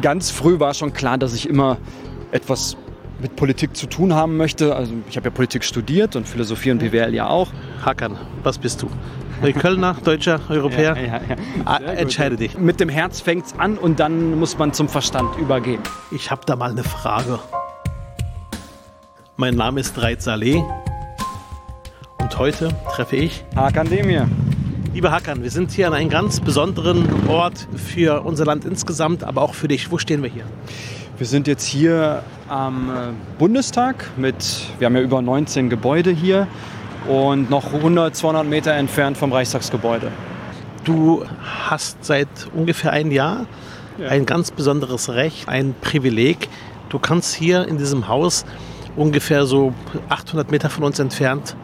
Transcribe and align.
ganz 0.00 0.30
früh 0.30 0.60
war 0.60 0.74
schon 0.74 0.92
klar, 0.92 1.18
dass 1.18 1.34
ich 1.34 1.48
immer 1.48 1.78
etwas 2.32 2.76
mit 3.20 3.36
Politik 3.36 3.76
zu 3.76 3.86
tun 3.86 4.14
haben 4.14 4.36
möchte. 4.36 4.76
Also 4.76 4.92
ich 5.08 5.16
habe 5.16 5.28
ja 5.28 5.30
Politik 5.30 5.64
studiert 5.64 6.16
und 6.16 6.28
Philosophie 6.28 6.70
und 6.70 6.78
BWL 6.78 7.14
ja 7.14 7.28
auch. 7.28 7.48
Hakan, 7.84 8.16
was 8.42 8.58
bist 8.58 8.82
du? 8.82 8.90
Kölner, 9.58 9.96
Deutscher, 10.02 10.40
Europäer? 10.48 10.96
Ja, 10.96 11.02
ja, 11.02 11.20
ja. 11.28 11.36
Ah, 11.64 11.76
entscheide 11.76 12.36
dich. 12.36 12.58
Mit 12.58 12.80
dem 12.80 12.88
Herz 12.88 13.20
fängt 13.20 13.46
es 13.46 13.58
an 13.58 13.76
und 13.76 14.00
dann 14.00 14.38
muss 14.38 14.58
man 14.58 14.72
zum 14.72 14.88
Verstand 14.88 15.36
übergehen. 15.36 15.80
Ich 16.10 16.30
habe 16.30 16.42
da 16.46 16.56
mal 16.56 16.70
eine 16.70 16.84
Frage. 16.84 17.38
Mein 19.36 19.54
Name 19.54 19.80
ist 19.80 20.00
Reit 20.00 20.22
Saleh 20.22 20.62
und 22.18 22.38
heute 22.38 22.70
treffe 22.90 23.16
ich 23.16 23.44
Hakan 23.54 23.88
Demir. 23.88 24.26
Lieber 24.96 25.10
Hakan, 25.10 25.42
wir 25.42 25.50
sind 25.50 25.72
hier 25.72 25.88
an 25.88 25.92
einem 25.92 26.08
ganz 26.08 26.40
besonderen 26.40 27.28
Ort 27.28 27.68
für 27.76 28.22
unser 28.22 28.46
Land 28.46 28.64
insgesamt, 28.64 29.24
aber 29.24 29.42
auch 29.42 29.52
für 29.52 29.68
dich. 29.68 29.92
Wo 29.92 29.98
stehen 29.98 30.22
wir 30.22 30.30
hier? 30.30 30.44
Wir 31.18 31.26
sind 31.26 31.46
jetzt 31.46 31.66
hier 31.66 32.22
am 32.48 32.88
äh, 32.88 32.92
Bundestag 33.38 34.10
mit, 34.16 34.62
wir 34.78 34.86
haben 34.86 34.96
ja 34.96 35.02
über 35.02 35.20
19 35.20 35.68
Gebäude 35.68 36.12
hier 36.12 36.48
und 37.06 37.50
noch 37.50 37.74
100, 37.74 38.16
200 38.16 38.46
Meter 38.46 38.72
entfernt 38.72 39.18
vom 39.18 39.34
Reichstagsgebäude. 39.34 40.10
Du 40.84 41.26
hast 41.68 42.02
seit 42.02 42.28
ungefähr 42.54 42.92
ein 42.92 43.10
Jahr 43.10 43.44
ja. 43.98 44.08
ein 44.08 44.24
ganz 44.24 44.50
besonderes 44.50 45.10
Recht, 45.10 45.46
ein 45.46 45.74
Privileg. 45.78 46.48
Du 46.88 46.98
kannst 46.98 47.34
hier 47.34 47.68
in 47.68 47.76
diesem 47.76 48.08
Haus 48.08 48.46
ungefähr 48.96 49.44
so 49.44 49.74
800 50.08 50.50
Meter 50.50 50.70
von 50.70 50.84
uns 50.84 50.98
entfernt 50.98 51.54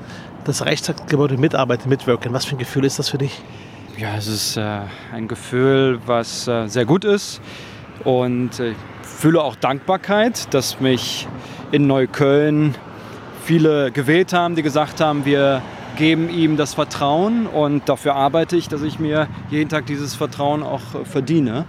das 0.45 0.65
Reichstagsgebäude 0.65 1.37
mitarbeiten, 1.37 1.89
mitwirken. 1.89 2.33
Was 2.33 2.45
für 2.45 2.57
ein 2.57 2.59
Gefühl 2.59 2.85
ist 2.85 2.99
das 2.99 3.09
für 3.09 3.19
dich? 3.19 3.41
Ja, 3.97 4.17
es 4.17 4.27
ist 4.27 4.57
äh, 4.57 4.81
ein 5.13 5.29
Gefühl, 5.29 6.01
was 6.07 6.49
äh, 6.49 6.67
sehr 6.67 6.85
gut 6.85 7.05
ist. 7.05 7.41
Und 8.05 8.59
ich 8.59 8.77
fühle 9.03 9.43
auch 9.43 9.55
Dankbarkeit, 9.55 10.53
dass 10.55 10.81
mich 10.81 11.29
in 11.71 11.87
Neukölln 11.87 12.75
viele 13.45 13.93
gewählt 13.93 14.33
haben, 14.33 14.57
die 14.57 14.63
gesagt 14.63 15.01
haben, 15.01 15.25
wir 15.25 15.63
geben 15.97 16.31
ihm 16.31 16.57
das 16.57 16.75
Vertrauen 16.75 17.47
und 17.47 17.89
dafür 17.89 18.15
arbeite 18.15 18.57
ich, 18.57 18.69
dass 18.69 18.83
ich 18.83 18.99
mir 18.99 19.29
jeden 19.51 19.69
Tag 19.69 19.87
dieses 19.87 20.15
Vertrauen 20.15 20.63
auch 20.63 20.81
äh, 20.95 21.05
verdiene. 21.05 21.65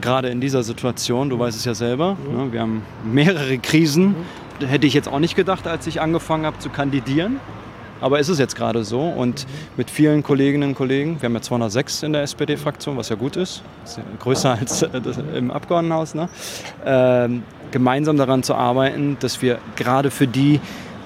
Gerade 0.00 0.28
in 0.28 0.40
dieser 0.40 0.64
Situation, 0.64 1.30
du 1.30 1.38
weißt 1.38 1.56
es 1.56 1.64
ja 1.64 1.74
selber, 1.74 2.16
mhm. 2.16 2.36
ne, 2.36 2.52
wir 2.52 2.60
haben 2.60 2.82
mehrere 3.04 3.58
Krisen. 3.58 4.16
Hätte 4.60 4.86
ich 4.86 4.94
jetzt 4.94 5.08
auch 5.08 5.20
nicht 5.20 5.36
gedacht, 5.36 5.66
als 5.66 5.86
ich 5.86 6.00
angefangen 6.00 6.46
habe 6.46 6.58
zu 6.58 6.68
kandidieren. 6.68 7.38
Aber 8.00 8.18
ist 8.18 8.28
es 8.28 8.38
jetzt 8.38 8.56
gerade 8.56 8.84
so 8.84 9.00
und 9.00 9.46
mit 9.76 9.90
vielen 9.90 10.22
Kolleginnen 10.22 10.70
und 10.70 10.74
Kollegen, 10.74 11.20
wir 11.20 11.26
haben 11.26 11.34
ja 11.34 11.42
206 11.42 12.02
in 12.02 12.12
der 12.12 12.22
SPD-Fraktion, 12.22 12.96
was 12.96 13.08
ja 13.08 13.16
gut 13.16 13.36
ist, 13.36 13.62
ist 13.84 13.98
ja 13.98 14.02
größer 14.18 14.52
als 14.60 14.82
äh, 14.82 14.88
im 15.36 15.50
Abgeordnetenhaus, 15.50 16.14
ne? 16.14 16.28
ähm, 16.84 17.42
gemeinsam 17.70 18.16
daran 18.16 18.42
zu 18.42 18.54
arbeiten, 18.54 19.16
dass 19.20 19.42
wir 19.42 19.58
gerade 19.76 20.10
für 20.10 20.26
die, 20.26 20.60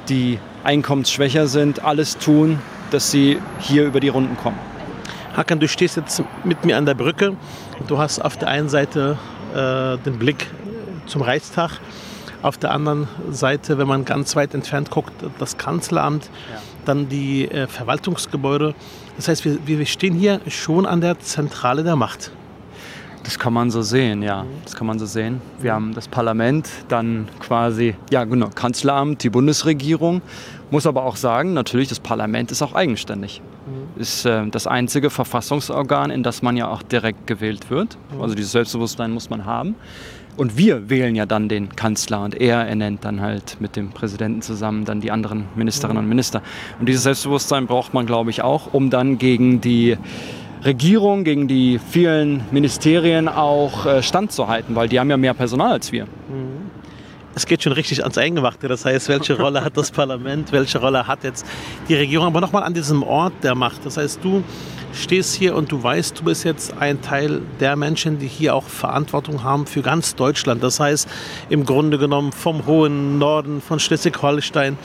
die 0.09 0.39
einkommensschwächer 0.65 1.47
sind, 1.47 1.85
alles 1.85 2.19
tun, 2.19 2.59
dass 2.91 3.11
sie 3.11 3.39
hier 3.59 3.85
über 3.85 4.01
die 4.01 4.09
Runden 4.09 4.37
kommen. 4.37 4.59
Hakan, 5.37 5.61
du 5.61 5.69
stehst 5.69 5.97
jetzt 5.97 6.23
mit 6.45 6.65
mir 6.65 6.77
an 6.77 6.85
der 6.85 6.95
Brücke. 6.95 7.37
Du 7.87 7.99
hast 7.99 8.19
auf 8.19 8.37
der 8.37 8.49
einen 8.49 8.69
Seite 8.69 9.17
äh, 9.55 9.97
den 10.05 10.19
Blick 10.19 10.47
zum 11.07 11.23
Reichstag, 11.23 11.79
auf 12.43 12.59
der 12.59 12.73
anderen 12.73 13.09
Seite, 13.31 13.79
wenn 13.79 13.87
man 13.87 14.05
ganz 14.05 14.35
weit 14.37 14.53
entfernt 14.53 14.91
guckt, 14.91 15.13
das 15.39 15.57
Kanzleramt. 15.57 16.29
Ja 16.53 16.61
dann 16.89 17.09
die 17.09 17.51
äh, 17.51 17.67
Verwaltungsgebäude. 17.67 18.75
Das 19.17 19.29
heißt, 19.29 19.45
wir, 19.45 19.59
wir 19.67 19.87
stehen 19.87 20.15
hier 20.15 20.41
schon 20.49 20.87
an 20.87 21.01
der 21.01 21.19
Zentrale 21.19 21.85
der 21.85 21.97
Macht. 21.97 22.33
Das 23.25 23.39
kann 23.39 23.53
man 23.53 23.71
so 23.71 23.83
sehen, 23.83 24.23
ja. 24.23 24.47
Das 24.65 24.75
kann 24.75 24.87
man 24.87 24.99
so 24.99 25.05
sehen. 25.05 25.43
Wir 25.61 25.75
haben 25.75 25.93
das 25.93 26.09
Parlament, 26.09 26.69
dann 26.89 27.29
quasi, 27.41 27.95
ja 28.11 28.25
genau, 28.25 28.49
Kanzleramt, 28.49 29.23
die 29.23 29.29
Bundesregierung. 29.29 30.23
Muss 30.71 30.87
aber 30.87 31.05
auch 31.05 31.17
sagen, 31.17 31.53
natürlich, 31.53 31.89
das 31.89 32.01
Parlament 32.01 32.51
ist 32.51 32.63
auch 32.63 32.75
eigenständig. 32.75 33.43
Mhm. 33.67 34.01
Ist 34.01 34.25
äh, 34.25 34.47
das 34.49 34.67
einzige 34.67 35.11
Verfassungsorgan, 35.11 36.11
in 36.11 36.23
das 36.23 36.41
man 36.41 36.57
ja 36.57 36.69
auch 36.69 36.83
direkt 36.83 37.27
gewählt 37.27 37.71
wird. 37.71 37.99
Mhm. 38.15 38.23
Also 38.23 38.35
dieses 38.35 38.53
Selbstbewusstsein 38.53 39.11
muss 39.11 39.29
man 39.29 39.45
haben. 39.45 39.75
Und 40.39 40.57
wir 40.57 40.89
wählen 40.89 41.17
ja 41.17 41.27
dann 41.27 41.49
den 41.49 41.75
Kanzler 41.75 42.23
und 42.23 42.41
er 42.41 42.59
ernennt 42.59 43.05
dann 43.05 43.21
halt 43.21 43.57
mit 43.59 43.75
dem 43.75 43.91
Präsidenten 43.91 44.41
zusammen 44.41 44.85
dann 44.85 45.01
die 45.01 45.11
anderen 45.11 45.47
Ministerinnen 45.57 46.05
und 46.05 46.09
Minister. 46.09 46.43
Und 46.79 46.89
dieses 46.89 47.03
Selbstbewusstsein 47.03 47.67
braucht 47.67 47.93
man, 47.93 48.07
glaube 48.07 48.31
ich, 48.31 48.41
auch, 48.43 48.73
um 48.73 48.89
dann 48.89 49.19
gegen 49.19 49.61
die 49.61 49.97
Regierung, 50.65 51.25
gegen 51.25 51.49
die 51.49 51.81
vielen 51.81 52.43
Ministerien 52.53 53.27
auch 53.27 53.85
äh, 53.85 54.01
standzuhalten, 54.01 54.77
weil 54.77 54.89
die 54.89 55.01
haben 55.01 55.11
ja 55.11 55.17
mehr 55.17 55.35
Personal 55.35 55.73
als 55.73 55.91
wir. 55.91 56.05
Mhm. 56.05 56.58
Es 57.39 57.47
geht 57.47 57.63
schon 57.63 57.73
richtig 57.73 58.03
ans 58.03 58.19
Eingemachte. 58.19 58.67
Das 58.67 58.85
heißt, 58.85 59.09
welche 59.09 59.39
Rolle 59.39 59.63
hat 59.63 59.77
das 59.77 59.93
Parlament, 59.93 60.51
welche 60.51 60.81
Rolle 60.81 61.07
hat 61.07 61.23
jetzt 61.23 61.47
die 61.89 61.95
Regierung, 61.95 62.27
aber 62.27 62.41
nochmal 62.41 62.65
an 62.65 62.75
diesem 62.75 63.05
Ort 63.05 63.33
der 63.45 63.55
Macht. 63.55 63.87
Das 63.87 63.97
heißt, 63.97 64.19
du 64.25 64.43
stehst 64.93 65.37
hier 65.37 65.55
und 65.55 65.71
du 65.71 65.81
weißt, 65.81 66.19
du 66.19 66.25
bist 66.25 66.43
jetzt 66.43 66.77
ein 66.81 67.01
Teil 67.01 67.41
der 67.61 67.77
Menschen, 67.77 68.19
die 68.19 68.27
hier 68.27 68.57
auch 68.57 68.65
Verantwortung 68.65 69.45
haben 69.45 69.69
für 69.69 69.83
ganz 69.83 70.17
Deutschland. 70.17 70.65
Das 70.65 70.81
heißt, 70.81 71.09
im 71.49 71.65
Grunde 71.65 71.97
genommen 71.99 72.33
vom 72.33 72.67
hohen 72.67 73.19
Norden, 73.19 73.61
von 73.61 73.79
Schleswig-Holstein 73.79 74.77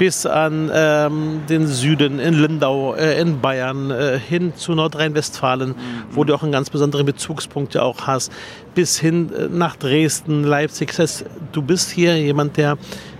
bis 0.00 0.24
an 0.24 0.70
ähm, 0.72 1.42
den 1.46 1.66
Süden, 1.66 2.20
in 2.20 2.32
Lindau, 2.32 2.94
äh, 2.94 3.20
in 3.20 3.42
Bayern, 3.42 3.90
äh, 3.90 4.18
hin 4.18 4.54
zu 4.56 4.74
Nordrhein-Westfalen, 4.74 5.68
mhm. 5.68 5.74
wo 6.12 6.24
du 6.24 6.34
auch 6.34 6.42
einen 6.42 6.52
ganz 6.52 6.70
besonderen 6.70 7.04
Bezugspunkt 7.04 7.74
ja 7.74 7.82
auch 7.82 8.06
hast, 8.06 8.32
bis 8.74 8.98
hin 8.98 9.30
äh, 9.30 9.48
nach 9.50 9.76
Dresden, 9.76 10.42
Leipzig. 10.42 10.88
Das 10.88 10.98
heißt, 11.00 11.24
du 11.52 11.60
bist 11.60 11.90
hier 11.90 12.18
jemand, 12.18 12.56
der 12.56 12.78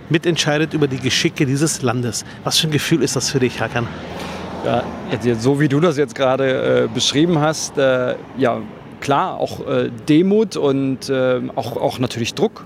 mitentscheidet 0.09 0.73
über 0.73 0.87
die 0.87 0.97
Geschicke 0.97 1.45
dieses 1.45 1.83
Landes. 1.83 2.25
Was 2.43 2.57
für 2.57 2.67
ein 2.67 2.71
Gefühl 2.71 3.03
ist 3.03 3.15
das 3.15 3.29
für 3.29 3.39
dich, 3.39 3.61
Hakan? 3.61 3.85
Ja, 4.65 4.83
so 5.37 5.59
wie 5.59 5.67
du 5.67 5.79
das 5.81 5.97
jetzt 5.97 6.15
gerade 6.15 6.85
äh, 6.85 6.87
beschrieben 6.91 7.37
hast, 7.37 7.77
äh, 7.77 8.15
ja, 8.39 8.59
klar, 9.01 9.39
auch 9.39 9.67
äh, 9.67 9.91
Demut 10.09 10.57
und 10.57 11.09
äh, 11.09 11.41
auch, 11.55 11.77
auch 11.77 11.99
natürlich 11.99 12.33
Druck. 12.33 12.65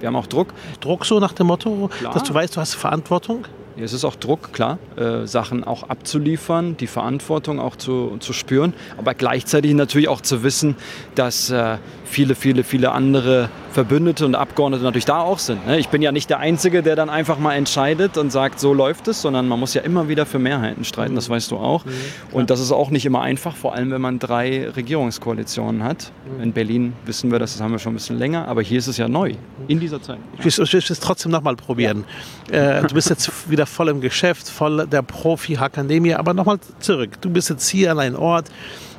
Wir 0.00 0.08
haben 0.08 0.16
auch 0.16 0.26
Druck. 0.26 0.48
Druck 0.80 1.04
so 1.06 1.20
nach 1.20 1.32
dem 1.32 1.46
Motto, 1.46 1.88
klar. 1.98 2.12
dass 2.12 2.24
du 2.24 2.34
weißt, 2.34 2.56
du 2.56 2.60
hast 2.60 2.74
Verantwortung? 2.74 3.44
Es 3.82 3.92
ist 3.92 4.04
auch 4.04 4.16
Druck, 4.16 4.52
klar, 4.52 4.78
äh, 4.96 5.26
Sachen 5.26 5.64
auch 5.64 5.84
abzuliefern, 5.84 6.76
die 6.76 6.86
Verantwortung 6.86 7.60
auch 7.60 7.76
zu, 7.76 8.16
zu 8.20 8.32
spüren, 8.32 8.74
aber 8.96 9.14
gleichzeitig 9.14 9.74
natürlich 9.74 10.08
auch 10.08 10.20
zu 10.20 10.42
wissen, 10.42 10.76
dass 11.14 11.50
äh, 11.50 11.78
viele, 12.04 12.34
viele, 12.34 12.64
viele 12.64 12.92
andere 12.92 13.48
Verbündete 13.72 14.26
und 14.26 14.34
Abgeordnete 14.34 14.82
natürlich 14.82 15.04
da 15.04 15.20
auch 15.20 15.38
sind. 15.38 15.66
Ne? 15.66 15.78
Ich 15.78 15.88
bin 15.88 16.02
ja 16.02 16.10
nicht 16.10 16.28
der 16.28 16.40
Einzige, 16.40 16.82
der 16.82 16.96
dann 16.96 17.08
einfach 17.08 17.38
mal 17.38 17.54
entscheidet 17.54 18.18
und 18.18 18.32
sagt, 18.32 18.58
so 18.58 18.74
läuft 18.74 19.06
es, 19.08 19.22
sondern 19.22 19.46
man 19.46 19.60
muss 19.60 19.74
ja 19.74 19.82
immer 19.82 20.08
wieder 20.08 20.26
für 20.26 20.40
Mehrheiten 20.40 20.84
streiten, 20.84 21.14
das 21.14 21.30
weißt 21.30 21.50
du 21.52 21.56
auch. 21.56 21.84
Mhm, 21.84 21.90
und 22.32 22.50
das 22.50 22.60
ist 22.60 22.72
auch 22.72 22.90
nicht 22.90 23.06
immer 23.06 23.22
einfach, 23.22 23.54
vor 23.54 23.74
allem 23.74 23.92
wenn 23.92 24.00
man 24.00 24.18
drei 24.18 24.68
Regierungskoalitionen 24.68 25.84
hat. 25.84 26.12
Mhm. 26.36 26.42
In 26.42 26.52
Berlin 26.52 26.92
wissen 27.04 27.30
wir 27.30 27.38
das, 27.38 27.52
das 27.52 27.62
haben 27.62 27.70
wir 27.70 27.78
schon 27.78 27.92
ein 27.92 27.96
bisschen 27.96 28.18
länger, 28.18 28.48
aber 28.48 28.62
hier 28.62 28.78
ist 28.78 28.88
es 28.88 28.96
ja 28.96 29.08
neu, 29.08 29.34
in 29.68 29.78
dieser 29.78 30.02
Zeit. 30.02 30.18
Ich 30.42 30.58
will, 30.58 30.80
es 30.90 31.00
trotzdem 31.00 31.30
nochmal 31.30 31.54
probieren. 31.54 32.04
Ja. 32.50 32.80
Äh, 32.80 32.86
du 32.86 32.94
bist 32.94 33.08
jetzt 33.08 33.48
wieder 33.48 33.66
voll 33.70 33.88
im 33.88 34.00
Geschäft, 34.00 34.48
voll 34.48 34.86
der 34.86 35.02
Profi-Akademie, 35.02 36.14
aber 36.14 36.34
nochmal 36.34 36.58
zurück. 36.80 37.20
Du 37.20 37.30
bist 37.30 37.50
jetzt 37.50 37.68
hier 37.68 37.92
an 37.92 37.98
einem 37.98 38.16
Ort, 38.16 38.50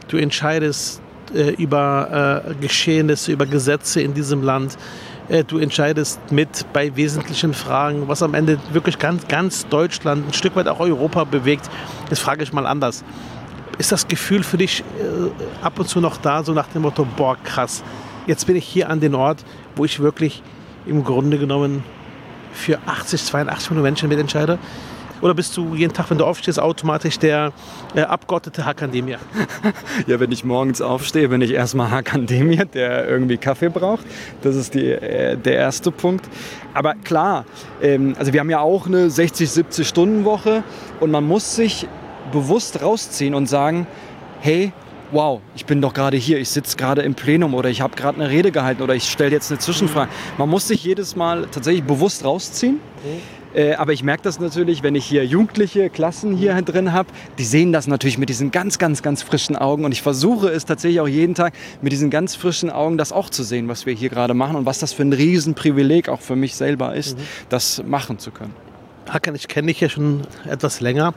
du 0.07 0.17
entscheidest 0.17 1.01
äh, 1.33 1.51
über 1.51 2.43
äh, 2.45 2.53
Geschehnisse, 2.55 3.31
über 3.31 3.45
Gesetze 3.45 4.01
in 4.01 4.13
diesem 4.13 4.43
Land. 4.43 4.77
Äh, 5.29 5.43
du 5.43 5.59
entscheidest 5.59 6.19
mit 6.31 6.65
bei 6.73 6.95
wesentlichen 6.95 7.53
Fragen, 7.53 8.07
was 8.07 8.21
am 8.21 8.33
Ende 8.33 8.59
wirklich 8.71 8.99
ganz, 8.99 9.27
ganz 9.27 9.67
Deutschland, 9.67 10.27
ein 10.27 10.33
Stück 10.33 10.55
weit 10.55 10.67
auch 10.67 10.79
Europa 10.79 11.23
bewegt. 11.23 11.69
Das 12.09 12.19
frage 12.19 12.43
ich 12.43 12.51
mal 12.51 12.65
anders. 12.65 13.03
Ist 13.77 13.91
das 13.91 14.07
Gefühl 14.07 14.43
für 14.43 14.57
dich 14.57 14.83
äh, 14.99 15.63
ab 15.65 15.79
und 15.79 15.87
zu 15.87 16.01
noch 16.01 16.17
da, 16.17 16.43
so 16.43 16.53
nach 16.53 16.67
dem 16.67 16.81
Motto, 16.81 17.07
boah, 17.15 17.37
krass, 17.43 17.83
jetzt 18.27 18.45
bin 18.47 18.55
ich 18.55 18.65
hier 18.65 18.89
an 18.89 18.99
den 18.99 19.15
Ort, 19.15 19.43
wo 19.75 19.85
ich 19.85 19.99
wirklich 19.99 20.43
im 20.85 21.03
Grunde 21.03 21.37
genommen 21.37 21.83
für 22.53 22.79
80, 22.85 23.23
82 23.23 23.69
Millionen 23.71 23.83
Menschen 23.83 24.09
mitentscheide? 24.09 24.59
Oder 25.21 25.35
bist 25.35 25.55
du 25.55 25.75
jeden 25.75 25.93
Tag, 25.93 26.09
wenn 26.09 26.17
du 26.17 26.25
aufstehst, 26.25 26.59
automatisch 26.59 27.19
der 27.19 27.53
äh, 27.95 28.01
Abgeordnete 28.01 28.65
Hakandemia? 28.65 29.19
ja, 30.07 30.19
wenn 30.19 30.31
ich 30.31 30.43
morgens 30.43 30.81
aufstehe, 30.81 31.29
bin 31.29 31.41
ich 31.41 31.51
erstmal 31.51 31.91
Hakandemia, 31.91 32.65
der 32.65 33.07
irgendwie 33.07 33.37
Kaffee 33.37 33.69
braucht. 33.69 34.05
Das 34.41 34.55
ist 34.55 34.73
die, 34.73 34.89
äh, 34.89 35.37
der 35.37 35.53
erste 35.53 35.91
Punkt. 35.91 36.27
Aber 36.73 36.95
klar, 36.95 37.45
ähm, 37.81 38.15
also 38.17 38.33
wir 38.33 38.39
haben 38.39 38.49
ja 38.49 38.61
auch 38.61 38.87
eine 38.87 39.11
60, 39.11 39.49
70 39.49 39.87
Stunden 39.87 40.25
Woche 40.25 40.63
und 40.99 41.11
man 41.11 41.27
muss 41.27 41.55
sich 41.55 41.87
bewusst 42.31 42.81
rausziehen 42.81 43.35
und 43.35 43.47
sagen, 43.47 43.85
hey, 44.39 44.73
wow, 45.11 45.41
ich 45.55 45.65
bin 45.65 45.81
doch 45.81 45.93
gerade 45.93 46.17
hier, 46.17 46.39
ich 46.39 46.49
sitze 46.49 46.77
gerade 46.77 47.01
im 47.01 47.15
Plenum 47.15 47.53
oder 47.53 47.69
ich 47.69 47.81
habe 47.81 47.95
gerade 47.95 48.21
eine 48.21 48.29
Rede 48.29 48.51
gehalten 48.51 48.81
oder 48.81 48.95
ich 48.95 49.09
stelle 49.09 49.31
jetzt 49.31 49.51
eine 49.51 49.59
Zwischenfrage. 49.59 50.09
Man 50.37 50.49
muss 50.49 50.67
sich 50.67 50.83
jedes 50.83 51.15
Mal 51.15 51.47
tatsächlich 51.51 51.83
bewusst 51.83 52.25
rausziehen. 52.25 52.79
Äh, 53.53 53.73
aber 53.73 53.91
ich 53.91 54.03
merke 54.03 54.23
das 54.23 54.39
natürlich, 54.39 54.81
wenn 54.81 54.95
ich 54.95 55.05
hier 55.05 55.25
jugendliche 55.25 55.89
Klassen 55.89 56.35
hier 56.35 56.61
drin 56.61 56.93
habe, 56.93 57.09
die 57.37 57.43
sehen 57.43 57.73
das 57.73 57.87
natürlich 57.87 58.17
mit 58.17 58.29
diesen 58.29 58.51
ganz, 58.51 58.79
ganz, 58.79 59.01
ganz 59.01 59.23
frischen 59.23 59.57
Augen. 59.57 59.83
Und 59.83 59.91
ich 59.91 60.01
versuche 60.01 60.49
es 60.49 60.65
tatsächlich 60.65 61.01
auch 61.01 61.07
jeden 61.07 61.35
Tag 61.35 61.53
mit 61.81 61.91
diesen 61.91 62.09
ganz 62.09 62.35
frischen 62.35 62.69
Augen 62.69 62.97
das 62.97 63.11
auch 63.11 63.29
zu 63.29 63.43
sehen, 63.43 63.67
was 63.67 63.85
wir 63.85 63.93
hier 63.93 64.09
gerade 64.09 64.33
machen 64.33 64.55
und 64.55 64.65
was 64.65 64.79
das 64.79 64.93
für 64.93 65.03
ein 65.03 65.13
Riesenprivileg 65.13 66.07
auch 66.07 66.21
für 66.21 66.35
mich 66.35 66.55
selber 66.55 66.95
ist, 66.95 67.17
mhm. 67.17 67.23
das 67.49 67.83
machen 67.85 68.19
zu 68.19 68.31
können. 68.31 68.53
Hakan, 69.09 69.35
ich 69.35 69.47
kenne 69.47 69.67
dich 69.67 69.81
ja 69.81 69.89
schon 69.89 70.21
etwas 70.49 70.79
länger. 70.79 71.13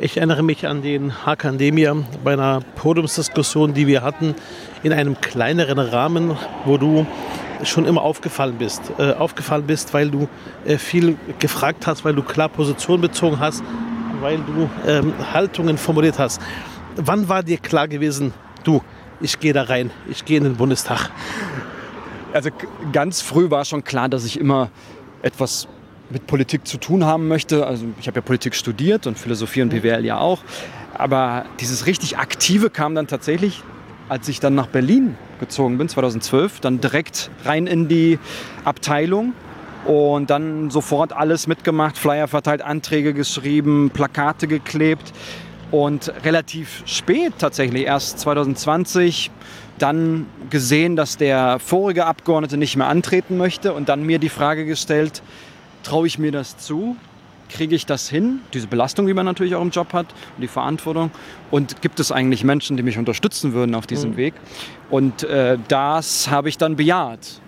Ich 0.00 0.16
erinnere 0.16 0.44
mich 0.44 0.64
an 0.68 0.80
den 0.80 1.26
Hakan 1.26 1.58
Demir 1.58 2.04
bei 2.22 2.34
einer 2.34 2.60
Podiumsdiskussion, 2.76 3.74
die 3.74 3.88
wir 3.88 4.02
hatten, 4.02 4.36
in 4.84 4.92
einem 4.92 5.20
kleineren 5.20 5.80
Rahmen, 5.80 6.36
wo 6.64 6.76
du 6.76 7.04
schon 7.64 7.84
immer 7.84 8.02
aufgefallen 8.02 8.54
bist. 8.60 8.92
Äh, 8.98 9.14
aufgefallen 9.14 9.64
bist, 9.66 9.92
weil 9.94 10.08
du 10.08 10.28
äh, 10.64 10.78
viel 10.78 11.16
gefragt 11.40 11.88
hast, 11.88 12.04
weil 12.04 12.14
du 12.14 12.22
klar 12.22 12.48
Position 12.48 13.00
bezogen 13.00 13.40
hast, 13.40 13.64
weil 14.20 14.38
du 14.38 14.70
ähm, 14.86 15.14
Haltungen 15.32 15.76
formuliert 15.76 16.20
hast. 16.20 16.40
Wann 16.94 17.28
war 17.28 17.42
dir 17.42 17.58
klar 17.58 17.88
gewesen, 17.88 18.32
du, 18.62 18.80
ich 19.20 19.40
gehe 19.40 19.52
da 19.52 19.64
rein, 19.64 19.90
ich 20.08 20.24
gehe 20.24 20.38
in 20.38 20.44
den 20.44 20.54
Bundestag? 20.54 21.10
Also 22.32 22.50
ganz 22.92 23.20
früh 23.20 23.50
war 23.50 23.64
schon 23.64 23.82
klar, 23.82 24.08
dass 24.08 24.24
ich 24.24 24.38
immer 24.38 24.70
etwas 25.22 25.66
mit 26.10 26.26
Politik 26.26 26.66
zu 26.66 26.78
tun 26.78 27.04
haben 27.04 27.28
möchte. 27.28 27.66
Also 27.66 27.86
ich 28.00 28.06
habe 28.06 28.16
ja 28.16 28.22
Politik 28.22 28.54
studiert 28.54 29.06
und 29.06 29.18
Philosophie 29.18 29.62
und 29.62 29.70
BWL 29.70 30.04
ja 30.04 30.18
auch. 30.18 30.42
Aber 30.94 31.44
dieses 31.60 31.86
richtig 31.86 32.18
Aktive 32.18 32.70
kam 32.70 32.94
dann 32.94 33.06
tatsächlich, 33.06 33.62
als 34.08 34.28
ich 34.28 34.40
dann 34.40 34.54
nach 34.54 34.66
Berlin 34.66 35.16
gezogen 35.38 35.78
bin, 35.78 35.88
2012, 35.88 36.60
dann 36.60 36.80
direkt 36.80 37.30
rein 37.44 37.66
in 37.66 37.88
die 37.88 38.18
Abteilung 38.64 39.32
und 39.84 40.30
dann 40.30 40.70
sofort 40.70 41.12
alles 41.12 41.46
mitgemacht, 41.46 41.96
Flyer 41.96 42.26
verteilt, 42.26 42.62
Anträge 42.62 43.14
geschrieben, 43.14 43.90
Plakate 43.92 44.48
geklebt 44.48 45.12
und 45.70 46.12
relativ 46.24 46.82
spät 46.86 47.34
tatsächlich, 47.38 47.84
erst 47.84 48.18
2020, 48.20 49.30
dann 49.78 50.26
gesehen, 50.50 50.96
dass 50.96 51.16
der 51.16 51.58
vorige 51.60 52.06
Abgeordnete 52.06 52.56
nicht 52.56 52.76
mehr 52.76 52.88
antreten 52.88 53.36
möchte 53.36 53.72
und 53.72 53.88
dann 53.88 54.02
mir 54.02 54.18
die 54.18 54.28
Frage 54.28 54.64
gestellt, 54.64 55.22
traue 55.82 56.06
ich 56.06 56.18
mir 56.18 56.32
das 56.32 56.56
zu? 56.56 56.96
kriege 57.48 57.74
ich 57.74 57.86
das 57.86 58.08
hin, 58.08 58.40
diese 58.52 58.66
Belastung, 58.66 59.06
die 59.06 59.14
man 59.14 59.26
natürlich 59.26 59.54
auch 59.54 59.62
im 59.62 59.70
Job 59.70 59.92
hat 59.92 60.06
und 60.36 60.42
die 60.42 60.48
Verantwortung? 60.48 61.10
Und 61.50 61.82
gibt 61.82 62.00
es 62.00 62.12
eigentlich 62.12 62.44
Menschen, 62.44 62.76
die 62.76 62.82
mich 62.82 62.98
unterstützen 62.98 63.52
würden 63.52 63.74
auf 63.74 63.86
diesem 63.86 64.12
mhm. 64.12 64.16
Weg? 64.16 64.34
Und 64.90 65.24
äh, 65.24 65.58
das 65.68 66.30
habe 66.30 66.48
ich 66.48 66.58
dann 66.58 66.76
bejaht 66.76 67.40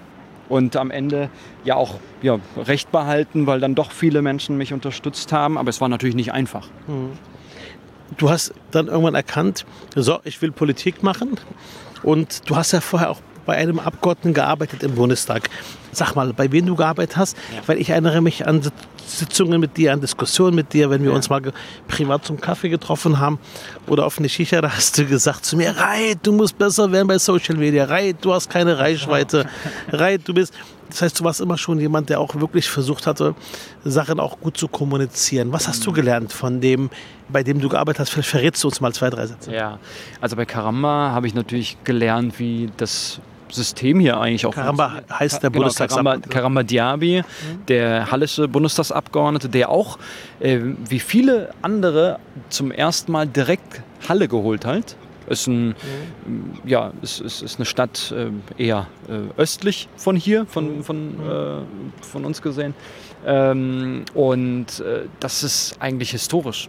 und 0.49 0.77
am 0.77 0.91
Ende 0.91 1.31
ja 1.65 1.77
auch 1.77 1.97
ja, 2.23 2.39
recht 2.57 2.91
behalten, 2.91 3.47
weil 3.47 3.61
dann 3.61 3.75
doch 3.75 3.93
viele 3.93 4.23
Menschen 4.23 4.57
mich 4.57 4.73
unterstützt 4.73 5.33
haben. 5.33 5.59
Aber 5.59 5.71
es 5.71 5.81
war 5.81 5.89
natürlich 5.89 6.17
nicht 6.17 6.33
einfach. 6.33 6.69
Mhm. 6.87 7.13
Du 8.17 8.29
hast 8.29 8.53
dann 8.73 8.89
irgendwann 8.89 9.15
erkannt, 9.15 9.65
so, 9.95 10.19
ich 10.25 10.43
will 10.43 10.51
Politik 10.51 11.03
machen. 11.03 11.39
Und 12.03 12.49
du 12.51 12.57
hast 12.57 12.73
ja 12.73 12.81
vorher 12.81 13.11
auch 13.11 13.21
bei 13.51 13.57
einem 13.57 13.81
Abgeordneten 13.81 14.33
gearbeitet 14.33 14.85
im 14.85 14.95
Bundestag. 14.95 15.51
Sag 15.91 16.15
mal, 16.15 16.33
bei 16.33 16.53
wem 16.53 16.67
du 16.67 16.77
gearbeitet 16.77 17.17
hast, 17.17 17.37
ja. 17.53 17.63
weil 17.67 17.79
ich 17.79 17.91
erinnere 17.91 18.21
mich 18.21 18.47
an 18.47 18.63
Sitzungen 19.05 19.61
mit 19.61 19.77
dir, 19.77 19.93
an 19.93 20.01
Diskussionen 20.01 20.55
mit 20.55 20.73
dir, 20.73 20.89
wenn 20.89 21.03
wir 21.03 21.11
ja. 21.11 21.17
uns 21.17 21.29
mal 21.29 21.43
privat 21.89 22.25
zum 22.25 22.41
Kaffee 22.41 22.69
getroffen 22.69 23.19
haben 23.19 23.41
oder 23.89 24.07
auf 24.07 24.21
eine 24.21 24.29
Schicha, 24.29 24.61
da 24.61 24.71
hast 24.71 24.97
du 24.99 25.05
gesagt 25.05 25.45
zu 25.45 25.57
mir, 25.57 25.77
Reit, 25.77 26.19
du 26.23 26.31
musst 26.33 26.57
besser 26.59 26.93
werden 26.93 27.09
bei 27.09 27.19
Social 27.19 27.57
Media, 27.57 27.87
Reit, 27.87 28.19
du 28.21 28.33
hast 28.33 28.49
keine 28.49 28.79
Reichweite, 28.79 29.47
Reit, 29.91 30.21
du 30.29 30.35
bist... 30.35 30.55
Das 30.89 31.03
heißt, 31.03 31.21
du 31.21 31.25
warst 31.25 31.41
immer 31.41 31.57
schon 31.57 31.79
jemand, 31.79 32.09
der 32.09 32.19
auch 32.19 32.35
wirklich 32.35 32.69
versucht 32.69 33.07
hatte, 33.07 33.37
Sachen 33.85 34.19
auch 34.19 34.41
gut 34.41 34.57
zu 34.57 34.67
kommunizieren. 34.67 35.53
Was 35.53 35.69
hast 35.69 35.87
du 35.87 35.93
gelernt 35.93 36.33
von 36.33 36.61
dem, 36.61 36.91
bei 37.29 37.45
dem 37.45 37.61
du 37.61 37.69
gearbeitet 37.69 38.01
hast? 38.01 38.11
Vielleicht 38.11 38.29
verrätst 38.29 38.65
du 38.65 38.67
uns 38.67 38.81
mal 38.81 38.93
zwei, 38.93 39.09
drei 39.09 39.25
Sätze. 39.29 39.55
Ja, 39.55 39.79
also 40.21 40.35
bei 40.35 40.47
Karamba 40.47 41.13
habe 41.13 41.29
ich 41.29 41.35
natürlich 41.35 41.77
gelernt, 41.85 42.41
wie 42.41 42.73
das 42.77 43.21
System 43.53 44.01
hier 44.01 44.19
eigentlich 44.21 44.47
auch. 44.47 44.55
Karamba 44.55 45.03
heißt 45.13 45.43
der 45.43 45.51
genau, 45.51 45.63
Bundestagsabgeordnete. 45.63 46.29
Karamba, 46.29 46.63
Karamba 46.63 46.63
Diaby, 46.63 47.23
der 47.69 48.11
hallische 48.11 48.49
Bundestagsabgeordnete, 48.49 49.49
der 49.49 49.71
auch, 49.71 49.99
äh, 50.41 50.59
wie 50.89 51.01
viele 51.01 51.51
andere, 51.63 52.19
zum 52.49 52.71
ersten 52.71 53.13
Mal 53.13 53.27
direkt 53.27 53.83
Halle 54.09 54.29
geholt 54.29 54.65
hat. 54.65 54.97
Ist, 55.29 55.47
ein, 55.47 55.69
mhm. 56.27 56.55
ja, 56.65 56.93
ist, 57.03 57.21
ist, 57.21 57.43
ist 57.43 57.57
eine 57.57 57.65
Stadt 57.65 58.13
äh, 58.17 58.31
eher 58.61 58.89
äh, 59.09 59.41
östlich 59.41 59.89
von 59.97 60.17
hier, 60.17 60.45
von, 60.47 60.79
mhm. 60.79 60.83
von, 60.83 61.21
äh, 61.21 62.05
von 62.05 62.25
uns 62.25 62.43
gesehen. 62.43 62.75
Ähm, 63.25 64.05
und 64.15 64.81
äh, 64.81 65.05
das 65.21 65.45
ist 65.45 65.77
eigentlich 65.79 66.11
historisch. 66.11 66.69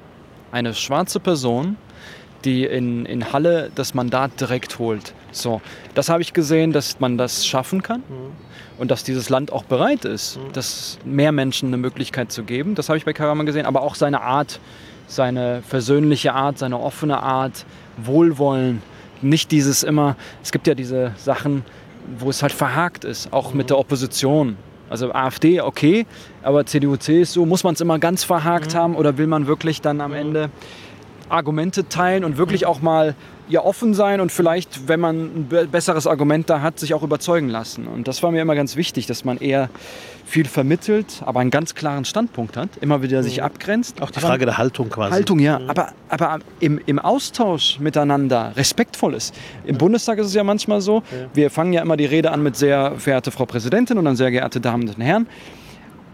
Eine 0.52 0.74
schwarze 0.74 1.20
Person, 1.20 1.78
die 2.44 2.66
in, 2.66 3.06
in 3.06 3.34
Halle 3.34 3.72
das 3.74 3.94
Mandat 3.94 4.40
direkt 4.40 4.80
holt. 4.80 5.14
So, 5.32 5.62
das 5.96 6.10
habe 6.10 6.22
ich 6.22 6.34
gesehen, 6.34 6.72
dass 6.72 7.00
man 7.00 7.18
das 7.18 7.46
schaffen 7.46 7.82
kann 7.82 8.02
mhm. 8.10 8.32
und 8.78 8.92
dass 8.92 9.04
dieses 9.04 9.30
Land 9.30 9.52
auch 9.52 9.64
bereit 9.64 10.06
ist, 10.06 10.38
mhm. 10.38 10.52
das 10.54 10.98
mehr 11.06 11.32
Menschen 11.32 11.70
eine 11.70 11.78
Möglichkeit 11.78 12.32
zu 12.32 12.44
geben. 12.44 12.76
Das 12.76 12.90
habe 12.90 12.98
ich 12.98 13.06
bei 13.06 13.14
Karaman 13.14 13.46
gesehen, 13.46 13.66
aber 13.66 13.82
auch 13.82 13.96
seine 13.96 14.22
Art, 14.22 14.60
seine 15.08 15.62
versöhnliche 15.68 16.34
Art, 16.34 16.58
seine 16.58 16.80
offene 16.80 17.22
Art, 17.22 17.66
Wohlwollen. 17.98 18.82
Nicht 19.22 19.52
dieses 19.52 19.84
immer, 19.84 20.16
es 20.42 20.52
gibt 20.52 20.68
ja 20.68 20.74
diese 20.74 21.14
Sachen, 21.18 21.64
wo 22.18 22.30
es 22.30 22.42
halt 22.42 22.54
verhakt 22.54 23.06
ist, 23.06 23.32
auch 23.32 23.52
mhm. 23.52 23.58
mit 23.58 23.70
der 23.70 23.78
Opposition. 23.78 24.58
Also 24.90 25.14
AfD, 25.14 25.62
okay, 25.62 26.06
aber 26.44 26.66
CDU, 26.66 26.98
CSU, 26.98 27.46
muss 27.46 27.64
man 27.64 27.76
es 27.76 27.82
immer 27.82 27.98
ganz 27.98 28.26
verhakt 28.26 28.74
mhm. 28.74 28.78
haben 28.78 28.96
oder 28.96 29.18
will 29.18 29.28
man 29.28 29.48
wirklich 29.48 29.80
dann 29.80 30.02
am. 30.02 30.12
Ende 30.12 30.50
Argumente 31.32 31.88
teilen 31.88 32.24
und 32.24 32.38
wirklich 32.38 32.66
auch 32.66 32.82
mal 32.82 33.16
ja, 33.52 33.64
offen 33.64 33.94
sein 33.94 34.22
und 34.22 34.32
vielleicht, 34.32 34.88
wenn 34.88 35.02
man 35.02 35.48
ein 35.52 35.70
besseres 35.70 36.08
Argument 36.08 36.50
da 36.50 36.62
hat, 36.62 36.80
sich 36.80 36.94
auch 36.94 37.04
überzeugen 37.04 37.50
lassen. 37.50 37.86
Und 37.86 38.08
das 38.08 38.24
war 38.24 38.32
mir 38.32 38.42
immer 38.42 38.56
ganz 38.56 38.78
wichtig, 38.78 39.08
dass 39.08 39.26
man 39.26 39.38
eher 39.38 39.70
viel 40.26 40.46
vermittelt, 40.46 41.22
aber 41.26 41.42
einen 41.42 41.50
ganz 41.50 41.76
klaren 41.76 42.06
Standpunkt 42.06 42.56
hat, 42.56 42.70
immer 42.80 43.02
wieder 43.02 43.22
sich 43.24 43.38
mhm. 43.38 43.44
abgrenzt. 43.44 44.02
Auch 44.02 44.10
die 44.10 44.22
Frage 44.22 44.46
der 44.46 44.58
Haltung 44.58 44.90
quasi. 44.90 45.12
Haltung, 45.12 45.40
ja, 45.40 45.60
mhm. 45.60 45.70
aber, 45.70 45.90
aber 46.08 46.40
im, 46.62 46.80
im 46.86 46.98
Austausch 46.98 47.80
miteinander 47.80 48.54
respektvoll 48.56 49.16
ist. 49.16 49.36
Im 49.66 49.78
Bundestag 49.78 50.18
ist 50.20 50.28
es 50.28 50.34
ja 50.34 50.46
manchmal 50.46 50.80
so, 50.80 51.04
ja. 51.12 51.28
wir 51.34 51.50
fangen 51.50 51.74
ja 51.74 51.82
immer 51.82 51.98
die 51.98 52.06
Rede 52.06 52.32
an 52.32 52.42
mit 52.42 52.56
sehr 52.56 52.94
verehrte 52.98 53.32
Frau 53.32 53.46
Präsidentin 53.46 53.98
und 53.98 54.06
dann 54.06 54.16
sehr 54.16 54.32
geehrte 54.32 54.62
Damen 54.62 54.88
und 54.88 55.02
Herren. 55.02 55.28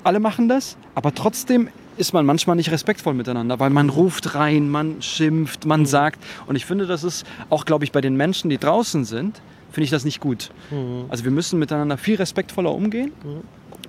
Alle 0.04 0.20
machen 0.20 0.50
das, 0.50 0.76
aber 0.96 1.14
trotzdem 1.14 1.70
ist 1.98 2.14
man 2.14 2.26
manchmal 2.26 2.56
nicht 2.56 2.72
respektvoll 2.72 3.14
miteinander, 3.14 3.60
weil 3.60 3.70
man 3.70 3.90
ruft 3.90 4.36
rein, 4.36 4.70
man 4.70 5.02
schimpft, 5.02 5.66
man 5.66 5.82
mhm. 5.82 5.86
sagt. 5.86 6.24
Und 6.46 6.56
ich 6.56 6.66
finde, 6.66 6.86
das 6.86 7.04
ist 7.04 7.26
auch, 7.50 7.66
glaube 7.66 7.86
ich, 7.86 7.92
bei 7.92 8.02
den 8.02 8.16
Menschen, 8.16 8.50
die 8.50 8.58
draußen 8.58 9.06
sind, 9.06 9.42
finde 9.72 9.86
ich 9.86 9.92
das 9.92 10.06
nicht 10.06 10.20
gut. 10.20 10.50
Mhm. 10.72 11.06
Also 11.10 11.24
wir 11.24 11.32
müssen 11.32 11.60
miteinander 11.60 11.98
viel 11.98 12.16
respektvoller 12.16 12.74
umgehen. 12.74 13.12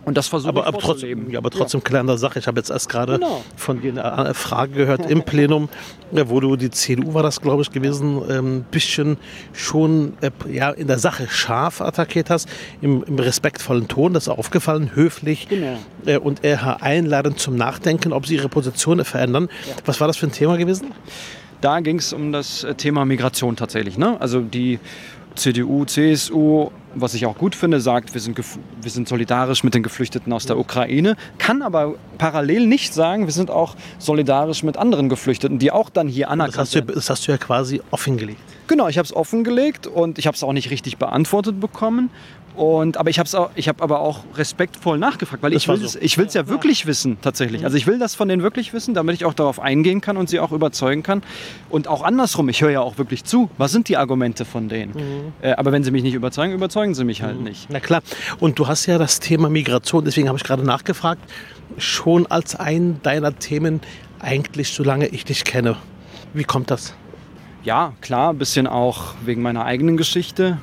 Und 0.09 0.17
das 0.17 0.27
versuche 0.27 0.49
aber, 0.49 0.67
aber 0.67 0.79
trotzdem, 0.79 1.29
ja, 1.29 1.39
aber 1.39 1.51
trotzdem 1.51 1.81
ja. 1.81 1.85
klärender 1.85 2.17
Sache. 2.17 2.39
Ich 2.39 2.47
habe 2.47 2.59
jetzt 2.59 2.71
erst 2.71 2.89
gerade 2.89 3.19
genau. 3.19 3.45
von 3.57 3.83
dir 3.83 4.03
eine 4.03 4.33
Frage 4.33 4.73
gehört 4.73 5.11
im 5.11 5.23
Plenum, 5.23 5.69
wo 6.11 6.41
du 6.41 6.57
die 6.57 6.71
CDU 6.71 7.13
war 7.13 7.23
das, 7.23 7.43
glaube 7.43 7.61
ich, 7.61 7.71
gewesen, 7.71 8.23
ein 8.23 8.31
ähm, 8.31 8.65
bisschen 8.71 9.19
schon 9.53 10.15
äh, 10.23 10.31
ja, 10.51 10.71
in 10.71 10.87
der 10.87 10.99
Sache 10.99 11.29
scharf 11.29 11.83
attackiert 11.83 12.31
hast, 12.31 12.49
im, 12.81 13.03
im 13.03 13.19
respektvollen 13.19 13.87
Ton, 13.87 14.15
das 14.15 14.23
ist 14.25 14.29
aufgefallen, 14.31 14.93
höflich 14.95 15.47
genau. 15.47 15.77
äh, 16.07 16.17
und 16.17 16.43
eher 16.43 16.83
einladend 16.83 17.39
zum 17.39 17.57
Nachdenken, 17.57 18.15
ob 18.15 18.27
sie 18.27 18.37
ihre 18.37 18.49
Position 18.49 19.05
verändern. 19.05 19.51
Ja. 19.69 19.75
Was 19.85 20.01
war 20.01 20.07
das 20.07 20.17
für 20.17 20.27
ein 20.27 20.33
Thema 20.33 20.57
gewesen? 20.57 20.95
Da 21.61 21.81
ging 21.81 21.99
es 21.99 22.15
um 22.15 22.33
das 22.33 22.67
Thema 22.79 23.05
Migration 23.05 23.57
tatsächlich. 23.57 23.99
Ne? 23.99 24.19
Also 24.19 24.41
die 24.41 24.79
CDU, 25.35 25.85
CSU, 25.85 26.71
was 26.95 27.15
ich 27.15 27.27
auch 27.27 27.37
gut 27.37 27.55
finde, 27.55 27.81
sagt, 27.81 28.15
wir 28.15 28.21
sind, 28.21 28.39
wir 28.39 28.91
sind 28.91 29.09
solidarisch 29.09 29.65
mit 29.65 29.75
den 29.75 29.83
Geflüchteten 29.83 30.33
aus 30.33 30.47
der 30.47 30.59
Ukraine, 30.59 31.17
kann 31.39 31.63
aber 31.63 31.95
parallel 32.19 32.67
nicht 32.67 32.95
sagen, 32.95 33.27
wir 33.27 33.33
sind 33.33 33.51
auch 33.51 33.77
solidarisch 33.99 34.63
mit 34.63 34.77
anderen 34.77 35.09
Geflüchteten, 35.09 35.59
die 35.59 35.71
auch 35.71 35.91
dann 35.91 36.09
hier 36.09 36.31
anerkannt 36.31 36.57
das 36.57 36.75
hast 36.75 36.75
du, 36.75 36.83
Das 36.83 37.11
hast 37.11 37.29
du 37.29 37.33
ja 37.33 37.39
quasi 37.39 37.81
offengelegt. 37.91 38.41
Genau, 38.67 38.89
ich 38.89 38.99
habe 38.99 39.07
es 39.07 39.15
offengelegt 39.15 39.87
und 39.87 40.19
ich 40.19 40.27
habe 40.27 40.35
es 40.35 40.43
auch 40.43 40.53
nicht 40.53 40.71
richtig 40.71 40.99
beantwortet 40.99 41.59
bekommen. 41.59 42.11
Und, 42.59 42.97
aber 42.97 43.09
ich 43.09 43.21
habe 43.21 43.29
hab 43.31 43.83
aber 43.83 44.01
auch 44.01 44.25
respektvoll 44.35 44.99
nachgefragt, 44.99 45.45
weil 45.45 45.53
das 45.53 45.63
ich 45.63 45.69
will 46.19 46.27
es 46.27 46.33
so. 46.33 46.39
ja 46.41 46.49
wirklich 46.49 46.87
wissen, 46.87 47.17
tatsächlich. 47.23 47.65
Also 47.65 47.77
ich 47.77 47.87
will 47.87 48.01
das 48.01 48.17
von 48.17 48.27
denen 48.27 48.43
wirklich 48.43 48.73
wissen, 48.73 48.95
damit 48.95 49.15
ich 49.15 49.25
auch 49.25 49.33
darauf 49.33 49.61
eingehen 49.61 50.01
kann 50.01 50.17
und 50.17 50.29
sie 50.29 50.41
auch 50.41 50.51
überzeugen 50.51 51.05
kann. 51.05 51.23
Und 51.71 51.87
auch 51.87 52.03
andersrum, 52.03 52.49
ich 52.49 52.61
höre 52.61 52.71
ja 52.71 52.81
auch 52.81 52.99
wirklich 52.99 53.23
zu. 53.23 53.49
Was 53.59 53.71
sind 53.71 53.89
die 53.89 53.97
Argumente 53.97 54.45
von 54.45 54.69
denen? 54.69 54.93
Mhm. 54.93 55.33
Äh, 55.41 55.53
aber 55.53 55.71
wenn 55.71 55.85
sie 55.85 55.93
mich 55.93 56.03
nicht 56.03 56.15
überzeugen, 56.15 56.53
überzeugen 56.53 56.97
sie 56.97 57.05
mich 57.05 57.23
halt 57.23 57.39
mhm. 57.39 57.45
nicht. 57.45 57.69
Na 57.71 57.79
klar. 57.79 58.03
Und 58.41 58.59
du 58.59 58.67
hast 58.67 58.87
ja 58.87 58.99
das 58.99 59.21
Thema 59.21 59.49
Migration, 59.49 60.05
deswegen 60.05 60.27
habe 60.27 60.39
ich 60.39 60.43
gerade 60.43 60.65
nachgefragt, 60.65 61.23
schon 61.77 62.27
als 62.27 62.57
ein 62.57 63.01
deiner 63.05 63.39
Themen 63.39 63.79
eigentlich, 64.19 64.71
solange 64.71 65.07
ich 65.07 65.25
dich 65.25 65.45
kenne. 65.45 65.77
Wie 66.35 66.43
kommt 66.43 66.73
das? 66.73 66.93
ja, 67.69 67.93
klar, 68.01 68.33
ein 68.33 68.39
bisschen 68.39 68.67
auch 68.67 69.15
wegen 69.25 69.43
meiner 69.43 69.65
eigenen 69.67 69.99
Geschichte. 69.99 70.59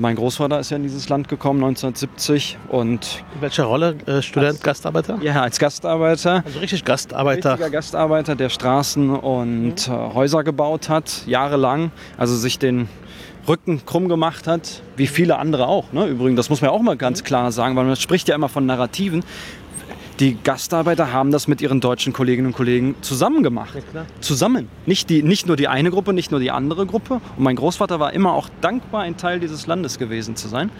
Mein 0.00 0.14
Großvater 0.14 0.60
ist 0.60 0.70
ja 0.70 0.76
in 0.76 0.84
dieses 0.84 1.08
Land 1.08 1.28
gekommen 1.28 1.58
1970 1.64 2.56
und 2.68 3.24
In 3.34 3.40
welcher 3.40 3.64
Rolle? 3.64 3.96
Äh, 4.06 4.22
Student, 4.22 4.52
Als- 4.52 4.60
Gastarbeiter? 4.62 5.18
ja, 5.22 5.42
als 5.42 5.58
Gastarbeiter. 5.58 6.42
Also 6.46 6.60
richtig 6.60 6.84
Gastarbeiter. 6.84 7.52
Richtiger 7.52 7.70
Gastarbeiter, 7.70 8.36
der 8.36 8.48
Straßen 8.48 9.10
und 9.10 9.88
äh, 9.88 9.90
Häuser 9.90 10.44
gebaut 10.44 10.88
hat, 10.88 11.22
jahrelang. 11.26 11.90
Also 12.16 12.36
sich 12.36 12.60
den 12.60 12.88
Rücken 13.48 13.84
krumm 13.86 14.08
gemacht 14.08 14.46
hat, 14.46 14.82
wie 14.96 15.06
viele 15.06 15.38
andere 15.38 15.66
auch. 15.66 15.92
Ne? 15.92 16.06
Übrigens, 16.06 16.36
das 16.36 16.50
muss 16.50 16.60
man 16.60 16.70
ja 16.70 16.76
auch 16.76 16.82
mal 16.82 16.96
ganz 16.96 17.24
klar 17.24 17.50
sagen, 17.50 17.74
weil 17.76 17.84
man 17.84 17.96
spricht 17.96 18.28
ja 18.28 18.34
immer 18.34 18.48
von 18.50 18.66
Narrativen. 18.66 19.24
Die 20.20 20.36
Gastarbeiter 20.42 21.12
haben 21.12 21.30
das 21.30 21.46
mit 21.46 21.60
ihren 21.60 21.80
deutschen 21.80 22.12
Kolleginnen 22.12 22.48
und 22.48 22.52
Kollegen 22.52 22.96
zusammen 23.02 23.44
gemacht. 23.44 23.76
klar. 23.92 24.04
Zusammen. 24.20 24.68
Nicht, 24.84 25.10
die, 25.10 25.22
nicht 25.22 25.46
nur 25.46 25.56
die 25.56 25.68
eine 25.68 25.92
Gruppe, 25.92 26.12
nicht 26.12 26.32
nur 26.32 26.40
die 26.40 26.50
andere 26.50 26.86
Gruppe. 26.86 27.20
Und 27.36 27.44
mein 27.44 27.54
Großvater 27.54 28.00
war 28.00 28.12
immer 28.12 28.32
auch 28.32 28.48
dankbar, 28.60 29.02
ein 29.02 29.16
Teil 29.16 29.38
dieses 29.38 29.68
Landes 29.68 29.96
gewesen 29.96 30.34
zu 30.34 30.48
sein. 30.48 30.70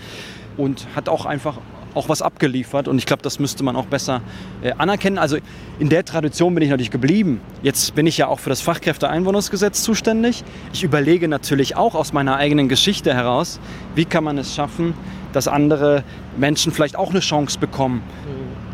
Und 0.57 0.88
hat 0.97 1.09
auch 1.09 1.25
einfach 1.25 1.59
auch 1.95 2.09
was 2.09 2.21
abgeliefert. 2.21 2.88
Und 2.88 2.99
ich 2.99 3.07
glaube, 3.07 3.23
das 3.23 3.38
müsste 3.38 3.62
man 3.62 3.76
auch 3.76 3.87
besser 3.87 4.23
äh, 4.61 4.73
anerkennen. 4.76 5.18
Also 5.18 5.38
in 5.78 5.88
der 5.88 6.04
Tradition 6.04 6.54
bin 6.54 6.64
ich 6.64 6.71
natürlich 6.71 6.90
geblieben. 6.90 7.40
Jetzt 7.62 7.95
bin 7.95 8.09
ich 8.09 8.18
ja 8.18 8.26
auch 8.26 8.40
für 8.40 8.50
das 8.50 8.61
Fachkräfteeinwohnergesetz 8.61 9.83
zuständig. 9.83 10.42
Ich 10.73 10.83
überlege 10.83 11.28
natürlich 11.28 11.76
auch 11.76 11.95
aus 11.95 12.12
meiner 12.12 12.37
eigenen 12.37 12.68
Geschichte 12.68 13.14
heraus, 13.14 13.61
wie 13.95 14.04
kann 14.04 14.25
man 14.25 14.37
es 14.37 14.54
schaffen, 14.54 14.95
dass 15.33 15.47
andere 15.49 16.02
Menschen 16.37 16.73
vielleicht 16.73 16.97
auch 16.97 17.11
eine 17.11 17.21
Chance 17.21 17.59
bekommen, 17.59 18.02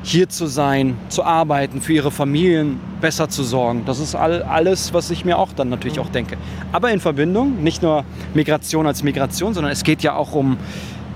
hier 0.04 0.28
zu 0.28 0.46
sein, 0.46 0.98
zu 1.08 1.24
arbeiten, 1.24 1.80
für 1.80 1.94
ihre 1.94 2.10
Familien 2.10 2.78
besser 3.00 3.30
zu 3.30 3.42
sorgen. 3.42 3.84
Das 3.86 3.98
ist 3.98 4.14
all, 4.14 4.42
alles, 4.42 4.92
was 4.92 5.10
ich 5.10 5.24
mir 5.24 5.38
auch 5.38 5.52
dann 5.54 5.70
natürlich 5.70 5.98
auch 5.98 6.10
denke. 6.10 6.36
Aber 6.72 6.90
in 6.92 7.00
Verbindung, 7.00 7.62
nicht 7.62 7.82
nur 7.82 8.04
Migration 8.34 8.86
als 8.86 9.02
Migration, 9.02 9.54
sondern 9.54 9.72
es 9.72 9.82
geht 9.82 10.02
ja 10.02 10.14
auch 10.14 10.34
um 10.34 10.58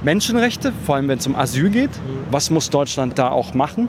Menschenrechte, 0.02 0.72
vor 0.86 0.96
allem 0.96 1.08
wenn 1.08 1.18
es 1.18 1.26
um 1.26 1.36
Asyl 1.36 1.68
geht. 1.68 1.90
Was 2.30 2.50
muss 2.50 2.70
Deutschland 2.70 3.18
da 3.18 3.30
auch 3.30 3.52
machen? 3.52 3.88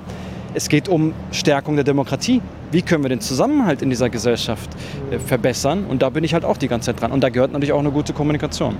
Es 0.53 0.67
geht 0.67 0.89
um 0.89 1.13
Stärkung 1.31 1.75
der 1.75 1.85
Demokratie. 1.85 2.41
Wie 2.71 2.81
können 2.81 3.03
wir 3.03 3.09
den 3.09 3.21
Zusammenhalt 3.21 3.81
in 3.81 3.89
dieser 3.89 4.09
Gesellschaft 4.09 4.69
äh, 5.11 5.19
verbessern? 5.19 5.85
Und 5.85 6.01
da 6.01 6.09
bin 6.09 6.23
ich 6.23 6.33
halt 6.33 6.45
auch 6.45 6.57
die 6.57 6.67
ganze 6.67 6.87
Zeit 6.87 7.01
dran. 7.01 7.11
Und 7.11 7.21
da 7.21 7.29
gehört 7.29 7.51
natürlich 7.51 7.73
auch 7.73 7.79
eine 7.79 7.91
gute 7.91 8.13
Kommunikation. 8.13 8.77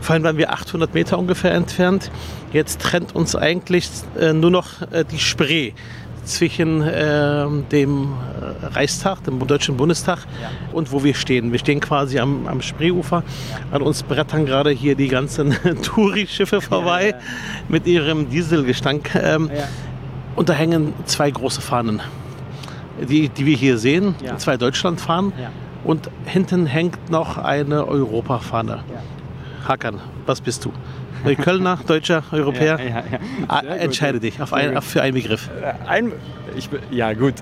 Vorhin 0.00 0.22
waren 0.22 0.36
wir 0.36 0.52
800 0.52 0.94
Meter 0.94 1.18
ungefähr 1.18 1.52
entfernt. 1.52 2.10
Jetzt 2.52 2.80
trennt 2.80 3.14
uns 3.14 3.36
eigentlich 3.36 3.88
äh, 4.18 4.32
nur 4.32 4.50
noch 4.50 4.82
äh, 4.92 5.04
die 5.04 5.18
Spree 5.18 5.72
zwischen 6.24 6.82
äh, 6.82 7.46
dem 7.72 8.12
äh, 8.12 8.66
Reichstag, 8.66 9.24
dem 9.24 9.44
Deutschen 9.46 9.76
Bundestag 9.76 10.20
und 10.72 10.92
wo 10.92 11.02
wir 11.02 11.14
stehen. 11.14 11.50
Wir 11.50 11.58
stehen 11.58 11.80
quasi 11.80 12.18
am, 12.18 12.46
am 12.46 12.62
Spreeufer. 12.62 13.24
An 13.70 13.82
uns 13.82 14.02
brettern 14.02 14.46
gerade 14.46 14.70
hier 14.70 14.94
die 14.94 15.08
ganzen 15.08 15.50
Touri-Schiffe 15.82 16.60
vorbei 16.60 17.10
ja. 17.10 17.16
mit 17.68 17.86
ihrem 17.86 18.30
Dieselgestank. 18.30 19.14
Ähm, 19.14 19.50
Und 20.36 20.48
da 20.48 20.52
hängen 20.52 20.94
zwei 21.06 21.30
große 21.30 21.60
Fahnen, 21.60 22.00
die, 23.08 23.28
die 23.28 23.46
wir 23.46 23.56
hier 23.56 23.78
sehen. 23.78 24.14
Ja. 24.24 24.36
Zwei 24.38 24.56
Deutschlandfahnen. 24.56 25.32
Ja. 25.40 25.50
Und 25.84 26.10
hinten 26.24 26.66
hängt 26.66 27.10
noch 27.10 27.38
eine 27.38 27.86
Europafahne. 27.86 28.84
Hakan, 29.66 30.00
was 30.26 30.40
bist 30.40 30.64
du? 30.64 30.72
Kölner, 31.36 31.78
Deutscher, 31.86 32.22
Europäer? 32.32 32.78
Ja, 32.78 32.84
ja, 32.84 33.04
ja. 33.12 33.18
Ah, 33.48 33.60
Sehr 33.60 33.70
gut. 33.70 33.80
Entscheide 33.80 34.20
dich 34.20 34.40
auf 34.40 34.52
ein, 34.52 34.76
auf, 34.76 34.84
für 34.84 35.02
einen 35.02 35.14
Begriff. 35.14 35.50
Ein, 35.86 36.12
ich, 36.56 36.68
ja 36.90 37.12
gut, 37.12 37.34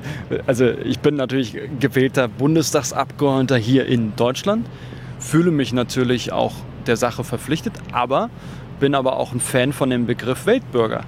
also 0.46 0.68
ich 0.68 0.98
bin 1.00 1.16
natürlich 1.16 1.56
gewählter 1.78 2.28
Bundestagsabgeordneter 2.28 3.56
hier 3.56 3.86
in 3.86 4.14
Deutschland, 4.16 4.66
fühle 5.18 5.50
mich 5.50 5.72
natürlich 5.72 6.32
auch 6.32 6.54
der 6.86 6.96
Sache 6.96 7.24
verpflichtet, 7.24 7.74
aber 7.92 8.30
bin 8.80 8.94
aber 8.94 9.16
auch 9.16 9.32
ein 9.32 9.40
Fan 9.40 9.72
von 9.72 9.90
dem 9.90 10.06
Begriff 10.06 10.46
Weltbürger, 10.46 11.02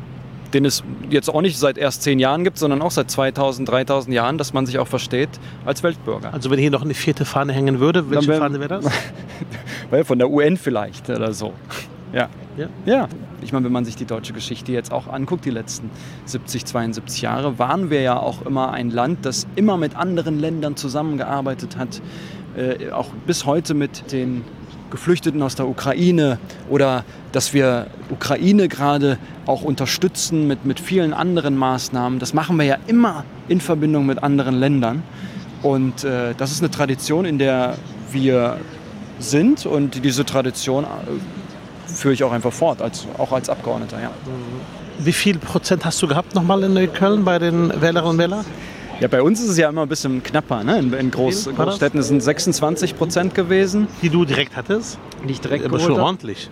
den 0.54 0.64
es 0.64 0.82
jetzt 1.08 1.28
auch 1.32 1.40
nicht 1.42 1.58
seit 1.58 1.78
erst 1.78 2.02
zehn 2.02 2.18
Jahren 2.18 2.44
gibt, 2.44 2.58
sondern 2.58 2.82
auch 2.82 2.90
seit 2.90 3.10
2000, 3.10 3.68
3000 3.68 4.14
Jahren, 4.14 4.38
dass 4.38 4.52
man 4.52 4.66
sich 4.66 4.78
auch 4.78 4.88
versteht 4.88 5.28
als 5.64 5.82
Weltbürger. 5.82 6.32
Also 6.32 6.50
wenn 6.50 6.58
hier 6.58 6.70
noch 6.70 6.82
eine 6.82 6.94
vierte 6.94 7.24
Fahne 7.24 7.52
hängen 7.52 7.80
würde, 7.80 8.10
welche 8.10 8.28
wär- 8.28 8.38
Fahne 8.38 8.60
wäre 8.60 8.80
das? 8.80 8.86
Von 10.06 10.18
der 10.18 10.30
UN 10.30 10.56
vielleicht 10.56 11.08
oder 11.10 11.32
so. 11.32 11.52
Ja. 12.12 12.28
Ja. 12.56 12.66
Ja, 12.84 13.08
ich 13.42 13.52
meine, 13.52 13.64
wenn 13.64 13.72
man 13.72 13.84
sich 13.84 13.96
die 13.96 14.04
deutsche 14.04 14.32
Geschichte 14.32 14.72
jetzt 14.72 14.92
auch 14.92 15.06
anguckt, 15.08 15.44
die 15.44 15.50
letzten 15.50 15.90
70, 16.26 16.64
72 16.66 17.22
Jahre, 17.22 17.58
waren 17.58 17.88
wir 17.90 18.02
ja 18.02 18.18
auch 18.18 18.44
immer 18.44 18.72
ein 18.72 18.90
Land, 18.90 19.24
das 19.24 19.46
immer 19.56 19.76
mit 19.76 19.96
anderen 19.96 20.38
Ländern 20.38 20.76
zusammengearbeitet 20.76 21.76
hat. 21.76 22.02
Äh, 22.56 22.90
auch 22.90 23.06
bis 23.26 23.46
heute 23.46 23.74
mit 23.74 24.10
den 24.12 24.42
Geflüchteten 24.90 25.42
aus 25.42 25.54
der 25.54 25.68
Ukraine 25.68 26.38
oder 26.68 27.04
dass 27.32 27.52
wir 27.52 27.86
Ukraine 28.10 28.68
gerade 28.68 29.18
auch 29.46 29.62
unterstützen 29.62 30.46
mit, 30.46 30.64
mit 30.64 30.80
vielen 30.80 31.12
anderen 31.12 31.56
Maßnahmen. 31.56 32.18
Das 32.18 32.34
machen 32.34 32.56
wir 32.56 32.64
ja 32.64 32.76
immer 32.86 33.24
in 33.48 33.60
Verbindung 33.60 34.06
mit 34.06 34.22
anderen 34.22 34.58
Ländern. 34.58 35.02
Und 35.62 36.04
äh, 36.04 36.34
das 36.36 36.52
ist 36.52 36.60
eine 36.60 36.70
Tradition, 36.70 37.24
in 37.24 37.38
der 37.38 37.76
wir 38.10 38.58
sind 39.18 39.66
und 39.66 40.04
diese 40.04 40.24
Tradition 40.24 40.84
äh, 40.84 40.86
führe 41.90 42.14
ich 42.14 42.24
auch 42.24 42.32
einfach 42.32 42.52
fort, 42.52 42.80
als, 42.80 43.06
auch 43.18 43.32
als 43.32 43.48
Abgeordneter. 43.50 44.00
Ja. 44.00 44.10
Wie 44.98 45.12
viel 45.12 45.38
Prozent 45.38 45.84
hast 45.84 46.00
du 46.02 46.08
gehabt 46.08 46.34
nochmal 46.34 46.62
in 46.62 46.74
Neukölln 46.74 47.24
bei 47.24 47.38
den 47.38 47.68
Wählerinnen 47.80 48.12
und 48.12 48.18
Wählern? 48.18 48.44
Ja, 49.00 49.08
bei 49.08 49.22
uns 49.22 49.40
ist 49.40 49.48
es 49.48 49.56
ja 49.56 49.68
immer 49.68 49.82
ein 49.82 49.88
bisschen 49.88 50.22
knapper. 50.22 50.62
Ne? 50.64 50.78
In, 50.78 50.92
in 50.92 51.10
Groß? 51.10 51.50
Großstädten 51.56 52.02
sind 52.02 52.22
26 52.22 52.96
Prozent 52.96 53.34
gewesen, 53.34 53.88
Die 54.02 54.10
du 54.10 54.24
direkt 54.24 54.56
hattest? 54.56 54.98
die 55.26 55.32
ich 55.32 55.40
direkt 55.40 55.64
Aber 55.64 55.78
schon 55.80 55.98
ordentlich. 55.98 56.50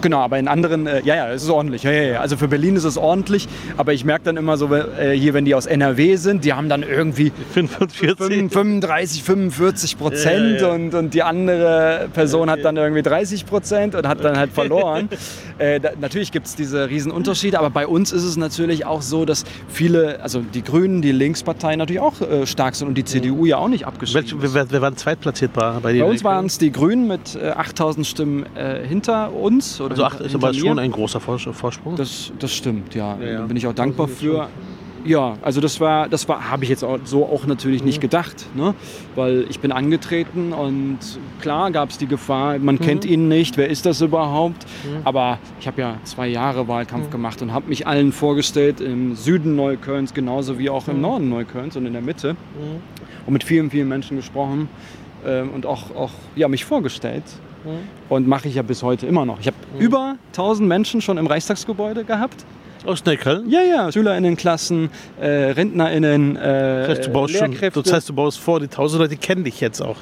Genau, 0.00 0.18
aber 0.18 0.38
in 0.38 0.48
anderen, 0.48 0.86
äh, 0.86 1.02
ja, 1.04 1.16
ja, 1.16 1.30
es 1.30 1.42
ist 1.42 1.50
ordentlich. 1.50 1.82
Ja, 1.82 1.90
ja, 1.90 2.02
ja. 2.02 2.20
Also 2.20 2.36
für 2.36 2.48
Berlin 2.48 2.76
ist 2.76 2.84
es 2.84 2.96
ordentlich, 2.96 3.48
aber 3.76 3.92
ich 3.92 4.04
merke 4.04 4.24
dann 4.24 4.36
immer 4.36 4.56
so, 4.56 4.72
äh, 4.74 5.12
hier, 5.12 5.34
wenn 5.34 5.44
die 5.44 5.54
aus 5.54 5.66
NRW 5.66 6.16
sind, 6.16 6.44
die 6.44 6.52
haben 6.52 6.68
dann 6.68 6.82
irgendwie 6.82 7.32
45. 7.52 8.52
35, 8.52 9.22
45 9.22 9.98
Prozent 9.98 10.60
Ja. 10.60 10.72
Und, 10.72 10.94
und 10.94 11.14
die 11.14 11.22
andere 11.22 12.08
Person 12.12 12.50
hat 12.50 12.64
dann 12.64 12.76
irgendwie 12.76 13.02
30 13.02 13.46
Prozent 13.46 13.94
und 13.94 14.06
hat 14.06 14.22
dann 14.22 14.36
halt 14.36 14.52
verloren. 14.52 15.08
äh, 15.58 15.80
da, 15.80 15.90
natürlich 16.00 16.32
gibt 16.32 16.46
es 16.46 16.56
diese 16.56 16.88
Riesenunterschiede, 16.88 17.58
aber 17.58 17.70
bei 17.70 17.86
uns 17.86 18.12
ist 18.12 18.24
es 18.24 18.36
natürlich 18.36 18.86
auch 18.86 19.02
so, 19.02 19.24
dass 19.24 19.44
viele, 19.68 20.20
also 20.22 20.40
die 20.40 20.62
Grünen, 20.62 21.02
die 21.02 21.12
Linksparteien 21.12 21.78
natürlich 21.78 22.00
auch 22.00 22.20
äh, 22.20 22.46
stark 22.46 22.74
sind 22.74 22.88
und 22.88 22.94
die 22.94 23.04
CDU 23.04 23.44
ja 23.44 23.58
auch 23.58 23.68
nicht 23.68 23.86
abgeschrieben 23.86 24.30
Welche, 24.30 24.46
ist. 24.46 24.54
wer, 24.54 24.70
wer 24.70 24.82
waren 24.82 24.96
zweitplatziert 24.96 25.52
bei, 25.52 25.78
bei? 25.80 25.98
Bei 25.98 26.04
uns 26.04 26.24
waren 26.24 26.46
es 26.46 26.58
die 26.58 26.72
Grünen 26.72 27.06
mit 27.06 27.36
äh, 27.36 27.50
8000 27.50 28.06
Stimmen 28.06 28.46
äh, 28.56 28.86
hinter 28.86 29.32
uns. 29.32 29.57
Oder 29.80 29.90
Also 29.92 30.04
acht 30.04 30.20
ist 30.20 30.34
aber 30.34 30.52
schon 30.54 30.78
ein 30.78 30.90
großer 30.92 31.20
Vors- 31.20 31.48
Vorsprung. 31.52 31.96
Das, 31.96 32.32
das 32.38 32.52
stimmt, 32.52 32.94
ja. 32.94 33.16
Ja, 33.20 33.26
ja. 33.26 33.38
Da 33.40 33.46
bin 33.46 33.56
ich 33.56 33.66
auch 33.66 33.74
dankbar 33.74 34.08
für. 34.08 34.48
Ja, 35.04 35.36
also 35.42 35.60
das 35.60 35.78
war, 35.80 36.08
das 36.08 36.28
war, 36.28 36.50
habe 36.50 36.64
ich 36.64 36.70
jetzt 36.70 36.82
auch, 36.82 36.98
so 37.04 37.24
auch 37.24 37.46
natürlich 37.46 37.84
nicht 37.84 38.00
gedacht, 38.00 38.46
ne? 38.56 38.74
Weil 39.14 39.46
ich 39.48 39.60
bin 39.60 39.70
angetreten 39.70 40.52
und 40.52 40.98
klar 41.40 41.70
gab 41.70 41.90
es 41.90 41.98
die 41.98 42.08
Gefahr, 42.08 42.58
man 42.58 42.80
kennt 42.80 43.04
ihn 43.04 43.28
nicht, 43.28 43.56
wer 43.56 43.68
ist 43.70 43.86
das 43.86 44.00
überhaupt? 44.00 44.66
Aber 45.04 45.38
ich 45.60 45.68
habe 45.68 45.80
ja 45.80 45.94
zwei 46.02 46.26
Jahre 46.26 46.66
Wahlkampf 46.66 47.10
gemacht 47.10 47.40
und 47.42 47.52
habe 47.52 47.68
mich 47.68 47.86
allen 47.86 48.10
vorgestellt 48.10 48.80
im 48.80 49.14
Süden 49.14 49.54
Neuköllns 49.54 50.14
genauso 50.14 50.58
wie 50.58 50.68
auch 50.68 50.88
im 50.88 51.00
Norden 51.00 51.28
Neuköllns 51.28 51.76
und 51.76 51.86
in 51.86 51.92
der 51.92 52.02
Mitte 52.02 52.34
und 53.24 53.32
mit 53.32 53.44
vielen, 53.44 53.70
vielen 53.70 53.88
Menschen 53.88 54.16
gesprochen 54.16 54.68
ähm, 55.24 55.50
und 55.54 55.64
auch, 55.64 55.94
auch 55.94 56.10
ja, 56.34 56.48
mich 56.48 56.64
vorgestellt. 56.64 57.22
Und 58.08 58.26
mache 58.28 58.48
ich 58.48 58.54
ja 58.54 58.62
bis 58.62 58.82
heute 58.82 59.06
immer 59.06 59.24
noch. 59.24 59.40
Ich 59.40 59.46
habe 59.46 59.56
über 59.78 60.16
1000 60.32 60.68
Menschen 60.68 61.00
schon 61.00 61.18
im 61.18 61.26
Reichstagsgebäude 61.26 62.04
gehabt. 62.04 62.44
Aus 62.86 63.04
Neukölln? 63.04 63.50
Ja, 63.50 63.60
ja, 63.62 63.90
SchülerInnenklassen, 63.90 64.90
äh, 65.20 65.26
RentnerInnen, 65.26 66.36
äh, 66.36 66.40
Das 66.86 66.88
heißt, 66.90 67.06
du 67.06 67.10
baust 67.12 67.34
schon, 67.36 67.50
Lehrkräfte. 67.50 67.82
das 67.82 67.92
heißt, 67.92 68.08
du 68.08 68.12
baust 68.14 68.38
vor, 68.38 68.60
die 68.60 68.68
tausend 68.68 69.00
Leute 69.02 69.16
kennen 69.16 69.44
dich 69.44 69.60
jetzt 69.60 69.80
auch. 69.80 69.96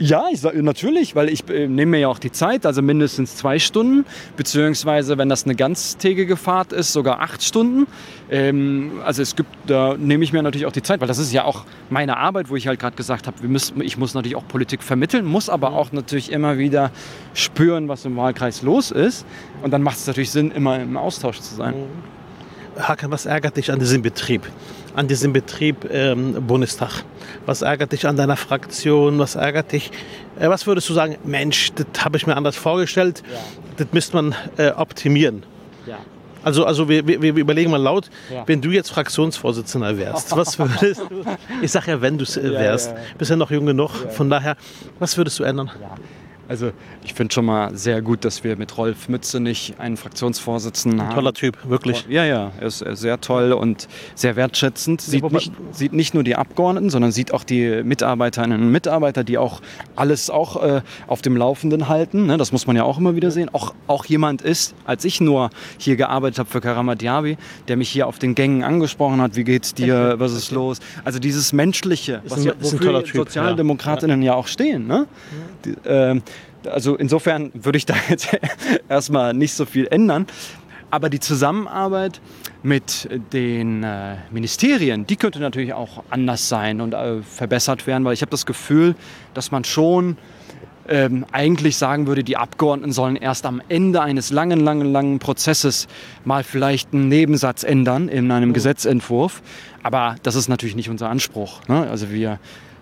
Ja, 0.00 0.24
ich 0.32 0.40
sag, 0.40 0.56
natürlich, 0.56 1.14
weil 1.14 1.28
ich 1.28 1.48
äh, 1.48 1.68
nehme 1.68 1.92
mir 1.92 1.98
ja 2.00 2.08
auch 2.08 2.18
die 2.18 2.32
Zeit, 2.32 2.66
also 2.66 2.82
mindestens 2.82 3.36
zwei 3.36 3.60
Stunden, 3.60 4.04
beziehungsweise 4.36 5.18
wenn 5.18 5.28
das 5.28 5.44
eine 5.44 5.54
ganztägige 5.54 6.36
Fahrt 6.36 6.72
ist, 6.72 6.92
sogar 6.92 7.20
acht 7.20 7.44
Stunden. 7.44 7.86
Ähm, 8.28 9.00
also 9.04 9.22
es 9.22 9.36
gibt, 9.36 9.50
da 9.68 9.96
nehme 9.96 10.24
ich 10.24 10.32
mir 10.32 10.42
natürlich 10.42 10.66
auch 10.66 10.72
die 10.72 10.82
Zeit, 10.82 11.00
weil 11.00 11.06
das 11.06 11.18
ist 11.18 11.32
ja 11.32 11.44
auch 11.44 11.64
meine 11.90 12.16
Arbeit, 12.16 12.50
wo 12.50 12.56
ich 12.56 12.66
halt 12.66 12.80
gerade 12.80 12.96
gesagt 12.96 13.28
habe, 13.28 13.36
ich 13.82 13.96
muss 13.96 14.14
natürlich 14.14 14.34
auch 14.34 14.48
Politik 14.48 14.82
vermitteln, 14.82 15.24
muss 15.26 15.48
aber 15.48 15.72
auch 15.72 15.92
natürlich 15.92 16.32
immer 16.32 16.58
wieder 16.58 16.90
spüren, 17.32 17.86
was 17.86 18.04
im 18.04 18.16
Wahlkreis 18.16 18.62
los 18.62 18.90
ist. 18.90 19.24
Und 19.62 19.70
dann 19.70 19.82
macht 19.82 19.98
es 19.98 20.08
natürlich 20.08 20.32
Sinn, 20.32 20.50
immer 20.50 20.80
im 20.80 20.96
Austausch 20.96 21.38
zu 21.38 21.54
sein. 21.54 21.74
Hakan, 22.78 23.10
was 23.10 23.26
ärgert 23.26 23.56
dich 23.56 23.70
an 23.70 23.78
diesem 23.78 24.02
Betrieb? 24.02 24.42
An 24.96 25.08
diesem 25.08 25.32
Betrieb 25.32 25.88
ähm, 25.90 26.34
Bundestag? 26.46 27.02
Was 27.46 27.62
ärgert 27.62 27.92
dich 27.92 28.06
an 28.06 28.16
deiner 28.16 28.36
Fraktion? 28.36 29.18
Was 29.18 29.34
ärgert 29.36 29.72
dich? 29.72 29.90
Äh, 30.38 30.48
was 30.48 30.66
würdest 30.66 30.88
du 30.88 30.94
sagen, 30.94 31.16
Mensch, 31.24 31.72
das 31.74 31.86
habe 32.04 32.16
ich 32.16 32.26
mir 32.26 32.36
anders 32.36 32.56
vorgestellt, 32.56 33.22
das 33.76 33.86
müsste 33.92 34.16
man 34.16 34.34
äh, 34.56 34.70
optimieren? 34.70 35.44
Ja. 35.86 35.98
Also, 36.42 36.64
also 36.66 36.88
wir, 36.90 37.06
wir, 37.06 37.22
wir 37.22 37.34
überlegen 37.36 37.70
mal 37.70 37.80
laut, 37.80 38.10
Ja. 38.30 38.42
wenn 38.46 38.60
du 38.60 38.70
jetzt 38.70 38.90
Fraktionsvorsitzender 38.90 39.96
wärst, 39.96 40.36
was 40.36 40.58
würdest 40.58 41.00
du, 41.08 41.24
ich 41.62 41.72
sage 41.72 41.92
ja, 41.92 42.00
wenn 42.02 42.18
du 42.18 42.24
es 42.24 42.36
äh, 42.36 42.46
Ja, 42.46 42.60
wärst, 42.60 42.90
ja, 42.90 42.96
ja. 42.96 43.00
bist 43.16 43.30
ja 43.30 43.36
noch 43.36 43.50
jung 43.50 43.64
genug, 43.66 43.90
von 44.10 44.28
daher, 44.28 44.56
was 44.98 45.16
würdest 45.16 45.38
du 45.38 45.44
ändern? 45.44 45.70
Also 46.48 46.72
ich 47.04 47.14
finde 47.14 47.32
schon 47.32 47.46
mal 47.46 47.74
sehr 47.76 48.02
gut, 48.02 48.24
dass 48.24 48.44
wir 48.44 48.56
mit 48.56 48.76
Rolf 48.76 49.08
Mützenich 49.08 49.74
einen 49.78 49.96
Fraktionsvorsitzenden 49.96 51.02
haben. 51.02 51.14
Toller 51.14 51.32
Typ, 51.32 51.56
wirklich. 51.68 52.06
Ja, 52.08 52.24
ja, 52.24 52.52
er 52.60 52.66
ist 52.66 52.82
äh, 52.82 52.94
sehr 52.96 53.20
toll 53.20 53.52
und 53.52 53.88
sehr 54.14 54.36
wertschätzend. 54.36 55.00
Sieht 55.00 55.22
wobei- 55.22 55.36
nicht, 55.38 55.52
sieht 55.72 55.92
nicht 55.94 56.12
nur 56.14 56.22
die 56.22 56.36
Abgeordneten, 56.36 56.90
sondern 56.90 57.12
sieht 57.12 57.32
auch 57.32 57.44
die 57.44 57.82
Mitarbeiterinnen 57.82 58.60
und 58.60 58.70
Mitarbeiter, 58.70 59.24
die 59.24 59.38
auch 59.38 59.62
alles 59.96 60.28
auch 60.28 60.62
äh, 60.62 60.82
auf 61.06 61.22
dem 61.22 61.36
Laufenden 61.36 61.88
halten. 61.88 62.26
Ne? 62.26 62.36
Das 62.36 62.52
muss 62.52 62.66
man 62.66 62.76
ja 62.76 62.84
auch 62.84 62.98
immer 62.98 63.16
wieder 63.16 63.30
sehen. 63.30 63.48
Auch, 63.52 63.74
auch 63.86 64.04
jemand 64.04 64.42
ist, 64.42 64.74
als 64.84 65.04
ich 65.04 65.20
nur 65.20 65.50
hier 65.78 65.96
gearbeitet 65.96 66.38
habe 66.40 66.50
für 66.50 66.60
Karamat 66.60 67.00
Diaby, 67.00 67.36
der 67.68 67.76
mich 67.76 67.88
hier 67.88 68.06
auf 68.06 68.18
den 68.18 68.34
Gängen 68.34 68.62
angesprochen 68.64 69.20
hat, 69.22 69.36
wie 69.36 69.44
geht's 69.44 69.72
dir, 69.74 70.14
was 70.18 70.32
ist 70.32 70.50
los? 70.50 70.78
Also 71.04 71.18
dieses 71.18 71.52
Menschliche, 71.52 72.20
Ist 72.24 72.30
was 72.32 72.38
ein- 72.40 72.44
ja, 72.44 72.52
ist 72.52 72.58
ein 72.58 72.64
wofür 72.64 72.80
toller 72.80 72.98
die 73.02 73.06
Typ, 73.10 73.16
Sozialdemokratinnen 73.16 74.20
ja. 74.22 74.34
auch 74.34 74.46
stehen. 74.46 74.86
Ne? 74.86 75.06
Die, 75.64 75.74
ähm, 75.86 76.22
also 76.70 76.96
insofern 76.96 77.50
würde 77.54 77.78
ich 77.78 77.86
da 77.86 77.94
jetzt 78.08 78.36
erstmal 78.88 79.34
nicht 79.34 79.54
so 79.54 79.64
viel 79.64 79.86
ändern. 79.90 80.26
Aber 80.90 81.10
die 81.10 81.18
Zusammenarbeit 81.18 82.20
mit 82.62 83.08
den 83.32 83.82
äh, 83.82 84.16
Ministerien, 84.30 85.06
die 85.06 85.16
könnte 85.16 85.40
natürlich 85.40 85.72
auch 85.72 86.04
anders 86.10 86.48
sein 86.48 86.80
und 86.80 86.94
äh, 86.94 87.20
verbessert 87.22 87.88
werden, 87.88 88.04
weil 88.04 88.14
ich 88.14 88.22
habe 88.22 88.30
das 88.30 88.46
Gefühl, 88.46 88.94
dass 89.34 89.50
man 89.50 89.64
schon 89.64 90.16
ähm, 90.86 91.24
eigentlich 91.32 91.76
sagen 91.76 92.06
würde, 92.06 92.22
die 92.22 92.36
Abgeordneten 92.36 92.92
sollen 92.92 93.16
erst 93.16 93.46
am 93.46 93.60
Ende 93.68 94.02
eines 94.02 94.30
langen, 94.30 94.60
langen, 94.60 94.92
langen 94.92 95.18
Prozesses 95.18 95.88
mal 96.24 96.44
vielleicht 96.44 96.92
einen 96.92 97.08
Nebensatz 97.08 97.64
ändern 97.64 98.08
in 98.08 98.30
einem 98.30 98.52
Gesetzentwurf. 98.52 99.42
Aber 99.82 100.16
das 100.22 100.34
ist 100.34 100.48
natürlich 100.48 100.76
nicht 100.76 100.90
unser 100.90 101.10
Anspruch. 101.10 101.66
Ne? 101.66 101.88
Also 101.90 102.10
wir 102.10 102.38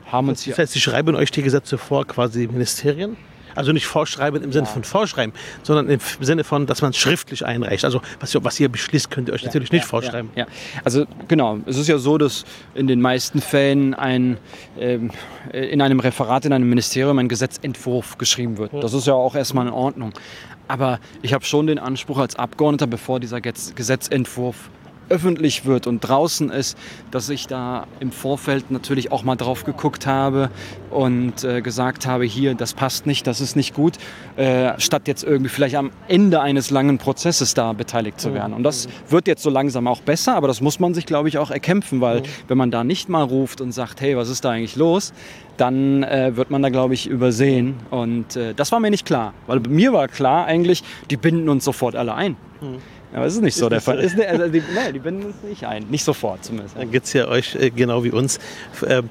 haben 0.06 0.28
uns 0.28 0.42
hier 0.42 0.52
Das 0.52 0.58
heißt, 0.58 0.72
sie 0.72 0.80
schreiben 0.80 1.14
euch 1.14 1.30
die 1.30 1.42
Gesetze 1.42 1.78
vor, 1.78 2.06
quasi 2.06 2.46
Ministerien? 2.46 3.16
Also 3.54 3.72
nicht 3.72 3.86
vorschreiben 3.86 4.42
im 4.42 4.52
Sinne 4.52 4.66
von 4.66 4.84
vorschreiben, 4.84 5.32
sondern 5.62 5.88
im 5.88 6.00
Sinne 6.20 6.44
von, 6.44 6.66
dass 6.66 6.82
man 6.82 6.90
es 6.90 6.96
schriftlich 6.96 7.44
einreicht. 7.44 7.84
Also 7.84 8.00
was 8.20 8.34
ihr, 8.34 8.44
was 8.44 8.58
ihr 8.60 8.68
beschließt, 8.68 9.10
könnt 9.10 9.28
ihr 9.28 9.34
euch 9.34 9.44
natürlich 9.44 9.72
nicht 9.72 9.84
vorschreiben. 9.84 10.30
Ja, 10.34 10.44
ja. 10.44 10.50
Also 10.84 11.06
genau, 11.28 11.58
es 11.66 11.76
ist 11.76 11.88
ja 11.88 11.98
so, 11.98 12.18
dass 12.18 12.44
in 12.74 12.86
den 12.86 13.00
meisten 13.00 13.40
Fällen 13.40 13.94
ein, 13.94 14.38
ähm, 14.78 15.10
äh, 15.52 15.66
in 15.66 15.80
einem 15.80 16.00
Referat 16.00 16.44
in 16.44 16.52
einem 16.52 16.68
Ministerium 16.68 17.18
ein 17.18 17.28
Gesetzentwurf 17.28 18.18
geschrieben 18.18 18.58
wird. 18.58 18.72
Das 18.82 18.92
ist 18.92 19.06
ja 19.06 19.14
auch 19.14 19.34
erstmal 19.34 19.66
in 19.66 19.72
Ordnung. 19.72 20.12
Aber 20.68 21.00
ich 21.20 21.34
habe 21.34 21.44
schon 21.44 21.66
den 21.66 21.78
Anspruch 21.78 22.18
als 22.18 22.36
Abgeordneter, 22.36 22.86
bevor 22.86 23.20
dieser 23.20 23.40
Gesetzentwurf 23.40 24.70
öffentlich 25.12 25.66
wird 25.66 25.86
und 25.86 26.00
draußen 26.00 26.50
ist, 26.50 26.78
dass 27.10 27.28
ich 27.28 27.46
da 27.46 27.86
im 28.00 28.10
Vorfeld 28.10 28.70
natürlich 28.70 29.12
auch 29.12 29.22
mal 29.22 29.36
drauf 29.36 29.64
geguckt 29.64 30.06
habe 30.06 30.50
und 30.90 31.44
äh, 31.44 31.60
gesagt 31.60 32.06
habe, 32.06 32.24
hier, 32.24 32.54
das 32.54 32.72
passt 32.72 33.06
nicht, 33.06 33.26
das 33.26 33.42
ist 33.42 33.54
nicht 33.54 33.74
gut, 33.74 33.98
äh, 34.36 34.72
statt 34.78 35.02
jetzt 35.06 35.22
irgendwie 35.22 35.50
vielleicht 35.50 35.76
am 35.76 35.90
Ende 36.08 36.40
eines 36.40 36.70
langen 36.70 36.96
Prozesses 36.96 37.52
da 37.52 37.74
beteiligt 37.74 38.20
zu 38.20 38.32
werden. 38.32 38.54
Und 38.54 38.62
das 38.62 38.88
wird 39.10 39.26
jetzt 39.26 39.42
so 39.42 39.50
langsam 39.50 39.86
auch 39.86 40.00
besser, 40.00 40.34
aber 40.34 40.48
das 40.48 40.62
muss 40.62 40.80
man 40.80 40.94
sich, 40.94 41.04
glaube 41.04 41.28
ich, 41.28 41.36
auch 41.36 41.50
erkämpfen, 41.50 42.00
weil 42.00 42.22
wenn 42.48 42.56
man 42.56 42.70
da 42.70 42.82
nicht 42.82 43.10
mal 43.10 43.22
ruft 43.22 43.60
und 43.60 43.72
sagt, 43.72 44.00
hey, 44.00 44.16
was 44.16 44.30
ist 44.30 44.44
da 44.46 44.50
eigentlich 44.50 44.76
los, 44.76 45.12
dann 45.58 46.02
äh, 46.02 46.36
wird 46.36 46.50
man 46.50 46.62
da, 46.62 46.70
glaube 46.70 46.94
ich, 46.94 47.06
übersehen. 47.06 47.74
Und 47.90 48.36
äh, 48.36 48.54
das 48.54 48.72
war 48.72 48.80
mir 48.80 48.90
nicht 48.90 49.04
klar, 49.04 49.34
weil 49.46 49.60
mir 49.60 49.92
war 49.92 50.08
klar 50.08 50.46
eigentlich, 50.46 50.82
die 51.10 51.18
binden 51.18 51.50
uns 51.50 51.64
sofort 51.64 51.96
alle 51.96 52.14
ein. 52.14 52.36
Aber 53.14 53.26
es 53.26 53.34
ist 53.34 53.42
nicht 53.42 53.56
so 53.56 53.68
der 53.68 53.78
nicht 53.78 53.84
so. 53.84 53.90
Fall. 53.92 54.00
Ist, 54.00 54.20
also 54.20 54.48
die, 54.48 54.60
nee, 54.60 54.92
die 54.92 54.98
binden 54.98 55.26
uns 55.26 55.36
nicht 55.42 55.64
ein. 55.64 55.84
Nicht 55.90 56.04
sofort 56.04 56.44
zumindest. 56.44 56.76
Dann 56.76 56.90
geht 56.90 57.04
es 57.04 57.12
ja 57.12 57.28
euch 57.28 57.54
äh, 57.56 57.70
genau 57.70 58.04
wie 58.04 58.10
uns. 58.10 58.38
Ähm, 58.86 59.10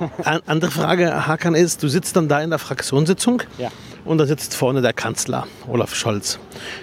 an- 0.24 0.40
andere 0.46 0.70
Frage, 0.70 1.26
Hakan, 1.26 1.54
ist, 1.54 1.82
du 1.82 1.88
sitzt 1.88 2.14
dann 2.16 2.28
da 2.28 2.40
in 2.40 2.50
der 2.50 2.58
Fraktionssitzung 2.58 3.42
Ja. 3.58 3.70
und 4.04 4.18
da 4.18 4.26
sitzt 4.26 4.54
vorne 4.54 4.80
der 4.82 4.92
Kanzler, 4.92 5.46
Olaf 5.66 5.94
Scholz. 5.94 6.38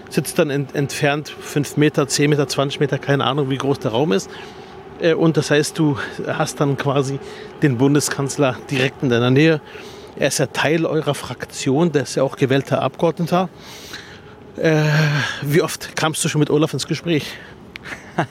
Sitzt 0.09 0.37
dann 0.39 0.49
ent 0.49 0.75
entfernt 0.75 1.29
5 1.29 1.77
Meter, 1.77 2.07
10 2.07 2.29
Meter, 2.29 2.47
20 2.47 2.79
Meter, 2.79 2.97
keine 2.97 3.23
Ahnung, 3.25 3.49
wie 3.49 3.57
groß 3.57 3.79
der 3.79 3.91
Raum 3.91 4.11
ist. 4.11 4.29
Äh, 4.99 5.13
Und 5.13 5.37
das 5.37 5.51
heißt, 5.51 5.77
du 5.79 5.97
hast 6.27 6.59
dann 6.59 6.77
quasi 6.77 7.19
den 7.61 7.77
Bundeskanzler 7.77 8.57
direkt 8.71 9.03
in 9.03 9.09
deiner 9.09 9.29
Nähe. 9.29 9.61
Er 10.17 10.29
ist 10.29 10.39
ja 10.39 10.47
Teil 10.47 10.85
eurer 10.85 11.13
Fraktion, 11.15 11.91
der 11.91 12.03
ist 12.03 12.15
ja 12.15 12.23
auch 12.23 12.37
gewählter 12.37 12.81
Abgeordneter. 12.81 13.49
Äh, 14.57 14.83
wie 15.41 15.61
oft 15.61 15.95
kamst 15.95 16.23
du 16.23 16.29
schon 16.29 16.39
mit 16.39 16.49
Olaf 16.49 16.73
ins 16.73 16.87
Gespräch? 16.87 17.33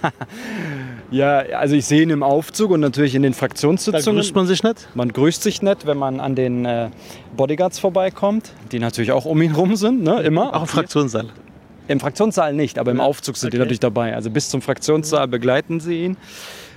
Ja, 1.10 1.38
also 1.58 1.76
ich 1.76 1.84
sehe 1.84 2.02
ihn 2.02 2.10
im 2.10 2.22
Aufzug 2.24 2.70
und 2.72 2.80
natürlich 2.80 3.14
in 3.14 3.22
den 3.22 3.32
Da 3.32 3.38
Fraktionssitzungen. 3.38 4.16
grüßt 4.20 4.34
man 4.34 4.46
sich 4.46 4.62
nicht. 4.64 4.88
Man 4.94 5.12
grüßt 5.12 5.42
sich 5.42 5.62
nett, 5.62 5.86
wenn 5.86 5.98
man 5.98 6.18
an 6.18 6.34
den 6.34 6.64
äh, 6.64 6.88
Bodyguards 7.36 7.78
vorbeikommt, 7.78 8.50
die 8.72 8.80
natürlich 8.80 9.12
auch 9.12 9.24
um 9.24 9.40
ihn 9.42 9.52
rum 9.52 9.76
sind, 9.76 10.02
ne? 10.02 10.22
immer. 10.22 10.54
Auch 10.56 10.62
im 10.62 10.66
Fraktionssaal. 10.66 11.26
Im 11.86 12.00
Fraktionssaal 12.00 12.52
nicht, 12.54 12.78
aber 12.78 12.90
im 12.90 13.00
Aufzug 13.00 13.36
sind 13.36 13.52
die 13.52 13.58
Okay. 13.58 13.64
natürlich 13.64 13.80
dabei. 13.80 14.14
Also 14.16 14.30
bis 14.30 14.48
zum 14.48 14.60
Fraktionssaal 14.62 15.28
begleiten 15.28 15.78
sie 15.78 16.04
ihn. 16.04 16.16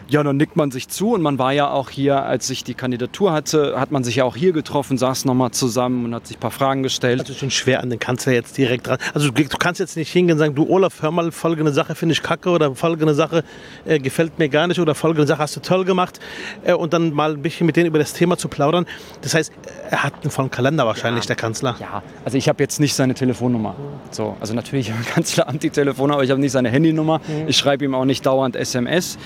Ja, 0.10 0.24
dann 0.24 0.38
nickt 0.38 0.56
man 0.56 0.72
sich 0.72 0.88
zu 0.88 1.14
und 1.14 1.22
man 1.22 1.38
war 1.38 1.52
ja 1.52 1.70
auch 1.70 1.90
hier, 1.90 2.24
als 2.24 2.50
ich 2.50 2.64
die 2.64 2.74
Kandidatur 2.74 3.34
hatte, 3.34 3.78
hat 3.78 3.92
man 3.92 4.06
sich 4.06 4.18
ja 4.18 4.24
auch 4.24 4.38
hier 4.38 4.54
getroffen, 4.54 4.98
saß 4.98 5.26
nochmal 5.26 5.52
zusammen 5.52 6.06
und 6.06 6.16
hat 6.16 6.28
sich 6.28 6.38
ein 6.38 6.40
paar 6.40 6.52
Fragen 6.52 6.82
gestellt. 6.82 7.20
Also 7.20 7.34
schon 7.34 7.52
schwer 7.52 7.82
an 7.82 7.90
den 7.90 8.00
Kanzler 8.00 8.32
jetzt 8.32 8.58
direkt 8.58 8.88
dran. 8.88 9.00
Also 9.14 9.32
du, 9.32 9.44
du 9.44 9.58
kannst 9.58 9.82
jetzt 9.82 9.98
nicht 9.98 10.10
hingehen 10.10 10.36
und 10.36 10.40
sagen, 10.40 10.56
du 10.56 10.66
Olaf, 10.70 11.02
hör 11.02 11.12
mal, 11.12 11.32
folgende 11.32 11.74
Sache 11.74 11.94
finde 11.94 12.14
ich 12.14 12.24
kacke 12.24 12.50
oder 12.50 12.74
folgende 12.74 13.14
Sache 13.14 13.44
äh, 13.86 14.00
gefällt 14.00 14.40
mir 14.40 14.48
gar 14.48 14.68
nicht 14.68 14.80
oder 14.80 14.96
folgende 14.96 15.28
Sache 15.28 15.40
hast 15.40 15.58
du 15.58 15.60
toll 15.60 15.84
gemacht 15.84 16.22
äh, 16.64 16.74
und 16.74 16.94
dann 16.94 17.12
mal 17.12 17.34
ein 17.34 17.42
bisschen 17.42 17.66
mit 17.66 17.76
denen 17.76 17.88
über 17.88 18.00
das 18.00 18.14
Thema 18.14 18.38
zu 18.38 18.48
plaudern. 18.48 18.86
Das 19.22 19.34
heißt, 19.34 19.52
er 19.90 20.04
hat 20.04 20.14
einen 20.22 20.32
vollen 20.32 20.50
Kalender 20.50 20.86
wahrscheinlich, 20.86 21.26
der 21.26 21.36
Kanzler. 21.36 21.76
Ja, 21.82 22.02
also 22.24 22.38
ich 22.38 22.48
habe 22.48 22.64
jetzt 22.64 22.80
nicht 22.80 22.94
seine 22.94 23.14
Telefonnummer. 23.14 23.76
So, 24.12 24.38
also 24.40 24.54
natürlich 24.54 24.88
im 24.90 25.06
Kanzleramt 25.14 25.64
die 25.64 25.70
Telefonnummer, 25.70 26.16
aber 26.16 26.24
ich 26.24 26.32
habe 26.32 26.40
nicht 26.40 26.54
seine 26.54 26.70
Handynummer. 26.70 27.20
Ich 27.48 27.58
schreibe 27.58 27.84
ihm 27.84 27.94
auch 27.94 28.06
nicht 28.06 28.26
dauernd 28.26 28.56
SMS. 28.56 29.18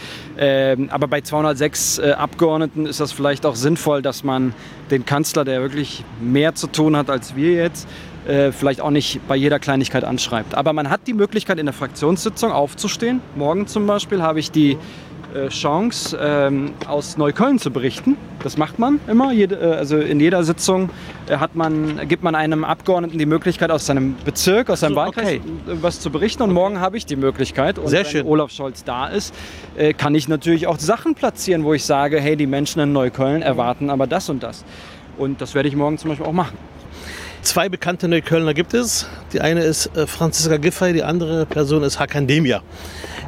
Ähm, 0.71 0.89
aber 0.89 1.07
bei 1.07 1.21
206 1.21 1.99
äh, 1.99 2.11
Abgeordneten 2.11 2.85
ist 2.85 2.99
das 2.99 3.11
vielleicht 3.11 3.45
auch 3.45 3.55
sinnvoll, 3.55 4.01
dass 4.01 4.23
man 4.23 4.53
den 4.89 5.05
Kanzler, 5.05 5.45
der 5.45 5.61
wirklich 5.61 6.03
mehr 6.21 6.55
zu 6.55 6.67
tun 6.67 6.95
hat 6.95 7.09
als 7.09 7.35
wir 7.35 7.53
jetzt, 7.53 7.87
äh, 8.27 8.51
vielleicht 8.51 8.81
auch 8.81 8.91
nicht 8.91 9.19
bei 9.27 9.35
jeder 9.35 9.59
Kleinigkeit 9.59 10.03
anschreibt. 10.03 10.55
Aber 10.55 10.73
man 10.73 10.89
hat 10.89 11.07
die 11.07 11.13
Möglichkeit, 11.13 11.59
in 11.59 11.65
der 11.65 11.73
Fraktionssitzung 11.73 12.51
aufzustehen. 12.51 13.21
Morgen 13.35 13.67
zum 13.67 13.87
Beispiel 13.87 14.21
habe 14.21 14.39
ich 14.39 14.51
die 14.51 14.77
Chance, 15.49 16.17
ähm, 16.21 16.73
aus 16.87 17.17
Neukölln 17.17 17.59
zu 17.59 17.71
berichten. 17.71 18.17
Das 18.43 18.57
macht 18.57 18.79
man 18.79 18.99
immer. 19.07 19.31
Jede, 19.31 19.55
äh, 19.55 19.75
also 19.75 19.97
in 19.97 20.19
jeder 20.19 20.43
Sitzung 20.43 20.89
äh, 21.27 21.37
hat 21.37 21.55
man, 21.55 22.07
gibt 22.07 22.23
man 22.23 22.35
einem 22.35 22.63
Abgeordneten 22.63 23.17
die 23.17 23.25
Möglichkeit, 23.25 23.71
aus 23.71 23.85
seinem 23.85 24.15
Bezirk, 24.25 24.69
aus 24.69 24.81
seinem 24.81 24.93
So, 24.93 24.97
Wahlkreis 24.97 25.27
okay. 25.27 25.41
äh, 25.67 25.75
was 25.81 25.99
zu 25.99 26.09
berichten. 26.09 26.43
Und 26.43 26.53
morgen 26.53 26.79
habe 26.79 26.97
ich 26.97 27.05
die 27.05 27.15
Möglichkeit. 27.15 27.77
Und 27.77 27.87
Sehr 27.87 28.03
wenn 28.03 28.11
schön. 28.11 28.25
Olaf 28.25 28.51
Scholz 28.51 28.83
da 28.83 29.07
ist, 29.07 29.33
äh, 29.77 29.93
kann 29.93 30.15
ich 30.15 30.27
natürlich 30.27 30.67
auch 30.67 30.79
Sachen 30.79 31.15
platzieren, 31.15 31.63
wo 31.63 31.73
ich 31.73 31.85
sage, 31.85 32.19
hey, 32.19 32.35
die 32.35 32.47
Menschen 32.47 32.81
in 32.81 32.93
Neukölln 32.93 33.41
erwarten 33.41 33.89
aber 33.89 34.07
das 34.07 34.29
und 34.29 34.41
das. 34.41 34.65
Und 35.17 35.41
das 35.41 35.53
werde 35.53 35.69
ich 35.69 35.75
morgen 35.75 35.97
zum 35.97 36.09
Beispiel 36.09 36.25
auch 36.25 36.33
machen. 36.33 36.57
Zwei 37.43 37.69
bekannte 37.69 38.07
Neuköllner 38.07 38.53
gibt 38.53 38.73
es. 38.75 39.07
Die 39.33 39.41
eine 39.41 39.61
ist 39.61 39.95
äh, 39.97 40.05
Franziska 40.05 40.57
Giffey, 40.57 40.93
die 40.93 41.03
andere 41.03 41.45
Person 41.47 41.81
ist 41.83 41.99
Hakan 41.99 42.27
Demir. 42.27 42.61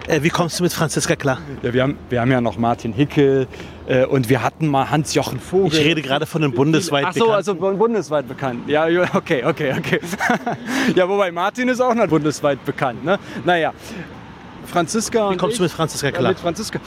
Äh, 0.07 0.21
wie 0.21 0.29
kommst 0.29 0.59
du 0.59 0.63
mit 0.63 0.73
Franziska 0.73 1.15
klar? 1.15 1.37
Ja, 1.61 1.73
wir, 1.73 1.83
haben, 1.83 1.97
wir 2.09 2.19
haben 2.21 2.31
ja 2.31 2.41
noch 2.41 2.57
Martin 2.57 2.91
Hickel 2.93 3.47
äh, 3.87 4.05
und 4.05 4.27
wir 4.29 4.43
hatten 4.43 4.67
mal 4.67 4.89
Hans-Jochen 4.89 5.39
Vogel. 5.39 5.79
Ich 5.79 5.85
rede 5.85 6.01
gerade 6.01 6.25
von 6.25 6.43
einem 6.43 6.51
bundesweit 6.53 7.05
Ach 7.07 7.13
so, 7.13 7.19
bekannten. 7.19 7.35
also 7.35 7.55
bu- 7.55 7.77
bundesweit 7.77 8.27
bekannt. 8.27 8.67
Ja, 8.67 8.87
ja, 8.87 9.03
okay, 9.13 9.43
okay, 9.45 9.73
okay. 9.77 9.99
ja, 10.95 11.07
wobei 11.07 11.31
Martin 11.31 11.69
ist 11.69 11.79
auch 11.79 11.93
noch 11.93 12.07
bundesweit 12.07 12.63
bekannt. 12.65 13.03
Ne? 13.05 13.17
Naja, 13.45 13.71
Franziska. 14.65 15.31
Wie 15.31 15.37
kommst 15.37 15.53
ich, 15.53 15.57
du 15.59 15.63
mit 15.63 15.71
Franziska 15.71 16.07
Ja, 16.07 16.11
klar? 16.11 16.29
mit 16.31 16.39
Franziska. 16.39 16.79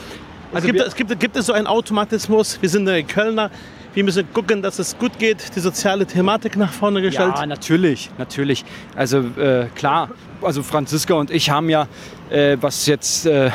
Es 0.51 0.55
Also 0.57 0.67
gibt, 0.69 0.81
es, 0.81 0.95
gibt, 0.95 1.21
gibt 1.21 1.37
es 1.37 1.47
so 1.47 1.53
einen 1.55 1.67
Automatismus, 1.67 2.59
wir 2.61 2.69
sind 2.69 2.85
Neuköllner, 2.85 3.51
wir 3.95 4.05
müssen 4.05 4.31
gucken, 4.33 4.63
dass 4.63 4.79
es 4.79 4.97
gut 4.99 5.19
geht, 5.19 5.57
die 5.57 5.61
soziale 5.61 6.07
Thematik 6.07 6.57
nach 6.57 6.73
vorne 6.73 7.01
gestellt. 7.03 7.33
ja, 7.37 7.47
natürlich, 7.47 8.11
natürlich. 8.19 8.65
Also 8.95 9.19
äh, 9.39 9.67
klar, 9.75 10.11
also 10.43 10.63
Franziska 10.63 11.15
und 11.15 11.31
ich 11.31 11.51
haben 11.51 11.69
ja, 11.71 11.89
äh, 12.31 12.57
was 12.61 12.87
jetzt 12.87 13.27
äh, 13.27 13.51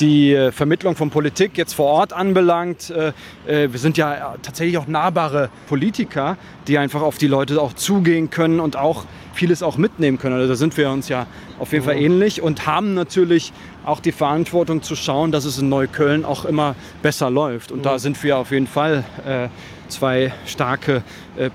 die 0.00 0.32
äh, 0.32 0.52
Vermittlung 0.52 0.96
von 0.96 1.10
Politik 1.10 1.56
jetzt 1.56 1.74
vor 1.74 1.86
Ort 1.86 2.12
anbelangt, 2.12 2.90
äh, 2.90 3.12
äh, 3.46 3.70
wir 3.70 3.78
sind 3.78 3.96
ja 3.96 4.36
tatsächlich 4.42 4.78
auch 4.78 4.86
nahbare 4.86 5.50
Politiker, 5.68 6.36
die 6.66 6.78
einfach 6.78 7.02
auf 7.02 7.18
die 7.18 7.26
Leute 7.26 7.60
auch 7.60 7.74
zugehen 7.74 8.30
können 8.30 8.60
und 8.60 8.76
auch 8.76 9.04
vieles 9.34 9.62
auch 9.62 9.76
mitnehmen 9.76 10.18
können. 10.18 10.36
Also 10.36 10.48
da 10.48 10.56
sind 10.56 10.76
wir 10.76 10.90
uns 10.90 11.08
ja 11.08 11.26
auf 11.58 11.72
jeden 11.72 11.84
Fall 11.84 11.96
ähnlich 11.96 12.40
und 12.40 12.66
haben 12.66 12.94
natürlich 12.94 13.52
auch 13.84 14.00
die 14.00 14.12
Verantwortung 14.12 14.82
zu 14.82 14.96
schauen, 14.96 15.32
dass 15.32 15.44
es 15.44 15.58
in 15.58 15.68
Neukölln 15.68 16.24
auch 16.24 16.44
immer 16.44 16.74
besser 17.02 17.30
läuft. 17.30 17.72
Und 17.72 17.84
da 17.84 17.98
sind 17.98 18.22
wir 18.22 18.38
auf 18.38 18.52
jeden 18.52 18.68
Fall 18.68 19.04
zwei 19.88 20.32
starke 20.46 21.02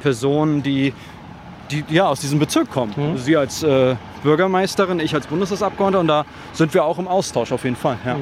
Personen, 0.02 0.62
die 0.62 0.94
die 1.72 1.84
ja 1.90 2.08
aus 2.08 2.20
diesem 2.20 2.40
Bezirk 2.40 2.70
kommen. 2.72 2.94
Mhm. 2.96 3.18
Sie 3.18 3.38
als 3.38 3.64
äh, 3.64 3.96
Bürgermeisterin, 4.24 5.00
ich 5.00 5.14
als 5.14 5.28
Bundestagsabgeordneter 5.28 6.00
und 6.00 6.08
da 6.08 6.26
sind 6.54 6.74
wir 6.74 6.84
auch 6.84 7.00
im 7.00 7.08
Austausch 7.08 7.52
auf 7.52 7.64
jeden 7.64 7.76
Fall. 7.76 7.98
Ja. 8.06 8.18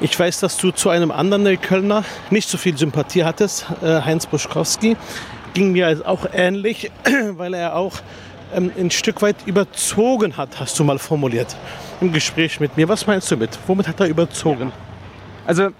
Ich 0.00 0.18
weiß, 0.18 0.40
dass 0.40 0.56
du 0.56 0.70
zu 0.70 0.90
einem 0.90 1.10
anderen 1.10 1.44
Neuköllner 1.44 2.04
nicht 2.30 2.48
so 2.48 2.58
viel 2.58 2.76
Sympathie 2.76 3.24
hattest, 3.24 3.66
äh, 3.82 4.00
Heinz 4.02 4.26
Buschkowski. 4.26 4.96
Ging 5.54 5.72
mir 5.72 6.02
auch 6.04 6.26
ähnlich, 6.32 6.90
weil 7.36 7.54
er 7.54 7.76
auch 7.76 7.94
ähm, 8.54 8.72
ein 8.78 8.90
Stück 8.90 9.22
weit 9.22 9.36
überzogen 9.46 10.36
hat, 10.36 10.60
hast 10.60 10.78
du 10.78 10.84
mal 10.84 10.98
formuliert 10.98 11.56
im 12.00 12.12
Gespräch 12.12 12.60
mit 12.60 12.76
mir. 12.76 12.88
Was 12.88 13.06
meinst 13.06 13.30
du 13.30 13.36
mit? 13.36 13.58
Womit 13.66 13.88
hat 13.88 14.00
er 14.00 14.06
überzogen? 14.06 14.72
Also, 15.46 15.70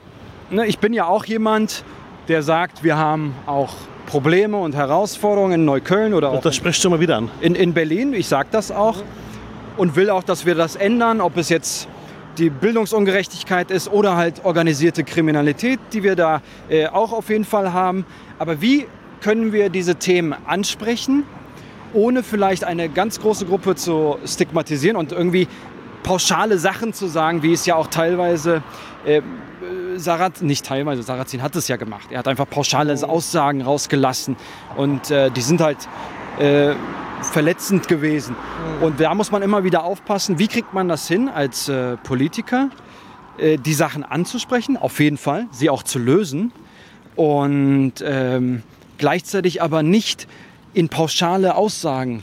ne, 0.51 0.67
ich 0.67 0.79
bin 0.79 0.93
ja 0.93 1.07
auch 1.07 1.25
jemand, 1.25 1.85
der 2.29 2.43
sagt, 2.43 2.83
wir 2.83 2.97
haben 2.97 3.35
auch 3.47 3.75
Probleme 4.07 4.57
und 4.57 4.75
Herausforderungen 4.75 5.53
in 5.61 5.65
Neukölln 5.65 6.15
oder 6.15 6.31
auch 6.31 6.41
Das 6.41 6.57
sprichst 6.57 6.85
du 6.85 6.91
mal 6.91 7.01
wieder 7.01 7.17
an. 7.17 7.31
in, 7.41 7.55
in 7.55 7.75
Berlin. 7.75 8.15
Ich 8.15 8.29
sage 8.29 8.49
das 8.51 8.71
auch 8.71 8.97
und 9.77 9.97
will 9.97 10.11
auch, 10.11 10.23
dass 10.23 10.47
wir 10.47 10.55
das 10.55 10.77
ändern, 10.77 11.21
ob 11.21 11.37
es 11.37 11.49
jetzt 11.49 11.89
die 12.39 12.51
Bildungsungerechtigkeit 12.51 13.71
ist 13.71 13.91
oder 13.91 14.17
halt 14.17 14.45
organisierte 14.45 15.05
Kriminalität, 15.05 15.79
die 15.93 16.03
wir 16.03 16.17
da 16.17 16.43
äh, 16.69 16.87
auch 16.87 17.13
auf 17.13 17.29
jeden 17.29 17.45
Fall 17.45 17.73
haben. 17.73 18.05
Aber 18.39 18.61
wie 18.61 18.87
können 19.21 19.53
wir 19.53 19.71
diese 19.71 19.97
Themen 19.97 20.35
ansprechen, 20.47 21.25
ohne 21.93 22.23
vielleicht 22.23 22.65
eine 22.65 22.89
ganz 22.89 23.21
große 23.21 23.47
Gruppe 23.47 23.77
zu 23.77 24.19
stigmatisieren 24.27 24.97
und 24.97 25.13
irgendwie 25.13 25.47
pauschale 26.05 26.59
Sachen 26.59 26.93
zu 26.93 27.09
sagen, 27.09 27.43
wie 27.43 27.53
es 27.53 27.67
ja 27.67 27.75
auch 27.75 27.89
teilweise 27.89 28.63
äh, 29.05 29.23
Sarat, 29.97 30.43
nicht 30.43 30.65
teilweise, 30.65 31.03
Sarrazin 31.03 31.43
hat 31.43 31.57
es 31.57 31.67
ja 31.67 31.77
gemacht. 31.77 32.09
Er 32.11 32.19
hat 32.19 32.29
einfach 32.29 32.49
pauschale 32.49 32.95
Aussagen 33.09 33.63
rausgelassen 33.63 34.37
und 34.77 35.11
äh, 35.11 35.31
die 35.31 35.41
sind 35.41 35.61
halt 35.61 35.89
äh, 36.39 36.75
verletzend 37.23 37.89
gewesen. 37.89 38.37
Und 38.81 39.01
da 39.01 39.15
muss 39.15 39.31
man 39.31 39.43
immer 39.43 39.65
wieder 39.65 39.85
aufpassen, 39.85 40.39
wie 40.39 40.49
kriegt 40.49 40.75
man 40.75 40.89
das 40.89 41.09
hin 41.09 41.29
als 41.29 41.69
äh, 41.69 41.97
Politiker, 41.97 42.71
äh, 43.39 43.57
die 43.57 43.75
Sachen 43.75 44.05
anzusprechen, 44.05 44.77
auf 44.77 45.01
jeden 45.01 45.17
Fall, 45.17 45.47
sie 45.51 45.71
auch 45.71 45.83
zu 45.83 45.99
lösen 45.99 46.53
und 47.17 47.95
ähm, 48.05 48.63
gleichzeitig 48.99 49.63
aber 49.63 49.83
nicht 49.83 50.29
in 50.75 50.89
pauschale 50.89 51.55
Aussagen 51.55 52.23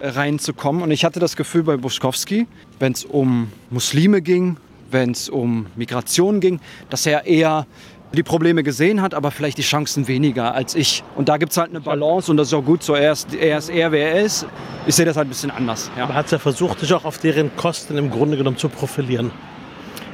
reinzukommen. 0.00 0.82
Und 0.82 0.90
ich 0.90 1.04
hatte 1.04 1.20
das 1.20 1.36
Gefühl 1.36 1.62
bei 1.62 1.76
Buschkowski, 1.76 2.46
wenn 2.78 2.92
es 2.92 3.04
um 3.04 3.50
Muslime 3.70 4.22
ging, 4.22 4.56
wenn 4.90 5.10
es 5.10 5.28
um 5.28 5.66
Migration 5.76 6.40
ging, 6.40 6.60
dass 6.90 7.06
er 7.06 7.26
eher 7.26 7.66
die 8.14 8.22
Probleme 8.22 8.62
gesehen 8.62 9.02
hat, 9.02 9.14
aber 9.14 9.30
vielleicht 9.30 9.58
die 9.58 9.62
Chancen 9.62 10.06
weniger 10.06 10.54
als 10.54 10.74
ich. 10.74 11.02
Und 11.16 11.28
da 11.28 11.36
gibt 11.36 11.52
es 11.52 11.58
halt 11.58 11.70
eine 11.70 11.80
Balance 11.80 12.30
und 12.30 12.36
das 12.36 12.48
ist 12.48 12.54
auch 12.54 12.64
gut 12.64 12.82
so. 12.82 12.94
Er 12.94 13.12
ist, 13.12 13.34
er 13.34 13.58
ist 13.58 13.68
er, 13.68 13.90
wer 13.92 14.14
er 14.14 14.22
ist. 14.22 14.46
Ich 14.86 14.94
sehe 14.94 15.04
das 15.04 15.16
halt 15.16 15.26
ein 15.26 15.30
bisschen 15.30 15.50
anders. 15.50 15.90
Ja. 15.96 16.04
Aber 16.04 16.14
hat 16.14 16.30
er 16.32 16.38
versucht, 16.38 16.80
sich 16.80 16.92
auch 16.92 17.04
auf 17.04 17.18
deren 17.18 17.54
Kosten 17.56 17.98
im 17.98 18.10
Grunde 18.10 18.36
genommen 18.36 18.56
zu 18.56 18.68
profilieren? 18.68 19.30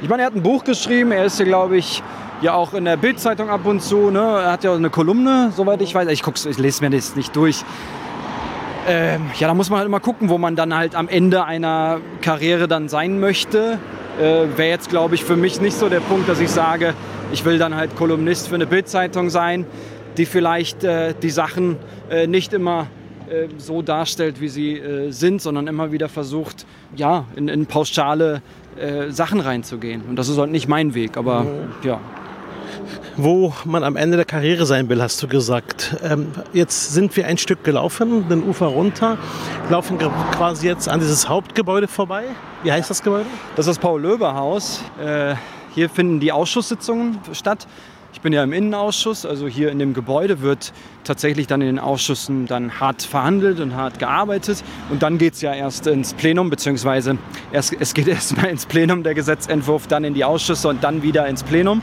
Ich 0.01 0.09
meine, 0.09 0.23
er 0.23 0.27
hat 0.27 0.35
ein 0.35 0.41
Buch 0.41 0.63
geschrieben. 0.63 1.11
Er 1.11 1.25
ist 1.25 1.39
ja, 1.39 1.45
glaube 1.45 1.77
ich, 1.77 2.01
ja 2.41 2.53
auch 2.53 2.73
in 2.73 2.85
der 2.85 2.97
Bildzeitung 2.97 3.49
ab 3.49 3.65
und 3.65 3.81
zu. 3.81 4.09
Ne? 4.09 4.19
Er 4.19 4.51
hat 4.51 4.63
ja 4.63 4.73
eine 4.73 4.89
Kolumne, 4.89 5.51
soweit 5.55 5.81
ich 5.81 5.93
weiß. 5.93 6.07
Ich, 6.09 6.23
guck's, 6.23 6.45
ich 6.45 6.57
lese 6.57 6.83
mir 6.83 6.89
das 6.89 7.15
nicht 7.15 7.35
durch. 7.35 7.63
Ähm, 8.87 9.29
ja, 9.37 9.47
da 9.47 9.53
muss 9.53 9.69
man 9.69 9.79
halt 9.79 9.87
immer 9.87 9.99
gucken, 9.99 10.29
wo 10.29 10.37
man 10.37 10.55
dann 10.55 10.75
halt 10.75 10.95
am 10.95 11.07
Ende 11.07 11.45
einer 11.45 11.99
Karriere 12.21 12.67
dann 12.67 12.89
sein 12.89 13.19
möchte. 13.19 13.77
Äh, 14.19 14.57
Wäre 14.57 14.69
jetzt, 14.69 14.89
glaube 14.89 15.15
ich, 15.15 15.23
für 15.23 15.35
mich 15.35 15.61
nicht 15.61 15.77
so 15.77 15.87
der 15.87 15.99
Punkt, 15.99 16.27
dass 16.27 16.39
ich 16.39 16.49
sage, 16.49 16.95
ich 17.31 17.45
will 17.45 17.59
dann 17.59 17.75
halt 17.75 17.95
Kolumnist 17.95 18.47
für 18.47 18.55
eine 18.55 18.65
Bildzeitung 18.65 19.29
sein, 19.29 19.65
die 20.17 20.25
vielleicht 20.25 20.83
äh, 20.83 21.13
die 21.21 21.29
Sachen 21.29 21.77
äh, 22.09 22.25
nicht 22.27 22.53
immer 22.53 22.87
äh, 23.29 23.47
so 23.57 23.81
darstellt, 23.81 24.41
wie 24.41 24.49
sie 24.49 24.77
äh, 24.77 25.11
sind, 25.11 25.41
sondern 25.41 25.67
immer 25.67 25.91
wieder 25.91 26.09
versucht, 26.09 26.65
ja, 26.95 27.25
in, 27.35 27.47
in 27.47 27.67
pauschale 27.67 28.41
äh, 28.77 29.11
Sachen 29.11 29.39
reinzugehen. 29.39 30.01
Und 30.09 30.15
das 30.15 30.27
ist 30.27 30.37
halt 30.37 30.51
nicht 30.51 30.67
mein 30.67 30.95
Weg, 30.95 31.17
aber 31.17 31.45
ja. 31.83 31.99
Wo 33.17 33.53
man 33.65 33.83
am 33.83 33.97
Ende 33.97 34.15
der 34.15 34.25
Karriere 34.25 34.65
sein 34.65 34.87
will, 34.87 35.01
hast 35.01 35.21
du 35.21 35.27
gesagt. 35.27 35.97
Ähm, 36.01 36.27
jetzt 36.53 36.93
sind 36.93 37.15
wir 37.17 37.27
ein 37.27 37.37
Stück 37.37 37.63
gelaufen, 37.63 38.29
den 38.29 38.41
Ufer 38.43 38.67
runter, 38.67 39.17
laufen 39.69 39.97
quasi 39.97 40.67
jetzt 40.67 40.87
an 40.87 41.01
dieses 41.01 41.27
Hauptgebäude 41.27 41.89
vorbei. 41.89 42.23
Wie 42.63 42.71
heißt 42.71 42.89
das 42.89 43.03
Gebäude? 43.03 43.25
Das 43.57 43.67
ist 43.67 43.75
das 43.75 43.79
Paul-Löber-Haus. 43.79 44.81
Äh, 45.03 45.35
hier 45.75 45.89
finden 45.89 46.21
die 46.21 46.31
Ausschusssitzungen 46.31 47.19
statt. 47.33 47.67
Ich 48.13 48.21
bin 48.21 48.33
ja 48.33 48.43
im 48.43 48.53
Innenausschuss, 48.53 49.25
also 49.25 49.47
hier 49.47 49.71
in 49.71 49.79
dem 49.79 49.93
Gebäude 49.93 50.41
wird 50.41 50.73
tatsächlich 51.03 51.47
dann 51.47 51.61
in 51.61 51.67
den 51.67 51.79
Ausschüssen 51.79 52.45
dann 52.45 52.79
hart 52.79 53.01
verhandelt 53.03 53.59
und 53.59 53.75
hart 53.75 53.99
gearbeitet. 53.99 54.63
Und 54.89 55.01
dann 55.03 55.17
geht 55.17 55.33
es 55.33 55.41
ja 55.41 55.53
erst 55.53 55.87
ins 55.87 56.13
Plenum, 56.13 56.49
beziehungsweise 56.49 57.17
erst, 57.51 57.75
es 57.77 57.93
geht 57.93 58.07
erst 58.09 58.37
mal 58.37 58.45
ins 58.45 58.65
Plenum 58.65 59.03
der 59.03 59.15
Gesetzentwurf, 59.15 59.87
dann 59.87 60.05
in 60.05 60.13
die 60.13 60.23
Ausschüsse 60.23 60.69
und 60.69 60.83
dann 60.83 61.03
wieder 61.03 61.27
ins 61.27 61.43
Plenum. 61.43 61.81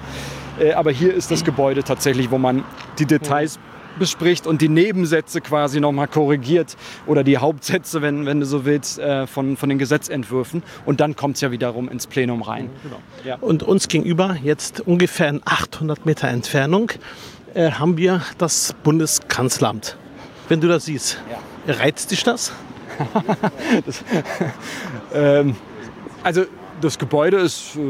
Äh, 0.60 0.72
aber 0.72 0.90
hier 0.90 1.14
ist 1.14 1.30
das 1.30 1.44
Gebäude 1.44 1.84
tatsächlich, 1.84 2.30
wo 2.30 2.38
man 2.38 2.64
die 2.98 3.06
Details 3.06 3.58
bespricht 3.98 4.46
und 4.46 4.62
die 4.62 4.68
Nebensätze 4.68 5.40
quasi 5.40 5.80
nochmal 5.80 6.08
korrigiert 6.08 6.76
oder 7.06 7.24
die 7.24 7.38
Hauptsätze, 7.38 8.00
wenn, 8.00 8.26
wenn 8.26 8.40
du 8.40 8.46
so 8.46 8.64
willst, 8.64 8.98
äh, 8.98 9.26
von, 9.26 9.56
von 9.56 9.68
den 9.68 9.78
Gesetzentwürfen. 9.78 10.62
Und 10.86 11.00
dann 11.00 11.16
kommt 11.16 11.36
es 11.36 11.40
ja 11.40 11.50
wiederum 11.50 11.88
ins 11.88 12.06
Plenum 12.06 12.42
rein. 12.42 12.70
Ja. 13.24 13.36
Und 13.40 13.62
uns 13.62 13.88
gegenüber, 13.88 14.36
jetzt 14.42 14.80
ungefähr 14.80 15.28
in 15.28 15.42
800 15.44 16.06
Meter 16.06 16.28
Entfernung, 16.28 16.92
äh, 17.54 17.72
haben 17.72 17.96
wir 17.96 18.22
das 18.38 18.74
Bundeskanzleramt. 18.84 19.96
Wenn 20.48 20.60
du 20.60 20.68
das 20.68 20.86
siehst, 20.86 21.20
reizt 21.66 22.10
dich 22.10 22.22
das? 22.24 22.52
Ähm, 25.14 25.56
also 26.22 26.44
das 26.80 26.98
Gebäude 26.98 27.38
ist 27.38 27.76
äh, 27.76 27.80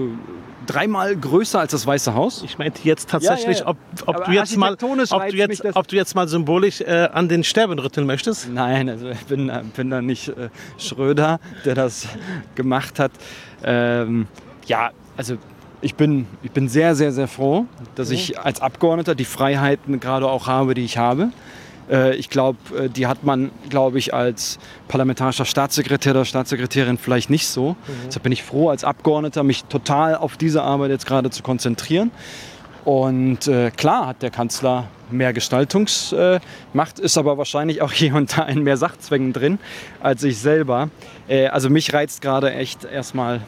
dreimal 0.69 1.17
größer 1.17 1.59
als 1.61 1.73
das 1.73 1.87
Weiße 1.87 2.15
Haus. 2.15 2.43
Ich 2.45 2.59
meinte 2.59 2.81
jetzt 2.85 3.09
tatsächlich, 3.09 3.59
Ja, 3.61 3.65
ja. 3.65 3.71
Ob, 3.71 3.77
ob, 4.07 4.25
du 4.25 4.33
jetzt 4.33 4.57
mal, 4.57 4.73
ob, 4.75 4.79
du 4.79 4.95
mich 4.95 5.33
jetzt, 5.35 5.65
das- 5.65 5.77
ob 5.77 5.89
du 5.89 5.97
jetzt 5.97 6.15
mal 6.15 6.29
symbolisch 6.29 6.81
äh, 6.83 7.09
an 7.13 7.29
den 7.29 7.43
Sterben 7.43 7.79
rütteln 7.79 8.07
möchtest. 8.07 8.49
Nein, 8.53 8.89
also 8.89 9.09
ich 9.09 9.25
bin, 9.27 9.49
äh, 9.49 9.63
bin 9.75 9.91
da 9.91 10.01
nicht 10.03 10.29
äh, 10.29 10.51
Schröder, 10.79 11.41
der 11.65 11.75
das 11.75 12.07
gemacht 12.55 12.99
hat. 12.99 13.13
Ähm, 13.65 14.27
ja, 14.67 14.91
also 15.17 15.37
ich 15.81 15.95
bin, 15.95 16.27
ich 16.43 16.51
bin 16.51 16.69
sehr, 16.69 16.95
sehr, 16.95 17.13
sehr 17.13 17.29
froh, 17.29 17.67
dass 17.95 18.11
ich 18.11 18.39
als 18.39 18.61
Abgeordneter 18.61 19.15
die 19.15 19.25
Freiheiten 19.25 20.01
gerade 20.01 20.29
auch 20.29 20.47
habe, 20.47 20.75
die 20.75 20.85
ich 20.85 20.99
habe. 20.99 21.31
Äh, 21.91 22.17
ich 22.17 22.31
glaube, 22.31 22.59
äh, 22.77 22.89
die 22.89 23.07
hat 23.07 23.25
man, 23.25 23.51
glaube 23.69 23.99
ich, 23.99 24.15
als 24.15 24.59
parlamentarischer 24.89 25.45
Staatssekretär 25.45 26.13
oder 26.13 26.25
Staatssekretärin 26.25 26.99
vielleicht 26.99 27.31
nicht 27.31 27.47
so. 27.47 27.77
Deshalb 28.07 28.23
bin 28.23 28.33
ich 28.33 28.43
froh, 28.43 28.71
als 28.71 28.85
Abgeordneter 28.85 29.43
mich 29.43 29.65
total 29.65 30.15
auf 30.15 30.37
diese 30.37 30.63
Arbeit 30.63 30.91
jetzt 30.91 31.07
gerade 31.07 31.31
zu 31.31 31.43
konzentrieren. 31.43 32.11
Und 32.85 33.47
äh, 33.49 33.71
klar 33.71 34.07
hat 34.07 34.23
der 34.23 34.31
Kanzler 34.31 34.89
mehr 35.11 35.33
Gestaltungsmacht, 35.33 36.99
ist 36.99 37.19
aber 37.19 37.37
wahrscheinlich 37.39 37.83
auch 37.83 37.93
hier 37.93 38.15
und 38.15 38.37
da 38.37 38.45
in 38.45 38.63
mehr 38.63 38.77
Sachzwängen 38.77 39.33
drin 39.33 39.59
als 40.01 40.23
ich 40.23 40.39
selber. 40.39 40.91
Äh, 41.29 41.49
also 41.49 41.71
mich 41.71 41.93
reizt 41.93 42.23
gerade 42.23 42.53
echt 42.53 42.85
erstmal 42.85 43.43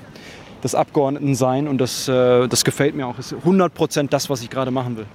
das 0.62 0.74
Abgeordnetensein 0.74 1.68
und 1.68 1.78
das, 1.78 2.06
äh, 2.08 2.48
das 2.48 2.64
gefällt 2.64 2.94
mir 2.94 3.06
auch. 3.06 3.18
Ist 3.18 3.32
100 3.32 3.72
Prozent 3.72 4.12
das, 4.12 4.28
was 4.28 4.42
ich 4.42 4.50
gerade 4.50 4.70
machen 4.70 4.96
will. 4.96 5.06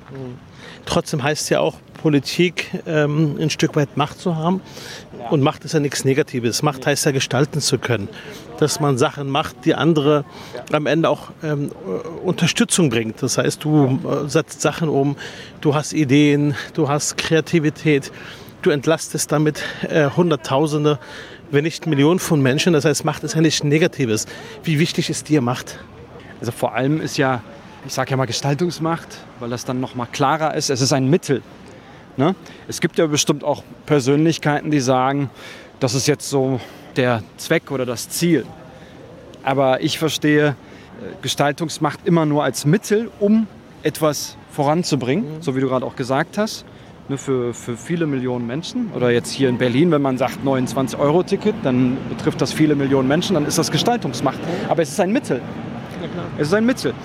Trotzdem 0.86 1.24
heißt 1.24 1.44
es 1.44 1.50
ja 1.50 1.60
auch, 1.60 1.76
Politik 2.06 2.70
ähm, 2.86 3.38
ein 3.40 3.50
Stück 3.50 3.76
weit 3.76 3.98
Macht 3.98 4.20
zu 4.20 4.36
haben. 4.36 4.62
Und 5.32 5.42
Macht 5.42 5.66
ist 5.66 5.74
ja 5.74 5.80
nichts 5.80 6.06
Negatives. 6.06 6.62
Macht 6.62 6.86
heißt 6.86 7.06
ja 7.06 7.12
gestalten 7.12 7.62
zu 7.62 7.80
können. 7.80 8.10
Dass 8.60 8.80
man 8.80 9.00
Sachen 9.00 9.28
macht, 9.28 9.66
die 9.66 9.74
andere 9.74 10.24
am 10.72 10.86
Ende 10.86 11.10
auch 11.10 11.32
ähm, 11.42 11.72
äh, 11.72 12.08
Unterstützung 12.24 12.90
bringt. 12.90 13.24
Das 13.24 13.40
heißt, 13.40 13.64
du 13.64 14.00
äh, 14.04 14.30
setzt 14.30 14.62
Sachen 14.62 14.88
um, 14.88 15.16
du 15.62 15.74
hast 15.74 15.94
Ideen, 15.94 16.54
du 16.76 16.88
hast 16.88 17.18
Kreativität, 17.18 18.12
du 18.62 18.70
entlastest 18.70 19.32
damit 19.32 19.64
äh, 19.90 20.10
Hunderttausende, 20.12 21.00
wenn 21.50 21.64
nicht 21.64 21.88
Millionen 21.88 22.20
von 22.20 22.40
Menschen. 22.40 22.74
Das 22.74 22.86
heißt, 22.86 23.04
Macht 23.04 23.24
ist 23.24 23.34
ja 23.34 23.42
nichts 23.42 23.64
Negatives. 23.64 24.28
Wie 24.64 24.78
wichtig 24.78 25.10
ist 25.10 25.28
dir 25.30 25.42
Macht? 25.42 25.80
Also 26.40 26.52
vor 26.52 26.76
allem 26.76 27.02
ist 27.02 27.18
ja, 27.18 27.42
ich 27.86 27.94
sage 27.94 28.12
ja 28.12 28.18
mal 28.18 28.26
Gestaltungsmacht, 28.26 29.20
weil 29.40 29.50
das 29.50 29.66
dann 29.66 29.80
noch 29.80 29.96
mal 29.96 30.08
klarer 30.12 30.56
ist. 30.56 30.70
Es 30.70 30.82
ist 30.82 30.94
ein 30.94 31.10
Mittel. 31.10 31.42
Ne? 32.18 32.36
Es 32.68 32.82
gibt 32.82 32.98
ja 32.98 33.08
bestimmt 33.08 33.44
auch 33.44 33.64
Persönlichkeiten, 33.86 34.72
die 34.72 34.80
sagen, 34.80 35.30
das 35.80 35.94
ist 35.94 36.08
jetzt 36.08 36.30
so 36.30 36.60
der 36.96 37.24
Zweck 37.38 37.72
oder 37.72 37.86
das 37.86 38.10
Ziel. 38.10 38.46
Aber 39.44 39.82
ich 39.82 40.00
verstehe 40.00 40.48
äh, 40.48 40.54
Gestaltungsmacht 41.22 42.00
immer 42.06 42.26
nur 42.26 42.44
als 42.44 42.66
Mittel, 42.66 43.12
um 43.20 43.48
etwas 43.84 44.38
voranzubringen, 44.52 45.42
so 45.42 45.56
wie 45.56 45.60
du 45.60 45.68
gerade 45.68 45.86
auch 45.86 45.96
gesagt 45.96 46.38
hast. 46.38 46.66
Ne, 47.08 47.20
für, 47.20 47.54
für 47.54 47.78
viele 47.78 48.08
Millionen 48.08 48.48
Menschen. 48.48 48.92
Oder 48.96 49.12
jetzt 49.12 49.32
hier 49.32 49.48
in 49.48 49.60
Berlin, 49.60 49.92
wenn 49.92 50.02
man 50.02 50.18
sagt 50.18 50.40
29-Euro-Ticket, 50.44 51.54
dann 51.62 51.98
betrifft 52.10 52.42
das 52.42 52.52
viele 52.52 52.74
Millionen 52.74 53.08
Menschen, 53.08 53.36
dann 53.36 53.46
ist 53.46 53.60
das 53.60 53.70
Gestaltungsmacht. 53.70 54.40
Aber 54.70 54.82
es 54.82 54.90
ist 54.90 55.00
ein 55.00 55.12
Mittel. 55.12 55.40
Es 56.38 56.48
ist 56.48 56.54
ein 56.56 56.66
Mittel. 56.66 56.96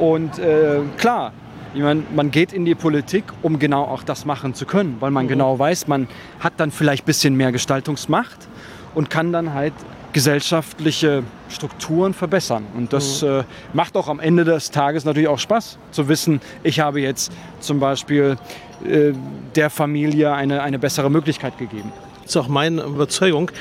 Und 0.00 0.38
äh, 0.38 0.80
klar, 0.96 1.32
Ich 1.72 1.82
meine, 1.82 2.02
man 2.16 2.32
geht 2.32 2.52
in 2.52 2.64
die 2.64 2.74
Politik, 2.74 3.22
um 3.42 3.60
genau 3.60 3.84
auch 3.84 4.02
das 4.02 4.24
machen 4.24 4.54
zu 4.54 4.66
können, 4.66 4.96
weil 4.98 5.12
man 5.12 5.28
genau 5.28 5.56
weiß, 5.56 5.86
man 5.86 6.08
hat 6.40 6.54
dann 6.56 6.72
vielleicht 6.72 7.04
ein 7.04 7.06
bisschen 7.06 7.36
mehr 7.36 7.52
Gestaltungsmacht 7.52 8.48
und 8.92 9.08
kann 9.08 9.32
dann 9.32 9.54
halt 9.54 9.72
gesellschaftliche 10.12 11.22
Strukturen 11.48 12.12
verbessern. 12.12 12.66
Und 12.76 12.92
das 12.92 13.22
äh, 13.22 13.44
macht 13.72 13.96
auch 13.96 14.08
am 14.08 14.18
Ende 14.18 14.44
des 14.44 14.72
Tages 14.72 15.04
natürlich 15.04 15.28
auch 15.28 15.38
Spaß, 15.38 15.78
zu 15.92 16.08
wissen, 16.08 16.40
ich 16.64 16.80
habe 16.80 17.00
jetzt 17.00 17.30
zum 17.60 17.78
Beispiel 17.78 18.36
äh, 18.84 19.12
der 19.54 19.70
Familie 19.70 20.32
eine, 20.32 20.62
eine 20.62 20.80
bessere 20.80 21.08
Möglichkeit 21.08 21.56
gegeben. 21.56 21.92
Das 22.22 22.34
ist 22.34 22.36
auch 22.36 22.48
meine 22.48 22.82
Überzeugung. 22.82 23.52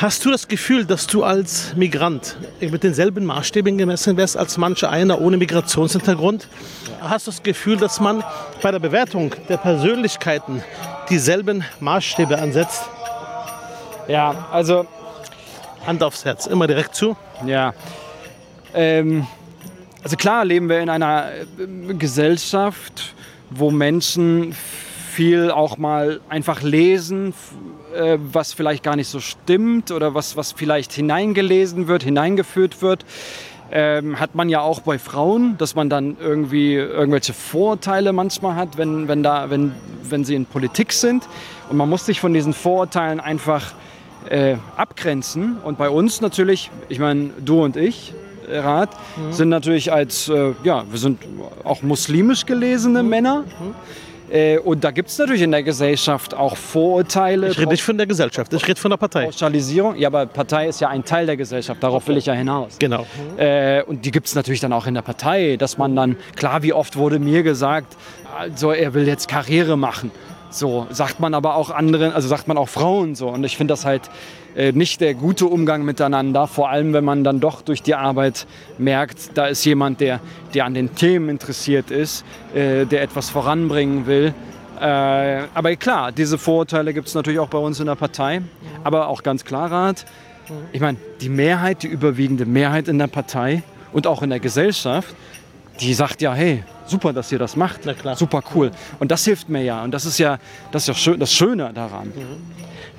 Hast 0.00 0.24
du 0.24 0.30
das 0.30 0.48
Gefühl, 0.48 0.84
dass 0.84 1.06
du 1.06 1.22
als 1.22 1.74
Migrant 1.76 2.36
mit 2.60 2.82
denselben 2.82 3.24
Maßstäben 3.24 3.78
gemessen 3.78 4.16
wirst 4.16 4.36
als 4.36 4.56
manche 4.56 4.88
einer 4.88 5.20
ohne 5.20 5.36
Migrationshintergrund? 5.36 6.48
Hast 7.00 7.26
du 7.26 7.30
das 7.30 7.42
Gefühl, 7.42 7.76
dass 7.76 8.00
man 8.00 8.24
bei 8.62 8.70
der 8.70 8.78
Bewertung 8.78 9.34
der 9.48 9.58
Persönlichkeiten 9.58 10.62
dieselben 11.08 11.64
Maßstäbe 11.80 12.38
ansetzt? 12.38 12.82
Ja, 14.08 14.48
also 14.50 14.86
Hand 15.86 16.02
aufs 16.02 16.24
Herz, 16.24 16.46
immer 16.46 16.66
direkt 16.66 16.94
zu. 16.94 17.16
Ja. 17.46 17.74
Ähm, 18.74 19.26
also 20.02 20.16
klar 20.16 20.44
leben 20.44 20.68
wir 20.68 20.80
in 20.80 20.88
einer 20.88 21.30
äh, 21.30 21.94
Gesellschaft, 21.94 23.14
wo 23.50 23.70
Menschen 23.70 24.54
viel 25.12 25.50
auch 25.50 25.76
mal 25.76 26.20
einfach 26.30 26.62
lesen, 26.62 27.34
äh, 27.94 28.16
was 28.18 28.54
vielleicht 28.54 28.82
gar 28.82 28.96
nicht 28.96 29.08
so 29.08 29.20
stimmt 29.20 29.90
oder 29.90 30.14
was, 30.14 30.36
was 30.36 30.52
vielleicht 30.52 30.92
hineingelesen 30.92 31.86
wird, 31.86 32.02
hineingeführt 32.02 32.80
wird. 32.80 33.04
Ähm, 33.70 34.18
hat 34.20 34.34
man 34.34 34.48
ja 34.48 34.60
auch 34.60 34.80
bei 34.80 34.98
Frauen, 34.98 35.56
dass 35.58 35.74
man 35.74 35.88
dann 35.88 36.16
irgendwie 36.20 36.74
irgendwelche 36.74 37.32
Vorurteile 37.32 38.12
manchmal 38.12 38.54
hat, 38.54 38.76
wenn, 38.76 39.08
wenn, 39.08 39.22
da, 39.22 39.50
wenn, 39.50 39.72
wenn 40.02 40.24
sie 40.24 40.34
in 40.34 40.46
Politik 40.46 40.92
sind. 40.92 41.28
Und 41.68 41.76
man 41.76 41.88
muss 41.88 42.06
sich 42.06 42.20
von 42.20 42.32
diesen 42.32 42.52
Vorurteilen 42.52 43.20
einfach 43.20 43.72
äh, 44.28 44.56
abgrenzen. 44.76 45.58
Und 45.64 45.78
bei 45.78 45.88
uns 45.90 46.20
natürlich, 46.20 46.70
ich 46.88 46.98
meine, 46.98 47.30
du 47.42 47.62
und 47.62 47.76
ich, 47.76 48.14
Rat, 48.48 48.90
sind 49.30 49.48
natürlich 49.48 49.92
als, 49.92 50.28
äh, 50.28 50.52
ja, 50.64 50.84
wir 50.90 50.98
sind 50.98 51.20
auch 51.64 51.82
muslimisch 51.82 52.44
gelesene 52.44 53.02
Männer. 53.02 53.44
Äh, 54.32 54.58
und 54.58 54.82
da 54.82 54.90
gibt 54.90 55.10
es 55.10 55.18
natürlich 55.18 55.42
in 55.42 55.50
der 55.50 55.62
Gesellschaft 55.62 56.32
auch 56.32 56.56
Vorurteile. 56.56 57.48
Ich 57.48 57.58
rede 57.58 57.68
nicht 57.70 57.82
von 57.82 57.98
der 57.98 58.06
Gesellschaft, 58.06 58.52
ich 58.54 58.66
rede 58.66 58.80
von 58.80 58.90
der 58.90 58.96
Partei. 58.96 59.24
Pauschalisierung. 59.24 59.96
Ja, 59.96 60.08
aber 60.08 60.24
Partei 60.24 60.68
ist 60.68 60.80
ja 60.80 60.88
ein 60.88 61.04
Teil 61.04 61.26
der 61.26 61.36
Gesellschaft, 61.36 61.82
darauf 61.82 62.08
will 62.08 62.16
ich 62.16 62.26
ja 62.26 62.32
hinaus. 62.32 62.76
Genau. 62.78 63.04
Äh, 63.36 63.82
und 63.82 64.06
die 64.06 64.10
gibt 64.10 64.28
es 64.28 64.34
natürlich 64.34 64.60
dann 64.60 64.72
auch 64.72 64.86
in 64.86 64.94
der 64.94 65.02
Partei, 65.02 65.56
dass 65.58 65.76
man 65.76 65.94
dann, 65.94 66.16
klar, 66.34 66.62
wie 66.62 66.72
oft 66.72 66.96
wurde 66.96 67.18
mir 67.18 67.42
gesagt, 67.42 67.94
also 68.38 68.72
er 68.72 68.94
will 68.94 69.06
jetzt 69.06 69.28
Karriere 69.28 69.76
machen. 69.76 70.10
So 70.48 70.86
sagt 70.90 71.20
man 71.20 71.34
aber 71.34 71.56
auch 71.56 71.70
anderen, 71.70 72.12
also 72.12 72.28
sagt 72.28 72.48
man 72.48 72.56
auch 72.56 72.68
Frauen 72.68 73.14
so. 73.14 73.28
Und 73.28 73.44
ich 73.44 73.56
finde 73.56 73.72
das 73.72 73.84
halt 73.84 74.10
nicht 74.72 75.00
der 75.00 75.14
gute 75.14 75.46
Umgang 75.46 75.84
miteinander, 75.84 76.46
vor 76.46 76.70
allem 76.70 76.92
wenn 76.92 77.04
man 77.04 77.24
dann 77.24 77.40
doch 77.40 77.62
durch 77.62 77.82
die 77.82 77.94
Arbeit 77.94 78.46
merkt, 78.78 79.36
da 79.36 79.46
ist 79.46 79.64
jemand, 79.64 80.00
der, 80.00 80.20
der 80.54 80.66
an 80.66 80.74
den 80.74 80.94
Themen 80.94 81.28
interessiert 81.28 81.90
ist, 81.90 82.24
äh, 82.54 82.84
der 82.84 83.02
etwas 83.02 83.30
voranbringen 83.30 84.06
will. 84.06 84.34
Äh, 84.80 84.84
aber 85.54 85.76
klar, 85.76 86.12
diese 86.12 86.38
Vorurteile 86.38 86.92
gibt 86.92 87.08
es 87.08 87.14
natürlich 87.14 87.38
auch 87.38 87.48
bei 87.48 87.58
uns 87.58 87.80
in 87.80 87.86
der 87.86 87.94
Partei. 87.94 88.42
Aber 88.84 89.08
auch 89.08 89.22
ganz 89.22 89.44
klar, 89.44 89.70
Rat, 89.70 90.04
ich 90.72 90.80
meine, 90.80 90.98
die 91.20 91.28
Mehrheit, 91.28 91.82
die 91.82 91.88
überwiegende 91.88 92.46
Mehrheit 92.46 92.88
in 92.88 92.98
der 92.98 93.06
Partei 93.06 93.62
und 93.92 94.06
auch 94.06 94.22
in 94.22 94.30
der 94.30 94.40
Gesellschaft, 94.40 95.14
die 95.80 95.94
sagt 95.94 96.20
ja, 96.20 96.34
hey, 96.34 96.64
super, 96.86 97.12
dass 97.12 97.32
ihr 97.32 97.38
das 97.38 97.56
macht. 97.56 97.80
Na 97.84 97.94
klar. 97.94 98.16
Super 98.16 98.42
cool. 98.54 98.70
Und 98.98 99.10
das 99.10 99.24
hilft 99.24 99.48
mir 99.48 99.62
ja. 99.62 99.82
Und 99.82 99.92
das 99.92 100.04
ist 100.04 100.18
ja 100.18 100.38
das, 100.70 100.82
ist 100.82 100.88
ja 100.88 100.94
schön, 100.94 101.20
das 101.20 101.32
Schöne 101.32 101.72
daran. 101.74 102.12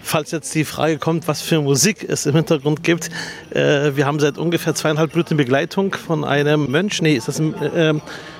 Falls 0.02 0.32
jetzt 0.32 0.54
die 0.54 0.66
Frage 0.66 0.98
kommt, 0.98 1.28
was 1.28 1.42
für 1.42 1.62
Musik 1.62 2.06
es 2.08 2.26
im 2.26 2.36
Hintergrund 2.36 2.84
gibt, 2.84 3.10
äh, 3.52 3.96
wir 3.96 4.06
haben 4.06 4.20
seit 4.20 4.38
ungefähr 4.38 4.76
zweieinhalb 4.76 5.14
Minuten 5.16 5.38
Begleitung 5.38 5.94
von 5.94 6.26
einem 6.26 6.70
Mönch. 6.70 7.02
Nee, 7.02 7.16
ist 7.16 7.30
das 7.30 7.40
ein, 7.40 7.54
äh, 7.56 7.94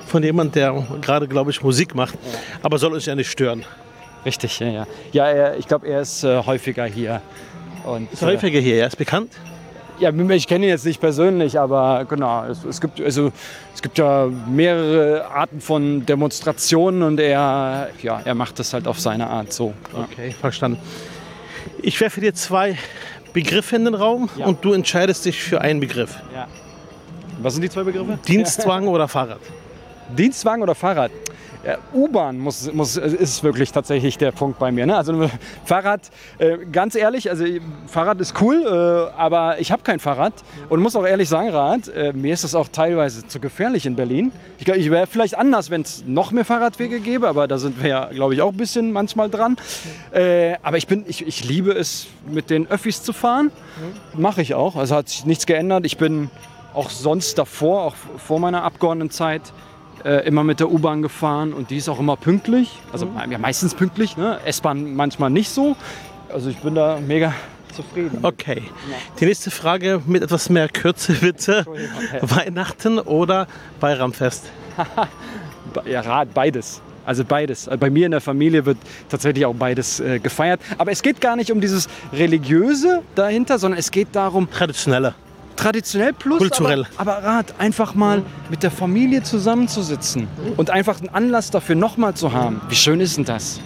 von 0.06 0.22
jemand, 0.22 0.54
der 0.54 0.86
gerade, 1.00 1.26
glaube 1.26 1.50
ich, 1.50 1.62
Musik 1.62 1.94
macht. 1.94 2.14
Aber 2.62 2.78
soll 2.78 2.92
uns 2.92 3.06
ja 3.06 3.14
nicht 3.14 3.30
stören. 3.30 3.64
Richtig, 4.26 4.58
ja, 4.60 4.68
ja. 4.68 4.86
Ja, 5.12 5.54
ich 5.54 5.66
glaube, 5.66 5.86
er 5.86 6.00
ist 6.00 6.24
äh, 6.24 6.42
häufiger 6.44 6.84
hier. 6.84 7.22
Und, 7.84 8.10
Ist 8.12 8.22
häufiger 8.22 8.60
hier, 8.60 8.76
er 8.76 8.86
ist 8.86 8.96
bekannt. 8.96 9.30
Ja, 10.00 10.10
ich 10.10 10.48
kenne 10.48 10.66
ihn 10.66 10.70
jetzt 10.70 10.84
nicht 10.84 11.00
persönlich, 11.00 11.58
aber 11.58 12.04
genau, 12.08 12.44
es, 12.44 12.64
es, 12.64 12.80
gibt, 12.80 13.00
also, 13.00 13.30
es 13.74 13.80
gibt 13.80 13.96
ja 13.98 14.28
mehrere 14.48 15.26
Arten 15.26 15.60
von 15.60 16.04
Demonstrationen 16.04 17.02
und 17.02 17.20
er, 17.20 17.90
ja, 18.02 18.20
er 18.24 18.34
macht 18.34 18.58
das 18.58 18.72
halt 18.72 18.88
auf 18.88 18.98
seine 18.98 19.28
Art 19.28 19.52
so. 19.52 19.72
Ja. 19.92 20.00
Okay, 20.10 20.34
verstanden. 20.40 20.78
Ich 21.80 22.00
werfe 22.00 22.20
dir 22.20 22.34
zwei 22.34 22.76
Begriffe 23.32 23.76
in 23.76 23.84
den 23.84 23.94
Raum 23.94 24.28
Ja. 24.36 24.46
und 24.46 24.64
du 24.64 24.72
entscheidest 24.72 25.24
dich 25.26 25.42
für 25.42 25.60
einen 25.60 25.80
Begriff. 25.80 26.16
Ja. 26.34 26.48
Was 27.40 27.54
sind 27.54 27.62
die 27.62 27.70
zwei 27.70 27.84
Begriffe? 27.84 28.18
Dienstwagen 28.26 28.88
oder 28.88 29.06
Fahrrad? 29.08 29.40
Dienstwagen 30.16 30.62
oder 30.62 30.74
Fahrrad? 30.74 31.10
Ja, 31.66 31.78
U-Bahn 31.94 32.38
muss, 32.38 32.70
muss, 32.74 32.98
ist 32.98 33.42
wirklich 33.42 33.72
tatsächlich 33.72 34.18
der 34.18 34.32
Punkt 34.32 34.58
bei 34.58 34.70
mir. 34.70 34.84
Ne? 34.84 34.96
Also 34.96 35.30
Fahrrad, 35.64 36.10
äh, 36.36 36.58
ganz 36.70 36.94
ehrlich, 36.94 37.30
also 37.30 37.46
Fahrrad 37.86 38.20
ist 38.20 38.38
cool, 38.42 38.64
äh, 38.66 39.18
aber 39.18 39.58
ich 39.60 39.72
habe 39.72 39.82
kein 39.82 39.98
Fahrrad 39.98 40.34
und 40.68 40.80
muss 40.80 40.94
auch 40.94 41.06
ehrlich 41.06 41.30
sagen, 41.30 41.48
Rad, 41.48 41.88
äh, 41.88 42.12
mir 42.12 42.34
ist 42.34 42.44
das 42.44 42.54
auch 42.54 42.68
teilweise 42.68 43.26
zu 43.26 43.40
gefährlich 43.40 43.86
in 43.86 43.96
Berlin. 43.96 44.30
Ich, 44.58 44.68
ich 44.68 44.90
wäre 44.90 45.06
vielleicht 45.06 45.38
anders, 45.38 45.70
wenn 45.70 45.80
es 45.80 46.04
noch 46.06 46.32
mehr 46.32 46.44
Fahrradwege 46.44 47.00
gäbe, 47.00 47.28
aber 47.28 47.48
da 47.48 47.56
sind 47.56 47.82
wir 47.82 47.88
ja, 47.88 48.04
glaube 48.12 48.34
ich, 48.34 48.42
auch 48.42 48.52
ein 48.52 48.58
bisschen 48.58 48.92
manchmal 48.92 49.30
dran. 49.30 49.56
Äh, 50.12 50.56
aber 50.62 50.76
ich, 50.76 50.86
bin, 50.86 51.04
ich, 51.08 51.26
ich 51.26 51.48
liebe 51.48 51.72
es, 51.72 52.08
mit 52.26 52.50
den 52.50 52.66
Öffis 52.66 53.02
zu 53.02 53.14
fahren. 53.14 53.50
Mache 54.12 54.42
ich 54.42 54.54
auch. 54.54 54.76
Also 54.76 54.96
hat 54.96 55.08
sich 55.08 55.24
nichts 55.24 55.46
geändert. 55.46 55.86
Ich 55.86 55.96
bin 55.96 56.30
auch 56.74 56.90
sonst 56.90 57.38
davor, 57.38 57.84
auch 57.84 57.94
vor 58.18 58.38
meiner 58.38 58.64
Abgeordnetenzeit, 58.64 59.42
äh, 60.04 60.26
immer 60.26 60.44
mit 60.44 60.60
der 60.60 60.70
U-Bahn 60.70 61.02
gefahren 61.02 61.52
und 61.52 61.70
die 61.70 61.76
ist 61.76 61.88
auch 61.88 61.98
immer 61.98 62.16
pünktlich. 62.16 62.78
Also 62.92 63.08
ja, 63.30 63.38
meistens 63.38 63.74
pünktlich, 63.74 64.16
ne? 64.16 64.38
S-Bahn 64.44 64.94
manchmal 64.94 65.30
nicht 65.30 65.50
so. 65.50 65.76
Also 66.32 66.50
ich 66.50 66.58
bin 66.58 66.74
da 66.74 66.98
mega 67.06 67.34
zufrieden. 67.74 68.18
Okay. 68.22 68.62
Die 69.20 69.26
nächste 69.26 69.50
Frage 69.50 70.00
mit 70.06 70.22
etwas 70.22 70.48
mehr 70.48 70.68
Kürze 70.68 71.14
bitte. 71.14 71.64
Weihnachten 72.20 72.98
oder 72.98 73.46
Bayramfest? 73.80 74.50
Ja, 75.86 76.24
beides. 76.24 76.82
Also 77.04 77.24
beides. 77.24 77.68
Bei 77.80 77.90
mir 77.90 78.06
in 78.06 78.12
der 78.12 78.20
Familie 78.20 78.64
wird 78.64 78.78
tatsächlich 79.08 79.44
auch 79.44 79.54
beides 79.54 79.98
äh, 79.98 80.20
gefeiert. 80.20 80.60
Aber 80.78 80.92
es 80.92 81.02
geht 81.02 81.20
gar 81.20 81.36
nicht 81.36 81.50
um 81.50 81.60
dieses 81.60 81.88
Religiöse 82.12 83.02
dahinter, 83.14 83.58
sondern 83.58 83.80
es 83.80 83.90
geht 83.90 84.08
darum, 84.12 84.48
Traditioneller. 84.50 85.14
Traditionell 85.56 86.12
plus 86.12 86.38
Kulturell. 86.38 86.86
Aber, 86.96 87.16
aber 87.18 87.26
Rat, 87.26 87.54
einfach 87.58 87.94
mal 87.94 88.22
mit 88.50 88.62
der 88.62 88.70
Familie 88.70 89.22
zusammenzusitzen 89.22 90.28
und 90.56 90.70
einfach 90.70 91.00
einen 91.00 91.08
Anlass 91.10 91.50
dafür 91.50 91.74
nochmal 91.76 92.14
zu 92.14 92.32
haben. 92.32 92.60
Wie 92.68 92.74
schön 92.74 93.00
ist 93.00 93.16
denn 93.16 93.24
das? 93.24 93.60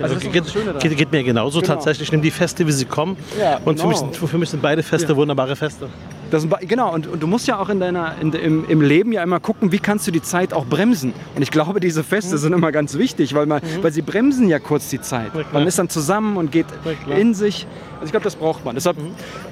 Also 0.00 0.14
das 0.14 0.24
geht, 0.24 0.46
das 0.46 0.52
daran. 0.52 0.78
geht, 0.78 0.96
geht 0.96 1.12
mir 1.12 1.22
genauso 1.22 1.60
Genau. 1.60 1.74
tatsächlich. 1.74 2.08
Ich 2.08 2.12
nehme 2.12 2.22
die 2.22 2.30
Feste, 2.30 2.66
wie 2.66 2.72
sie 2.72 2.84
kommen. 2.84 3.16
Ja, 3.40 3.60
und 3.64 3.80
für, 3.80 3.86
mich 3.86 3.98
genau. 3.98 4.12
für 4.12 4.38
mich 4.38 4.50
sind 4.50 4.62
beide 4.62 4.82
Feste 4.82 5.16
wunderbare 5.16 5.56
Feste. 5.56 5.88
Das 6.32 6.46
genau, 6.62 6.94
und, 6.94 7.06
und 7.06 7.22
du 7.22 7.26
musst 7.26 7.46
ja 7.46 7.58
auch 7.58 7.68
in 7.68 7.78
deiner, 7.78 8.14
in, 8.18 8.32
im, 8.32 8.64
im 8.66 8.80
Leben 8.80 9.12
ja 9.12 9.22
immer 9.22 9.38
gucken, 9.38 9.70
wie 9.70 9.78
kannst 9.78 10.06
du 10.06 10.10
die 10.10 10.22
Zeit 10.22 10.54
auch 10.54 10.64
bremsen. 10.64 11.12
Und 11.36 11.42
ich 11.42 11.50
glaube, 11.50 11.78
diese 11.78 12.02
Feste 12.02 12.38
sind 12.38 12.54
immer 12.54 12.72
ganz 12.72 12.96
wichtig, 12.96 13.34
weil, 13.34 13.44
man, 13.44 13.60
weil 13.82 13.92
sie 13.92 14.00
bremsen 14.00 14.48
ja 14.48 14.58
kurz 14.58 14.88
die 14.88 15.02
Zeit. 15.02 15.30
Man 15.52 15.66
ist 15.66 15.78
dann 15.78 15.90
zusammen 15.90 16.38
und 16.38 16.50
geht 16.50 16.64
in 17.06 17.34
sich. 17.34 17.66
Also 17.96 18.06
ich 18.06 18.12
glaube, 18.12 18.24
das 18.24 18.36
braucht 18.36 18.64
man. 18.64 18.74
Deshalb, 18.74 18.96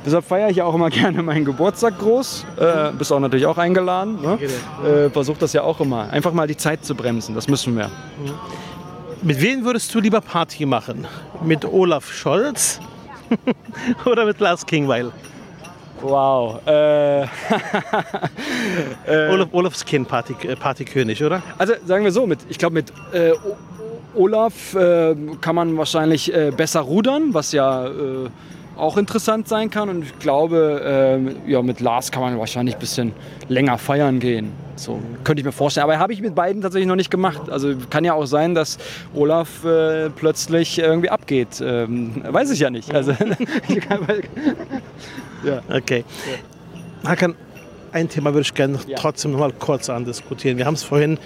deshalb 0.06 0.24
feiere 0.24 0.48
ich 0.48 0.56
ja 0.56 0.64
auch 0.64 0.74
immer 0.74 0.88
gerne 0.90 1.22
meinen 1.22 1.44
Geburtstag 1.44 1.98
groß. 1.98 2.46
Äh, 2.56 2.92
bist 2.96 3.12
auch 3.12 3.20
natürlich 3.20 3.44
auch 3.44 3.58
eingeladen. 3.58 4.18
Ne? 4.22 4.38
Äh, 4.88 5.10
Versuch 5.10 5.36
das 5.36 5.52
ja 5.52 5.62
auch 5.62 5.80
immer. 5.80 6.08
Einfach 6.08 6.32
mal 6.32 6.46
die 6.46 6.56
Zeit 6.56 6.82
zu 6.86 6.94
bremsen, 6.94 7.34
das 7.34 7.46
müssen 7.46 7.76
wir. 7.76 7.90
Mit 9.20 9.42
wem 9.42 9.66
würdest 9.66 9.94
du 9.94 10.00
lieber 10.00 10.22
Party 10.22 10.64
machen? 10.64 11.06
Mit 11.44 11.66
Olaf 11.66 12.10
Scholz 12.10 12.80
oder 14.06 14.24
mit 14.24 14.40
Lars 14.40 14.64
Kingweil? 14.64 15.12
Wow. 16.02 16.60
Äh, 19.06 19.28
Olaf, 19.28 19.48
Olafs 19.52 19.84
Kind, 19.84 20.06
Party, 20.08 20.34
äh, 20.46 20.54
Partykönig, 20.54 21.22
oder? 21.24 21.42
Also 21.58 21.74
sagen 21.84 22.04
wir 22.04 22.12
so, 22.12 22.26
mit, 22.26 22.38
ich 22.48 22.58
glaube 22.58 22.74
mit 22.74 22.92
äh, 23.12 23.32
Olaf 24.14 24.74
äh, 24.74 25.14
kann 25.40 25.54
man 25.54 25.76
wahrscheinlich 25.76 26.32
äh, 26.32 26.52
besser 26.56 26.80
rudern, 26.80 27.34
was 27.34 27.52
ja 27.52 27.86
äh, 27.86 28.28
auch 28.80 28.96
interessant 28.96 29.48
sein 29.48 29.70
kann. 29.70 29.88
Und 29.88 30.04
ich 30.04 30.18
glaube, 30.18 31.32
äh, 31.46 31.50
ja, 31.50 31.62
mit 31.62 31.80
Lars 31.80 32.10
kann 32.10 32.22
man 32.22 32.38
wahrscheinlich 32.38 32.76
ein 32.76 32.80
bisschen 32.80 33.12
länger 33.48 33.78
feiern 33.78 34.20
gehen. 34.20 34.52
So 34.76 35.00
könnte 35.24 35.40
ich 35.40 35.46
mir 35.46 35.52
vorstellen. 35.52 35.84
Aber 35.84 35.98
habe 35.98 36.12
ich 36.12 36.22
mit 36.22 36.34
beiden 36.34 36.62
tatsächlich 36.62 36.88
noch 36.88 36.96
nicht 36.96 37.10
gemacht. 37.10 37.50
Also 37.50 37.74
kann 37.90 38.04
ja 38.04 38.14
auch 38.14 38.26
sein, 38.26 38.54
dass 38.54 38.78
Olaf 39.14 39.64
äh, 39.64 40.08
plötzlich 40.10 40.78
irgendwie 40.78 41.10
abgeht. 41.10 41.60
Ähm, 41.62 42.22
weiß 42.26 42.50
ich 42.50 42.60
ja 42.60 42.70
nicht. 42.70 42.94
Also, 42.94 43.12
Okay. 45.70 46.04
Hakan, 47.04 47.34
ein 47.92 48.08
Thema 48.08 48.32
würde 48.32 48.42
ich 48.42 48.54
gerne 48.54 48.78
ja. 48.86 48.96
trotzdem 48.98 49.32
noch 49.32 49.40
mal 49.40 49.52
kurz 49.52 49.90
andiskutieren. 49.90 50.58
Wir 50.58 50.66
haben 50.66 50.74
es 50.74 50.82
vorhin 50.82 51.18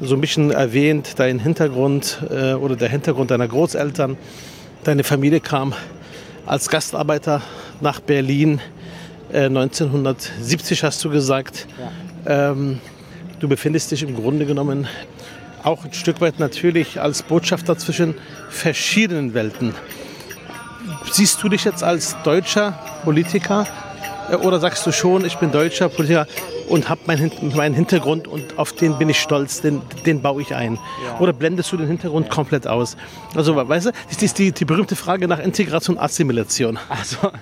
so 0.00 0.14
ein 0.14 0.20
bisschen 0.20 0.50
erwähnt, 0.50 1.18
dein 1.18 1.38
Hintergrund 1.38 2.18
äh, 2.30 2.54
oder 2.54 2.76
der 2.76 2.88
Hintergrund 2.88 3.30
deiner 3.30 3.48
Großeltern. 3.48 4.16
Deine 4.84 5.04
Familie 5.04 5.40
kam 5.40 5.74
als 6.50 6.68
Gastarbeiter 6.68 7.42
nach 7.80 8.00
Berlin. 8.00 8.60
Äh, 9.32 9.44
1970 9.44 10.82
hast 10.82 11.04
du 11.04 11.08
gesagt. 11.08 11.68
Ja. 12.26 12.50
Ähm, 12.50 12.80
du 13.38 13.48
befindest 13.48 13.92
dich 13.92 14.02
im 14.02 14.16
Grunde 14.16 14.46
genommen 14.46 14.88
auch 15.62 15.84
ein 15.84 15.92
Stück 15.92 16.20
weit 16.20 16.40
natürlich 16.40 17.00
als 17.00 17.22
Botschafter 17.22 17.78
zwischen 17.78 18.16
verschiedenen 18.48 19.32
Welten. 19.32 19.76
Siehst 21.12 21.40
du 21.40 21.48
dich 21.48 21.64
jetzt 21.64 21.84
als 21.84 22.16
deutscher 22.24 22.72
Politiker 23.04 23.64
äh, 24.28 24.34
oder 24.34 24.58
sagst 24.58 24.84
du 24.84 24.90
schon, 24.90 25.24
ich 25.24 25.36
bin 25.36 25.52
deutscher 25.52 25.88
Politiker 25.88 26.26
und 26.70 26.88
habe 26.88 27.00
meinen, 27.06 27.30
meinen 27.54 27.74
Hintergrund 27.74 28.28
und 28.28 28.56
auf 28.58 28.72
den 28.72 28.96
bin 28.96 29.08
ich 29.08 29.20
stolz, 29.20 29.60
den, 29.60 29.82
den 30.06 30.22
baue 30.22 30.40
ich 30.40 30.54
ein? 30.54 30.78
Ja. 31.04 31.18
Oder 31.18 31.32
blendest 31.32 31.72
du 31.72 31.76
den 31.76 31.88
Hintergrund 31.88 32.28
ja. 32.28 32.32
komplett 32.32 32.66
aus? 32.66 32.96
Also, 33.34 33.56
weißt 33.56 33.86
du, 33.86 33.90
das 34.08 34.22
ist 34.22 34.38
die, 34.38 34.52
die 34.52 34.64
berühmte 34.64 34.94
Frage 34.96 35.26
nach 35.26 35.40
Integration, 35.40 35.98
Assimilation. 35.98 36.78
Also, 36.88 37.32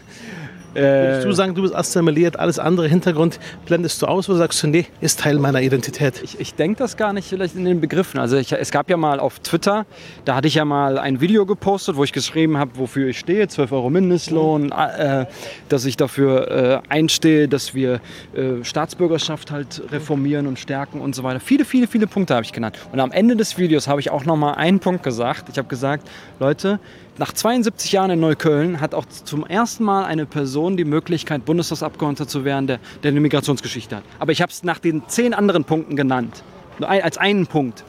Würdest 0.82 1.26
du 1.26 1.32
sagen, 1.32 1.54
du 1.54 1.62
bist 1.62 1.74
assimiliert, 1.74 2.38
alles 2.38 2.58
andere 2.58 2.88
Hintergrund 2.88 3.38
blendest 3.66 4.02
du 4.02 4.06
aus 4.06 4.28
oder 4.28 4.38
sagst 4.38 4.62
du, 4.62 4.68
nee, 4.68 4.86
ist 5.00 5.20
Teil 5.20 5.38
meiner 5.38 5.60
Identität? 5.60 6.22
Ich, 6.22 6.40
ich 6.40 6.54
denke 6.54 6.78
das 6.78 6.96
gar 6.96 7.12
nicht 7.12 7.28
vielleicht 7.28 7.56
in 7.56 7.64
den 7.64 7.80
Begriffen. 7.80 8.18
Also 8.18 8.36
ich, 8.36 8.52
es 8.52 8.70
gab 8.70 8.90
ja 8.90 8.96
mal 8.96 9.20
auf 9.20 9.40
Twitter, 9.40 9.86
da 10.24 10.34
hatte 10.34 10.48
ich 10.48 10.54
ja 10.54 10.64
mal 10.64 10.98
ein 10.98 11.20
Video 11.20 11.46
gepostet, 11.46 11.96
wo 11.96 12.04
ich 12.04 12.12
geschrieben 12.12 12.58
habe, 12.58 12.72
wofür 12.74 13.08
ich 13.08 13.18
stehe, 13.18 13.48
12 13.48 13.72
Euro 13.72 13.90
Mindestlohn, 13.90 14.72
äh, 14.72 15.26
dass 15.68 15.84
ich 15.84 15.96
dafür 15.96 16.82
äh, 16.88 16.92
einstehe, 16.92 17.48
dass 17.48 17.74
wir 17.74 18.00
äh, 18.34 18.62
Staatsbürgerschaft 18.62 19.50
halt 19.50 19.82
reformieren 19.90 20.46
und 20.46 20.58
stärken 20.58 21.00
und 21.00 21.14
so 21.14 21.22
weiter. 21.22 21.40
Viele, 21.40 21.64
viele, 21.64 21.86
viele 21.86 22.06
Punkte 22.06 22.34
habe 22.34 22.44
ich 22.44 22.52
genannt. 22.52 22.78
Und 22.92 23.00
am 23.00 23.12
Ende 23.12 23.36
des 23.36 23.58
Videos 23.58 23.88
habe 23.88 24.00
ich 24.00 24.10
auch 24.10 24.24
noch 24.24 24.36
mal 24.36 24.54
einen 24.54 24.80
Punkt 24.80 25.02
gesagt. 25.02 25.48
Ich 25.50 25.58
habe 25.58 25.68
gesagt, 25.68 26.08
Leute, 26.40 26.78
nach 27.18 27.32
72 27.32 27.92
Jahren 27.92 28.10
in 28.10 28.20
Neukölln 28.20 28.80
hat 28.80 28.94
auch 28.94 29.04
zum 29.06 29.44
ersten 29.44 29.84
Mal 29.84 30.04
eine 30.04 30.24
Person 30.24 30.76
die 30.76 30.84
Möglichkeit, 30.84 31.44
Bundestagsabgeordneter 31.44 32.28
zu 32.28 32.44
werden, 32.44 32.66
der, 32.66 32.78
der 33.02 33.10
eine 33.10 33.20
Migrationsgeschichte 33.20 33.96
hat. 33.96 34.04
Aber 34.18 34.32
ich 34.32 34.40
habe 34.40 34.52
es 34.52 34.62
nach 34.62 34.78
den 34.78 35.02
zehn 35.08 35.34
anderen 35.34 35.64
Punkten 35.64 35.96
genannt, 35.96 36.42
nur 36.78 36.88
als 36.88 37.18
einen 37.18 37.46
Punkt. 37.46 37.84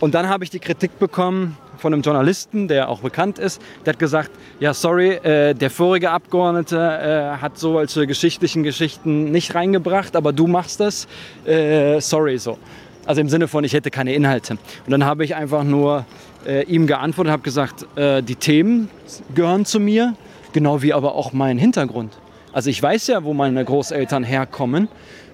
Und 0.00 0.14
dann 0.14 0.28
habe 0.28 0.44
ich 0.44 0.50
die 0.50 0.58
Kritik 0.58 0.98
bekommen 0.98 1.56
von 1.78 1.94
einem 1.94 2.02
Journalisten, 2.02 2.68
der 2.68 2.88
auch 2.88 3.00
bekannt 3.00 3.38
ist. 3.38 3.60
Der 3.86 3.94
hat 3.94 3.98
gesagt, 3.98 4.30
ja 4.60 4.74
sorry, 4.74 5.10
äh, 5.10 5.54
der 5.54 5.70
vorige 5.70 6.10
Abgeordnete 6.10 6.76
äh, 6.76 7.40
hat 7.40 7.58
so 7.58 7.78
als 7.78 7.94
geschichtlichen 7.94 8.62
Geschichten 8.62 9.32
nicht 9.32 9.54
reingebracht, 9.54 10.14
aber 10.14 10.32
du 10.32 10.46
machst 10.46 10.80
das. 10.80 11.08
Äh, 11.44 12.00
sorry 12.00 12.38
so. 12.38 12.58
Also 13.04 13.20
im 13.20 13.28
Sinne 13.28 13.48
von, 13.48 13.64
ich 13.64 13.72
hätte 13.72 13.90
keine 13.90 14.14
Inhalte. 14.14 14.58
Und 14.84 14.90
dann 14.90 15.04
habe 15.04 15.24
ich 15.24 15.34
einfach 15.34 15.64
nur 15.64 16.04
äh, 16.46 16.62
ihm 16.64 16.86
geantwortet 16.86 17.28
und 17.28 17.32
habe 17.32 17.42
gesagt, 17.42 17.86
äh, 17.96 18.22
die 18.22 18.36
Themen 18.36 18.88
gehören 19.34 19.64
zu 19.64 19.80
mir, 19.80 20.14
genau 20.52 20.82
wie 20.82 20.92
aber 20.92 21.14
auch 21.14 21.32
mein 21.32 21.58
Hintergrund. 21.58 22.12
Also 22.52 22.70
ich 22.70 22.82
weiß 22.82 23.06
ja, 23.06 23.24
wo 23.24 23.32
meine 23.32 23.64
Großeltern 23.64 24.24
herkommen 24.24 24.88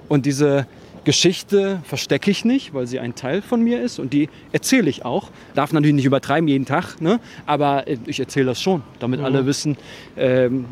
und 0.09 0.27
diese 0.27 0.67
Geschichte 1.05 1.81
verstecke 1.85 2.31
ich 2.31 2.45
nicht, 2.45 2.75
weil 2.75 2.87
sie 2.87 3.01
ein 3.01 3.15
Teil 3.15 3.41
von 3.41 3.63
mir 3.63 3.81
ist 3.81 3.99
und 3.99 4.13
die 4.13 4.29
erzähle 4.53 4.91
ich 4.91 5.05
auch. 5.05 5.31
Darf 5.55 5.73
natürlich 5.73 5.95
nicht 5.95 6.05
übertreiben 6.05 6.47
jeden 6.49 6.67
Tag, 6.67 7.01
ne? 7.01 7.19
aber 7.47 7.89
äh, 7.89 7.97
ich 8.07 8.21
erzähle 8.21 8.47
das 8.47 8.61
schon, 8.61 8.83
damit 8.99 9.21
mhm. 9.21 9.27
alle 9.27 9.47
wissen, 9.47 9.77
ähm, 10.17 10.67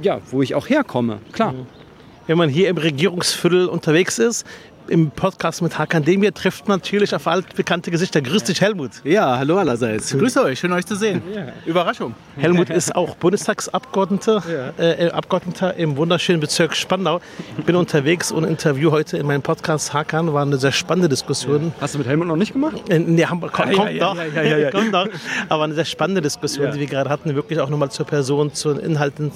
ja, 0.00 0.20
wo 0.30 0.42
ich 0.42 0.54
auch 0.54 0.68
herkomme. 0.68 1.18
Klar. 1.32 1.52
Mhm. 1.52 1.66
Wenn 2.26 2.38
man 2.38 2.48
hier 2.48 2.68
im 2.68 2.78
Regierungsviertel 2.78 3.66
unterwegs 3.66 4.18
ist, 4.18 4.46
im 4.88 5.10
Podcast 5.10 5.62
mit 5.62 5.78
Hakan 5.78 6.04
Demir 6.04 6.34
trifft 6.34 6.68
man 6.68 6.78
natürlich 6.78 7.14
auf 7.14 7.26
altbekannte 7.26 7.90
Gesichter. 7.90 8.20
Grüß 8.20 8.44
dich, 8.44 8.60
Helmut. 8.60 8.90
Ja, 9.04 9.38
hallo 9.38 9.58
allerseits. 9.58 10.16
Grüße 10.16 10.42
euch, 10.42 10.58
schön 10.58 10.72
euch 10.72 10.86
zu 10.86 10.96
sehen. 10.96 11.22
Ja. 11.34 11.46
Überraschung. 11.66 12.14
Helmut 12.36 12.70
ist 12.70 12.94
auch 12.94 13.16
Bundestagsabgeordneter 13.16 14.42
ja. 14.78 14.84
äh, 14.84 15.10
Abgeordneter 15.10 15.74
im 15.74 15.96
wunderschönen 15.96 16.40
Bezirk 16.40 16.74
Spandau. 16.74 17.20
Ich 17.58 17.64
bin 17.64 17.76
unterwegs 17.76 18.32
und 18.32 18.44
interview 18.44 18.90
heute 18.90 19.18
in 19.18 19.26
meinem 19.26 19.42
Podcast 19.42 19.92
Hakan. 19.92 20.32
War 20.32 20.42
eine 20.42 20.58
sehr 20.58 20.72
spannende 20.72 21.08
Diskussion. 21.08 21.66
Ja. 21.66 21.72
Hast 21.80 21.94
du 21.94 21.98
mit 21.98 22.06
Helmut 22.06 22.26
noch 22.26 22.36
nicht 22.36 22.52
gemacht? 22.52 22.88
Äh, 22.88 22.98
nee, 22.98 23.24
haben, 23.24 23.40
komm, 23.40 23.50
ah, 23.52 23.72
kommt 23.72 24.00
doch. 24.00 24.16
kommt 24.72 24.94
doch. 24.94 25.08
Aber 25.48 25.64
eine 25.64 25.74
sehr 25.74 25.84
spannende 25.84 26.20
Diskussion, 26.20 26.72
die 26.72 26.80
wir 26.80 26.86
gerade 26.86 27.10
hatten. 27.10 27.34
Wirklich 27.34 27.60
auch 27.60 27.68
nochmal 27.68 27.90
zur 27.90 28.06
Person, 28.06 28.52
zu 28.52 28.74
den 28.74 28.84
Inhalten 28.84 29.32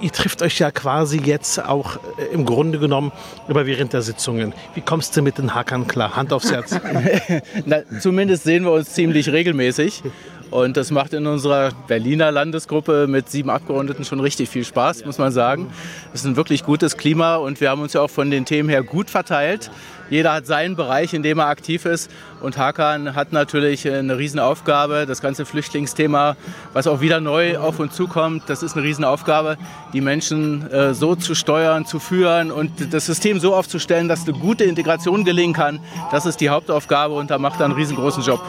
ihr 0.00 0.12
trifft 0.12 0.42
euch 0.42 0.58
ja 0.58 0.70
quasi 0.70 1.18
jetzt 1.18 1.64
auch 1.64 1.96
äh, 2.18 2.32
im 2.32 2.44
Grunde 2.44 2.78
genommen 2.78 3.12
über 3.48 3.66
während 3.66 3.92
der 3.92 4.02
Sitzungen. 4.02 4.54
Wie 4.74 4.80
kommst 4.80 5.16
du 5.16 5.22
mit 5.22 5.38
den 5.38 5.54
Hackern 5.54 5.86
klar? 5.86 6.16
Hand 6.16 6.32
aufs 6.32 6.50
Herz. 6.50 6.78
Na, 7.66 7.78
zumindest 8.00 8.44
sehen 8.44 8.64
wir 8.64 8.72
uns 8.72 8.92
ziemlich 8.92 9.30
regelmäßig. 9.30 10.02
Und 10.50 10.78
das 10.78 10.90
macht 10.90 11.12
in 11.12 11.26
unserer 11.26 11.72
Berliner 11.86 12.32
Landesgruppe 12.32 13.06
mit 13.06 13.28
sieben 13.28 13.50
Abgeordneten 13.50 14.04
schon 14.04 14.20
richtig 14.20 14.48
viel 14.48 14.64
Spaß, 14.64 15.04
muss 15.04 15.18
man 15.18 15.30
sagen. 15.30 15.70
Es 16.14 16.20
ist 16.20 16.26
ein 16.26 16.36
wirklich 16.36 16.64
gutes 16.64 16.96
Klima 16.96 17.36
und 17.36 17.60
wir 17.60 17.68
haben 17.68 17.82
uns 17.82 17.92
ja 17.92 18.00
auch 18.00 18.10
von 18.10 18.30
den 18.30 18.46
Themen 18.46 18.70
her 18.70 18.82
gut 18.82 19.10
verteilt. 19.10 19.70
Jeder 20.10 20.32
hat 20.32 20.46
seinen 20.46 20.76
Bereich, 20.76 21.14
in 21.14 21.22
dem 21.22 21.38
er 21.38 21.46
aktiv 21.46 21.84
ist. 21.84 22.10
Und 22.40 22.56
Hakan 22.56 23.14
hat 23.14 23.32
natürlich 23.32 23.88
eine 23.88 24.16
Riesenaufgabe. 24.16 25.06
Das 25.06 25.20
ganze 25.20 25.44
Flüchtlingsthema, 25.44 26.36
was 26.72 26.86
auch 26.86 27.00
wieder 27.00 27.20
neu 27.20 27.58
auf 27.58 27.78
uns 27.78 27.94
zukommt, 27.94 28.44
das 28.46 28.62
ist 28.62 28.76
eine 28.76 28.84
Riesenaufgabe, 28.84 29.56
die 29.92 30.00
Menschen 30.00 30.70
äh, 30.70 30.94
so 30.94 31.14
zu 31.14 31.34
steuern, 31.34 31.84
zu 31.84 31.98
führen 31.98 32.50
und 32.50 32.92
das 32.92 33.06
System 33.06 33.40
so 33.40 33.54
aufzustellen, 33.54 34.08
dass 34.08 34.26
eine 34.26 34.38
gute 34.38 34.64
Integration 34.64 35.24
gelingen 35.24 35.54
kann. 35.54 35.80
Das 36.10 36.26
ist 36.26 36.40
die 36.40 36.48
Hauptaufgabe 36.48 37.14
und 37.14 37.30
da 37.30 37.38
macht 37.38 37.60
er 37.60 37.66
einen 37.66 37.74
riesengroßen 37.74 38.22
Job. 38.22 38.40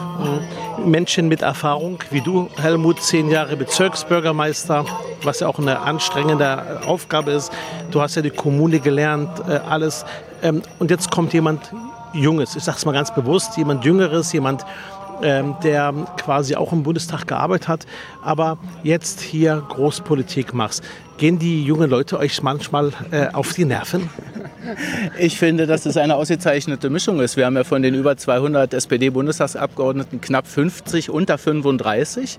Menschen 0.84 1.28
mit 1.28 1.42
Erfahrung, 1.42 1.98
wie 2.10 2.20
du, 2.20 2.48
Helmut, 2.56 3.02
zehn 3.02 3.28
Jahre 3.28 3.56
Bezirksbürgermeister, 3.56 4.84
was 5.22 5.40
ja 5.40 5.48
auch 5.48 5.58
eine 5.58 5.80
anstrengende 5.80 6.80
Aufgabe 6.86 7.32
ist. 7.32 7.52
Du 7.90 8.00
hast 8.00 8.14
ja 8.16 8.22
die 8.22 8.30
Kommune 8.30 8.80
gelernt, 8.80 9.30
äh, 9.48 9.60
alles. 9.68 10.04
Ähm, 10.42 10.62
und 10.78 10.90
jetzt 10.90 11.10
kommt 11.10 11.32
jemand 11.32 11.72
Junges, 12.12 12.56
ich 12.56 12.64
sage 12.64 12.78
es 12.78 12.86
mal 12.86 12.92
ganz 12.92 13.14
bewusst, 13.14 13.56
jemand 13.56 13.84
Jüngeres, 13.84 14.32
jemand, 14.32 14.64
ähm, 15.22 15.54
der 15.62 15.92
quasi 16.16 16.56
auch 16.56 16.72
im 16.72 16.82
Bundestag 16.82 17.26
gearbeitet 17.26 17.68
hat, 17.68 17.86
aber 18.22 18.58
jetzt 18.82 19.20
hier 19.20 19.62
Großpolitik 19.68 20.54
machst. 20.54 20.82
Gehen 21.20 21.38
die 21.38 21.64
jungen 21.64 21.90
Leute 21.90 22.18
euch 22.18 22.42
manchmal 22.42 22.92
äh, 23.10 23.26
auf 23.34 23.52
die 23.52 23.66
Nerven? 23.66 24.08
Ich 25.18 25.38
finde, 25.38 25.66
dass 25.66 25.84
es 25.84 25.96
eine 25.96 26.16
ausgezeichnete 26.16 26.88
Mischung 26.90 27.20
ist. 27.20 27.36
Wir 27.36 27.46
haben 27.46 27.56
ja 27.56 27.64
von 27.64 27.82
den 27.82 27.94
über 27.94 28.16
200 28.16 28.72
SPD-Bundestagsabgeordneten 28.72 30.20
knapp 30.20 30.46
50 30.46 31.10
unter 31.10 31.36
35. 31.36 32.38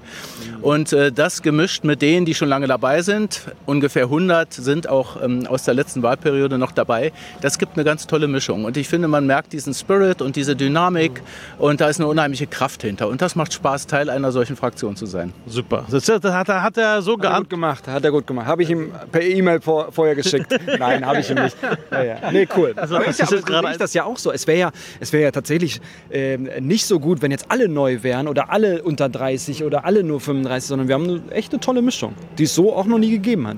Und 0.61 0.93
äh, 0.93 1.11
das 1.11 1.41
gemischt 1.41 1.83
mit 1.83 2.01
denen, 2.01 2.25
die 2.25 2.33
schon 2.33 2.47
lange 2.47 2.67
dabei 2.67 3.01
sind, 3.01 3.41
ungefähr 3.65 4.03
100 4.03 4.53
sind 4.53 4.89
auch 4.89 5.21
ähm, 5.21 5.45
aus 5.47 5.63
der 5.63 5.73
letzten 5.73 6.01
Wahlperiode 6.01 6.57
noch 6.57 6.71
dabei. 6.71 7.11
Das 7.41 7.57
gibt 7.57 7.73
eine 7.75 7.83
ganz 7.83 8.07
tolle 8.07 8.27
Mischung. 8.27 8.65
Und 8.65 8.77
ich 8.77 8.87
finde, 8.87 9.07
man 9.07 9.27
merkt 9.27 9.53
diesen 9.53 9.73
Spirit 9.73 10.21
und 10.21 10.35
diese 10.35 10.55
Dynamik. 10.55 11.21
Und 11.59 11.81
da 11.81 11.89
ist 11.89 11.99
eine 11.99 12.07
unheimliche 12.07 12.47
Kraft 12.47 12.81
hinter. 12.81 13.09
Und 13.09 13.21
das 13.21 13.35
macht 13.35 13.53
Spaß, 13.53 13.87
Teil 13.87 14.09
einer 14.09 14.31
solchen 14.31 14.55
Fraktion 14.55 14.95
zu 14.95 15.05
sein. 15.05 15.33
Super. 15.45 15.85
Das 15.89 16.07
hat, 16.07 16.23
er, 16.49 16.63
hat 16.63 16.77
er 16.77 17.01
so 17.01 17.17
hat 17.17 17.23
er 17.25 17.37
gut 17.37 17.49
gemacht. 17.49 17.87
Hat 17.87 18.03
er 18.03 18.11
gut 18.11 18.25
gemacht. 18.25 18.47
Habe 18.47 18.63
ich 18.63 18.70
ihm 18.71 18.91
per 19.11 19.21
E-Mail 19.21 19.61
vor, 19.61 19.91
vorher 19.91 20.15
geschickt. 20.15 20.53
Nein, 20.79 21.05
habe 21.05 21.19
ich 21.19 21.29
ihm 21.29 21.41
nicht. 21.41 21.57
Ja. 21.91 22.31
Nee, 22.31 22.47
cool. 22.57 22.73
Also, 22.75 22.95
aber 22.95 23.07
ist, 23.07 23.19
ja, 23.19 23.27
aber 23.57 23.71
ist 23.71 23.81
das 23.81 23.93
ja 23.93 24.03
auch 24.05 24.17
so. 24.17 24.31
Es 24.31 24.47
wäre 24.47 24.59
ja, 24.59 24.71
wär 25.11 25.19
ja 25.19 25.31
tatsächlich 25.31 25.81
äh, 26.09 26.37
nicht 26.37 26.85
so 26.85 26.99
gut, 26.99 27.21
wenn 27.21 27.31
jetzt 27.31 27.45
alle 27.49 27.67
neu 27.67 28.03
wären 28.03 28.27
oder 28.27 28.51
alle 28.51 28.83
unter 28.83 29.09
30 29.09 29.63
oder 29.63 29.85
alle 29.85 30.03
nur 30.03 30.19
35, 30.19 30.67
sondern 30.67 30.87
wir 30.87 30.95
haben 30.95 31.03
eine, 31.03 31.21
echt 31.31 31.51
eine 31.51 31.59
tolle 31.59 31.81
Mischung, 31.81 32.13
die 32.37 32.43
es 32.43 32.55
so 32.55 32.75
auch 32.75 32.85
noch 32.85 32.97
nie 32.97 33.11
gegeben 33.11 33.47
hat. 33.47 33.57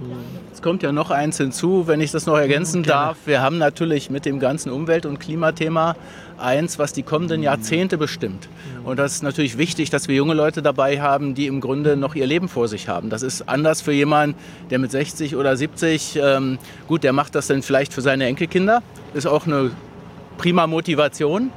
Es 0.53 0.61
kommt 0.61 0.83
ja 0.83 0.91
noch 0.91 1.09
eins 1.09 1.37
hinzu, 1.37 1.87
wenn 1.87 1.99
ich 1.99 2.11
das 2.11 2.27
noch 2.27 2.37
ergänzen 2.37 2.83
Gerne. 2.83 3.07
darf. 3.07 3.17
Wir 3.25 3.41
haben 3.41 3.57
natürlich 3.57 4.11
mit 4.11 4.23
dem 4.23 4.39
ganzen 4.39 4.71
Umwelt- 4.71 5.07
und 5.07 5.19
Klimathema 5.19 5.95
eins, 6.37 6.77
was 6.77 6.93
die 6.93 7.01
kommenden 7.01 7.41
Jahrzehnte 7.41 7.97
bestimmt. 7.97 8.47
Und 8.83 8.99
das 8.99 9.13
ist 9.13 9.23
natürlich 9.23 9.57
wichtig, 9.57 9.89
dass 9.89 10.07
wir 10.07 10.15
junge 10.15 10.35
Leute 10.35 10.61
dabei 10.61 11.01
haben, 11.01 11.33
die 11.33 11.47
im 11.47 11.59
Grunde 11.59 11.97
noch 11.97 12.13
ihr 12.13 12.27
Leben 12.27 12.49
vor 12.49 12.67
sich 12.67 12.87
haben. 12.87 13.09
Das 13.09 13.23
ist 13.23 13.49
anders 13.49 13.81
für 13.81 13.93
jemanden, 13.93 14.37
der 14.69 14.77
mit 14.77 14.91
60 14.91 15.35
oder 15.35 15.57
70, 15.57 16.19
ähm, 16.21 16.59
gut, 16.87 17.03
der 17.03 17.13
macht 17.13 17.33
das 17.33 17.47
dann 17.47 17.63
vielleicht 17.63 17.91
für 17.91 18.01
seine 18.01 18.25
Enkelkinder. 18.25 18.83
Ist 19.15 19.25
auch 19.25 19.47
eine 19.47 19.71
prima 20.37 20.67
Motivation. 20.67 21.49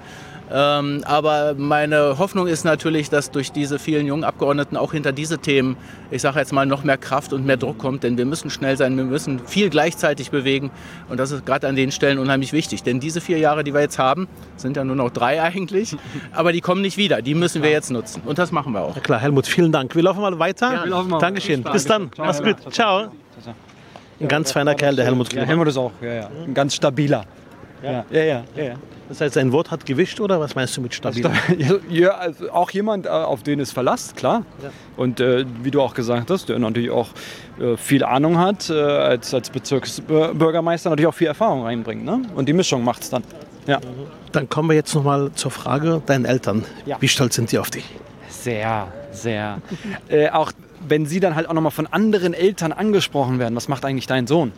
Ähm, 0.51 1.03
aber 1.05 1.55
meine 1.57 2.19
Hoffnung 2.19 2.47
ist 2.47 2.65
natürlich, 2.65 3.11
dass 3.11 3.31
durch 3.31 3.53
diese 3.53 3.79
vielen 3.79 4.07
jungen 4.07 4.25
Abgeordneten 4.25 4.77
auch 4.77 4.93
hinter 4.93 5.13
diese 5.13 5.39
Themen, 5.39 5.77
ich 6.11 6.23
sage 6.23 6.39
jetzt 6.39 6.53
mal, 6.53 6.67
noch 6.67 6.85
mehr 6.85 6.97
Kraft 6.97 7.33
und 7.33 7.45
mehr 7.45 7.57
Druck 7.57 7.79
kommt. 7.79 8.05
Denn 8.05 8.17
wir 8.17 8.27
müssen 8.27 8.51
schnell 8.51 8.77
sein, 8.77 8.97
wir 8.97 9.05
müssen 9.05 9.41
viel 9.47 9.71
gleichzeitig 9.71 10.31
bewegen. 10.31 10.71
Und 11.09 11.19
das 11.19 11.33
ist 11.33 11.47
gerade 11.47 11.67
an 11.67 11.77
den 11.77 11.91
Stellen 11.91 12.19
unheimlich 12.19 12.53
wichtig. 12.53 12.83
Denn 12.83 13.01
diese 13.01 13.21
vier 13.21 13.39
Jahre, 13.39 13.65
die 13.65 13.75
wir 13.75 13.81
jetzt 13.81 13.99
haben, 13.99 14.29
sind 14.57 14.77
ja 14.77 14.85
nur 14.85 14.97
noch 14.97 15.11
drei 15.11 15.43
eigentlich, 15.43 15.97
aber 16.33 16.53
die 16.53 16.61
kommen 16.61 16.83
nicht 16.83 16.97
wieder. 16.97 17.23
Die 17.23 17.35
müssen 17.35 17.63
wir 17.63 17.71
jetzt 17.71 17.91
nutzen. 17.91 18.23
Und 18.25 18.39
das 18.39 18.53
machen 18.53 18.73
wir 18.73 18.83
auch. 18.83 18.95
Ja, 18.95 19.03
klar, 19.03 19.21
Helmut, 19.21 19.47
vielen 19.47 19.73
Dank. 19.73 19.95
Wir 19.95 20.03
laufen 20.03 20.21
mal 20.21 20.39
weiter. 20.39 20.73
Ja, 20.73 20.85
wir 20.85 20.91
laufen 20.91 21.11
mal. 21.11 21.19
Dankeschön. 21.19 21.63
Bis 21.63 21.85
dann. 21.85 22.13
Ciao, 22.13 22.27
Mach's 22.27 22.43
gut. 22.43 22.57
Ciao. 22.73 23.09
Ein 24.19 24.29
ganz 24.29 24.53
feiner 24.53 24.75
Kerl, 24.75 24.97
der 24.97 25.05
Helmut 25.05 25.29
Klima. 25.29 25.43
Ja, 25.43 25.49
Helmut 25.49 25.69
ist 25.69 25.77
auch 25.77 25.93
ja, 26.01 26.15
ja. 26.15 26.31
ein 26.47 26.55
ganz 26.55 26.75
stabiler. 26.75 27.27
Ja, 27.83 28.05
ja, 28.11 28.23
ja. 28.23 28.45
ja, 28.57 28.65
ja. 28.65 28.75
Das 29.09 29.21
heißt, 29.21 29.35
sein 29.35 29.53
Wort 29.53 29.71
hat 29.71 29.87
gewischt 29.87 30.21
oder 30.21 30.41
was 30.41 30.55
meinst 30.55 30.77
du 30.77 30.81
mit 30.81 30.95
stabil? 30.95 31.25
Ja, 31.89 32.11
also 32.17 32.51
auch 32.51 32.71
jemand, 32.71 33.07
äh, 33.07 33.11
auf 33.11 33.43
den 33.43 33.61
es 33.61 33.71
Verlass, 33.73 34.15
klar. 34.15 34.45
Ja. 34.63 34.71
Und 34.97 35.21
äh, 35.21 35.45
wie 35.63 35.71
du 35.71 35.81
auch 35.81 35.95
gesagt 35.95 36.31
hast, 36.31 36.49
der 36.49 36.59
natürlich 36.59 36.91
auch 36.91 37.11
äh, 37.61 37.77
viel 37.77 38.03
Ahnung 38.05 38.39
hat, 38.39 38.69
äh, 38.69 38.75
als, 38.75 39.33
als 39.33 39.51
Bezirksbürgermeister 39.51 40.91
natürlich 40.91 41.09
auch 41.09 41.15
viel 41.15 41.29
Erfahrung 41.29 41.63
reinbringt. 41.63 42.05
Ne? 42.05 42.23
Und 42.35 42.49
die 42.49 42.53
Mischung 42.53 42.83
macht 42.83 43.03
es 43.03 43.11
dann. 43.11 43.23
Ja. 43.67 43.81
Dann 44.33 44.49
kommen 44.49 44.69
wir 44.69 44.77
jetzt 44.77 44.95
nochmal 44.95 45.31
zur 45.35 45.51
Frage 45.51 46.03
deinen 46.07 46.25
Eltern. 46.25 46.65
Ja. 46.85 46.97
Wie 47.01 47.09
stolz 47.09 47.37
sind 47.37 47.53
die 47.53 47.59
auf 47.59 47.71
dich? 47.71 47.85
Sehr, 48.29 48.89
sehr. 49.13 49.59
äh, 50.09 50.31
auch 50.31 50.53
wenn 50.89 51.07
sie 51.07 51.21
dann 51.21 51.35
halt 51.35 51.49
auch 51.49 51.55
nochmal 51.55 51.73
von 51.73 51.87
anderen 51.87 52.35
Eltern 52.35 52.73
angesprochen 52.73 53.39
werden, 53.39 53.55
was 53.57 53.69
macht 53.69 53.85
eigentlich 53.85 54.07
dein 54.07 54.27
Sohn? 54.27 54.53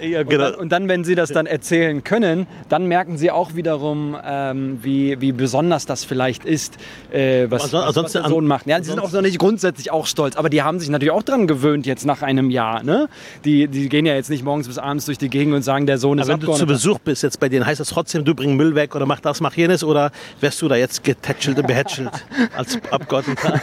Ja, 0.00 0.20
Und 0.20 0.32
dann, 0.32 0.54
und 0.54 0.72
dann, 0.72 0.88
wenn 0.88 1.04
sie 1.04 1.14
das 1.14 1.30
dann 1.30 1.46
erzählen 1.46 2.02
können, 2.04 2.46
dann 2.68 2.86
merken 2.86 3.18
sie 3.18 3.30
auch 3.30 3.54
wiederum, 3.54 4.16
ähm, 4.24 4.78
wie, 4.82 5.20
wie 5.20 5.32
besonders 5.32 5.86
das 5.86 6.04
vielleicht 6.04 6.44
ist, 6.44 6.76
äh, 7.12 7.46
was, 7.50 7.64
Anson- 7.74 7.86
was, 7.88 7.96
was 7.96 8.12
der 8.12 8.28
Sohn 8.28 8.46
macht. 8.46 8.66
Ja, 8.66 8.78
die 8.78 8.84
sind 8.86 8.98
auch 9.00 9.12
noch 9.12 9.20
nicht 9.22 9.38
grundsätzlich 9.38 9.90
auch 9.90 10.06
stolz, 10.06 10.36
aber 10.36 10.48
die 10.50 10.62
haben 10.62 10.78
sich 10.80 10.88
natürlich 10.88 11.12
auch 11.12 11.22
dran 11.22 11.46
gewöhnt 11.46 11.86
jetzt 11.86 12.06
nach 12.06 12.22
einem 12.22 12.50
Jahr. 12.50 12.82
Ne? 12.82 13.08
Die, 13.44 13.68
die 13.68 13.88
gehen 13.88 14.06
ja 14.06 14.14
jetzt 14.14 14.30
nicht 14.30 14.44
morgens 14.44 14.68
bis 14.68 14.78
abends 14.78 15.06
durch 15.06 15.18
die 15.18 15.28
Gegend 15.28 15.54
und 15.54 15.62
sagen, 15.62 15.86
der 15.86 15.98
Sohn 15.98 16.18
ist 16.18 16.28
Aber 16.30 16.40
wenn 16.40 16.46
du 16.46 16.52
zu. 16.54 16.66
Besuch 16.66 16.98
bist 17.00 17.22
jetzt 17.22 17.40
bei 17.40 17.48
denen, 17.48 17.66
heißt 17.66 17.80
das 17.80 17.88
trotzdem, 17.88 18.24
du 18.24 18.34
bring 18.34 18.56
Müll 18.56 18.74
weg 18.74 18.94
oder 18.94 19.06
mach 19.06 19.20
das, 19.20 19.40
mach 19.40 19.54
jenes 19.54 19.84
oder 19.84 20.10
wärst 20.40 20.62
du 20.62 20.68
da 20.68 20.76
jetzt 20.76 21.04
getätschelt 21.04 21.58
und 21.58 21.66
behätschelt 21.66 22.10
als 22.56 22.78
Abgeordneter? 22.90 23.60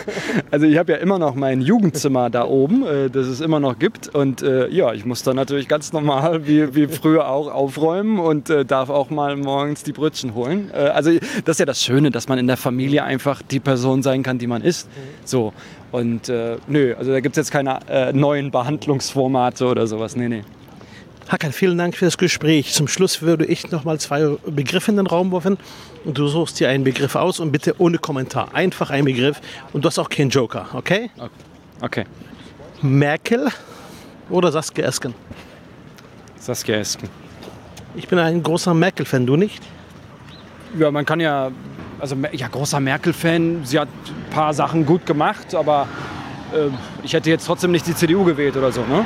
Also 0.51 0.65
ich 0.65 0.77
habe 0.77 0.91
ja 0.91 0.97
immer 0.99 1.17
noch 1.19 1.35
mein 1.35 1.61
Jugendzimmer 1.61 2.29
da 2.29 2.45
oben, 2.45 2.85
äh, 2.85 3.09
das 3.09 3.27
es 3.27 3.41
immer 3.41 3.59
noch 3.59 3.79
gibt. 3.79 4.07
Und 4.13 4.41
äh, 4.41 4.67
ja, 4.69 4.93
ich 4.93 5.05
muss 5.05 5.23
dann 5.23 5.35
natürlich 5.35 5.67
ganz 5.67 5.93
normal, 5.93 6.00
wie, 6.07 6.75
wie 6.75 6.87
früher 6.87 7.27
auch, 7.27 7.51
aufräumen 7.51 8.19
und 8.19 8.49
äh, 8.49 8.65
darf 8.65 8.89
auch 8.89 9.09
mal 9.09 9.35
morgens 9.35 9.83
die 9.83 9.91
Brötchen 9.91 10.33
holen. 10.33 10.71
Äh, 10.73 10.77
also 10.77 11.11
das 11.45 11.55
ist 11.55 11.59
ja 11.59 11.65
das 11.65 11.83
Schöne, 11.83 12.11
dass 12.11 12.27
man 12.27 12.37
in 12.39 12.47
der 12.47 12.57
Familie 12.57 13.03
einfach 13.03 13.41
die 13.41 13.59
Person 13.59 14.03
sein 14.03 14.23
kann, 14.23 14.37
die 14.37 14.47
man 14.47 14.61
ist. 14.61 14.89
So. 15.25 15.53
Und 15.91 16.29
äh, 16.29 16.57
nö, 16.67 16.95
also 16.97 17.11
da 17.11 17.19
gibt 17.19 17.37
es 17.37 17.41
jetzt 17.47 17.51
keine 17.51 17.79
äh, 17.89 18.13
neuen 18.13 18.51
Behandlungsformate 18.51 19.65
oder 19.65 19.87
sowas. 19.87 20.15
Nee, 20.15 20.29
nee. 20.29 20.43
Hakan, 21.27 21.53
vielen 21.53 21.77
Dank 21.77 21.95
für 21.95 22.05
das 22.05 22.17
Gespräch. 22.17 22.73
Zum 22.73 22.89
Schluss 22.89 23.21
würde 23.21 23.45
ich 23.45 23.71
noch 23.71 23.85
mal 23.85 23.99
zwei 23.99 24.35
Begriffe 24.45 24.91
in 24.91 24.97
den 24.97 25.07
Raum 25.07 25.31
werfen 25.31 25.57
und 26.03 26.17
du 26.17 26.27
suchst 26.27 26.59
dir 26.59 26.67
einen 26.67 26.83
Begriff 26.83 27.15
aus 27.15 27.39
und 27.39 27.51
bitte 27.51 27.75
ohne 27.77 27.99
Kommentar. 27.99 28.53
Einfach 28.53 28.89
ein 28.89 29.05
Begriff 29.05 29.39
und 29.71 29.85
du 29.85 29.87
hast 29.87 29.97
auch 29.97 30.09
keinen 30.09 30.29
Joker, 30.29 30.67
okay? 30.73 31.09
Okay. 31.79 32.03
Merkel 32.81 33.47
oder 34.29 34.51
Saskia 34.51 34.85
Esken? 34.85 35.13
Saskia 36.41 36.77
Esken. 36.77 37.07
Ich 37.95 38.07
bin 38.07 38.17
ein 38.17 38.41
großer 38.41 38.73
Merkel-Fan, 38.73 39.27
du 39.27 39.35
nicht? 39.35 39.61
Ja, 40.77 40.89
man 40.89 41.05
kann 41.05 41.19
ja, 41.19 41.51
also 41.99 42.15
ja, 42.31 42.47
großer 42.47 42.79
Merkel-Fan. 42.79 43.61
Sie 43.63 43.79
hat 43.79 43.87
ein 43.87 44.33
paar 44.33 44.51
Sachen 44.53 44.83
gut 44.83 45.05
gemacht, 45.05 45.53
aber 45.53 45.87
äh, 46.51 46.69
ich 47.03 47.13
hätte 47.13 47.29
jetzt 47.29 47.45
trotzdem 47.45 47.71
nicht 47.71 47.85
die 47.85 47.93
CDU 47.93 48.23
gewählt 48.23 48.57
oder 48.57 48.71
so, 48.71 48.81
ne? 48.81 49.05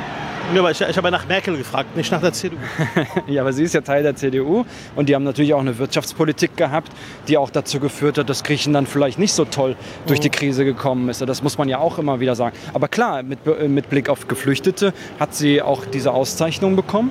Ja, 0.54 0.60
aber 0.60 0.70
ich, 0.70 0.80
ich 0.80 0.96
habe 0.96 1.10
nach 1.10 1.26
Merkel 1.26 1.56
gefragt, 1.56 1.96
nicht 1.96 2.10
nach 2.12 2.20
der 2.20 2.32
CDU. 2.32 2.56
Ja, 3.26 3.42
aber 3.42 3.52
sie 3.52 3.64
ist 3.64 3.74
ja 3.74 3.80
Teil 3.80 4.02
der 4.02 4.14
CDU 4.14 4.64
und 4.94 5.08
die 5.08 5.14
haben 5.14 5.24
natürlich 5.24 5.52
auch 5.52 5.60
eine 5.60 5.76
Wirtschaftspolitik 5.76 6.56
gehabt, 6.56 6.92
die 7.28 7.36
auch 7.36 7.50
dazu 7.50 7.80
geführt 7.80 8.16
hat, 8.18 8.30
dass 8.30 8.42
Griechenland 8.44 8.88
vielleicht 8.88 9.18
nicht 9.18 9.32
so 9.32 9.44
toll 9.44 9.74
durch 10.06 10.20
die 10.20 10.30
Krise 10.30 10.64
gekommen 10.64 11.08
ist. 11.08 11.20
Das 11.20 11.42
muss 11.42 11.58
man 11.58 11.68
ja 11.68 11.78
auch 11.78 11.98
immer 11.98 12.20
wieder 12.20 12.36
sagen. 12.36 12.56
Aber 12.72 12.88
klar, 12.88 13.22
mit, 13.22 13.42
Be- 13.44 13.68
mit 13.68 13.90
Blick 13.90 14.08
auf 14.08 14.28
Geflüchtete 14.28 14.94
hat 15.18 15.34
sie 15.34 15.60
auch 15.62 15.84
diese 15.84 16.12
Auszeichnung 16.12 16.76
bekommen. 16.76 17.10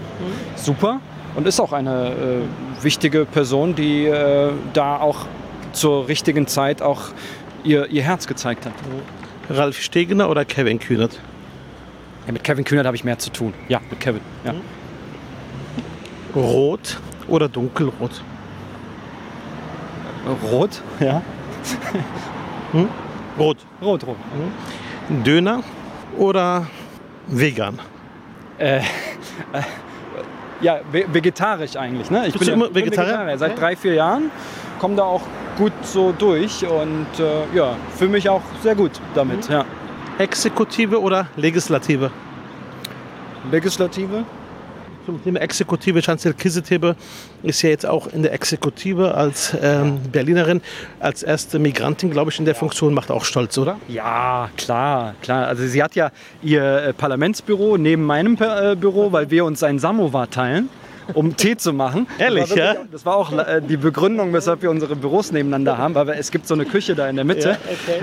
Super. 0.56 1.02
Und 1.36 1.46
ist 1.46 1.60
auch 1.60 1.74
eine 1.74 2.12
äh, 2.80 2.84
wichtige 2.84 3.26
Person, 3.26 3.76
die 3.76 4.06
äh, 4.06 4.52
da 4.74 4.98
auch 4.98 5.26
zur 5.74 6.08
richtigen 6.08 6.48
Zeit 6.48 6.82
auch 6.82 7.02
ihr, 7.66 7.88
ihr 7.88 8.04
Herz 8.04 8.26
gezeigt 8.28 8.66
hat. 8.66 8.74
Ralf 9.50 9.80
Stegener 9.82 10.30
oder 10.30 10.46
Kevin 10.46 10.80
Kühnert? 10.80 11.20
Ja, 12.26 12.32
mit 12.34 12.44
Kevin 12.44 12.64
Kühnert 12.66 12.86
habe 12.86 12.96
ich 12.96 13.04
mehr 13.04 13.18
zu 13.20 13.30
tun. 13.32 13.54
Ja, 13.68 13.80
mit 13.90 14.00
Kevin. 14.00 14.22
Ja. 14.44 14.54
Rot 16.36 17.00
oder 17.28 17.48
dunkelrot? 17.48 18.24
Rot? 20.52 20.82
Ja. 21.00 21.22
Rot. 23.40 23.58
Rot, 23.82 24.06
rot. 24.08 24.16
Döner 25.26 25.62
oder 26.18 26.66
vegan? 27.28 27.80
Ja, 30.62 30.80
ve- 30.92 31.06
vegetarisch 31.12 31.76
eigentlich. 31.76 32.10
Ne? 32.10 32.28
Ich 32.28 32.34
Bist 32.34 32.48
du 32.48 32.54
immer 32.54 32.68
bin 32.70 32.86
Vegetarier? 32.86 33.38
Seit 33.38 33.52
Okay. 33.52 33.60
drei, 33.60 33.76
vier 33.76 33.94
Jahren. 33.96 34.32
Komme 34.80 34.96
da 34.96 35.04
auch 35.04 35.22
gut 35.58 35.74
so 35.84 36.12
durch 36.18 36.66
und 36.66 37.08
äh, 37.20 37.56
ja, 37.58 37.76
fühle 37.96 38.12
mich 38.12 38.28
auch 38.30 38.42
sehr 38.64 38.76
gut 38.76 38.92
damit. 39.14 39.48
Ja. 39.50 39.64
Exekutive 40.18 41.02
oder 41.02 41.28
Legislative? 41.36 42.10
Legislative? 43.52 44.24
Zum 45.06 45.22
Thema 45.22 45.42
Exekutive, 45.42 46.02
Chancellor 46.02 46.34
Kisetebe 46.36 46.96
ist 47.44 47.62
ja 47.62 47.70
jetzt 47.70 47.86
auch 47.86 48.08
in 48.08 48.24
der 48.24 48.32
Exekutive 48.32 49.14
als 49.14 49.56
ähm, 49.62 50.00
Berlinerin, 50.12 50.62
als 51.00 51.22
erste 51.22 51.60
Migrantin, 51.60 52.12
glaube 52.12 52.32
ich, 52.32 52.40
in 52.40 52.46
der 52.46 52.56
Funktion, 52.56 52.94
macht 52.94 53.12
auch 53.12 53.26
stolz, 53.26 53.58
oder? 53.58 53.78
Ja, 53.90 54.50
klar, 54.56 55.16
klar. 55.22 55.48
Also 55.48 55.68
sie 55.68 55.84
hat 55.84 55.96
ja 55.96 56.12
ihr 56.42 56.64
äh, 56.64 56.94
Parlamentsbüro 56.94 57.78
neben 57.78 58.04
meinem 58.04 58.38
äh, 58.40 58.76
Büro, 58.76 59.12
weil 59.12 59.30
wir 59.30 59.44
uns 59.44 59.62
ein 59.64 59.80
Samovar 59.80 60.30
teilen. 60.30 60.70
Um 61.14 61.36
Tee 61.38 61.56
zu 61.56 61.72
machen. 61.74 62.08
Ehrlich, 62.18 62.42
das 62.44 62.52
war 62.52 62.58
ja? 62.58 62.74
wirklich- 62.74 62.92
Das 62.92 63.06
war 63.06 63.16
auch 63.18 63.32
äh, 63.32 63.62
die 63.62 63.78
Begründung, 63.78 64.34
weshalb 64.34 64.62
wir 64.62 64.72
unsere 64.72 64.96
Büros 64.96 65.32
nebeneinander 65.32 65.78
haben, 65.78 65.94
weil 65.96 66.10
es 66.10 66.32
gibt 66.32 66.48
so 66.48 66.54
eine 66.56 66.66
Küche 66.66 66.96
da 66.96 67.08
in 67.08 67.16
der 67.16 67.26
Mitte. 67.26 67.58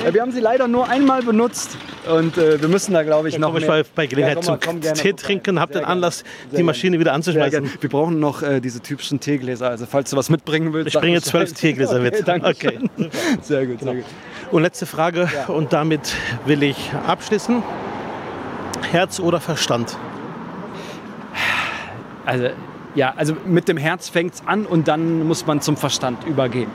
Äh, 0.07 0.13
Wir 0.15 0.23
haben 0.23 0.33
sie 0.33 0.41
leider 0.41 0.69
nur 0.69 0.89
einmal 0.89 1.23
benutzt 1.23 1.77
und 2.09 2.39
äh, 2.39 2.61
wir 2.61 2.69
müssen 2.69 2.93
da, 2.95 3.03
glaube 3.03 3.29
ich, 3.29 3.39
noch 3.39 3.49
Komm 3.49 3.57
ich 3.59 3.63
mehr- 3.67 3.71
mal 3.79 3.85
bei 3.95 4.07
Gelegenheit 4.07 4.37
Ja, 4.37 4.43
komm 4.53 4.61
zum 4.61 4.71
komm 4.71 4.81
gerne 4.81 4.99
Tee 5.01 5.13
trinken, 5.15 5.59
habt 5.61 5.75
den. 5.75 5.85
Anlass, 5.85 6.19
Sehr 6.19 6.27
die 6.45 6.51
gerne. 6.57 6.65
Maschine 6.65 6.99
wieder 7.01 7.13
anzuschmeißen. 7.13 7.71
Wir 7.81 7.91
brauchen 7.91 8.21
noch 8.21 8.43
äh, 8.43 8.61
diese 8.61 8.81
typischen 8.81 9.19
Teegläser. 9.21 9.69
Also 9.69 9.87
falls 9.87 10.11
du 10.11 10.17
was 10.17 10.31
mitbringen 10.31 10.73
willst. 10.73 10.95
Ich 10.95 11.01
bringe 11.01 11.21
zwölf 11.23 11.53
Teegläser 11.53 11.99
mit. 11.99 12.13
Okay, 12.23 12.23
danke 12.25 12.47
Okay. 12.49 12.79
Sehr 13.43 13.67
gut, 13.67 13.81
sehr 13.81 13.95
gut. 13.95 14.05
Und 14.51 14.63
letzte 14.63 14.87
Frage, 14.87 15.29
und 15.49 15.73
damit 15.73 16.15
will 16.47 16.63
ich 16.63 16.93
abschließen. 17.07 17.63
Herz 18.91 19.19
oder 19.19 19.41
Verstand? 19.41 19.97
Also, 22.27 22.49
ja, 22.95 23.13
also 23.17 23.35
mit 23.47 23.69
dem 23.69 23.77
Herz 23.77 24.09
fängt 24.09 24.35
es 24.35 24.43
an 24.47 24.67
und 24.67 24.89
dann 24.89 25.27
muss 25.27 25.47
man 25.47 25.61
zum 25.61 25.77
Verstand 25.77 26.25
übergehen. 26.25 26.71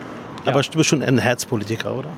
Ja. 0.46 0.52
Aber 0.52 0.62
du 0.62 0.78
bist 0.78 0.90
schon 0.90 1.02
ein 1.04 1.18
Herzpolitiker, 1.18 1.94
oder? 1.96 2.10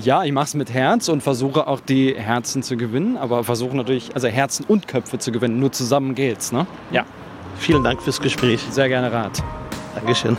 Ja, 0.00 0.24
ich 0.24 0.32
mache 0.32 0.46
es 0.46 0.54
mit 0.54 0.72
Herz 0.72 1.08
und 1.08 1.22
versuche 1.22 1.66
auch 1.66 1.80
die 1.80 2.14
Herzen 2.14 2.62
zu 2.62 2.76
gewinnen, 2.76 3.16
aber 3.18 3.44
versuche 3.44 3.76
natürlich, 3.76 4.14
also 4.14 4.28
Herzen 4.28 4.64
und 4.66 4.88
Köpfe 4.88 5.18
zu 5.18 5.32
gewinnen. 5.32 5.60
Nur 5.60 5.72
zusammen 5.72 6.14
geht's, 6.14 6.50
ne? 6.52 6.66
Ja, 6.90 7.04
Vielen 7.58 7.84
Dank 7.84 8.02
fürs 8.02 8.20
Gespräch. 8.20 8.60
sehr 8.70 8.88
gerne 8.88 9.12
Rat. 9.12 9.42
Dankeschön. 9.94 10.36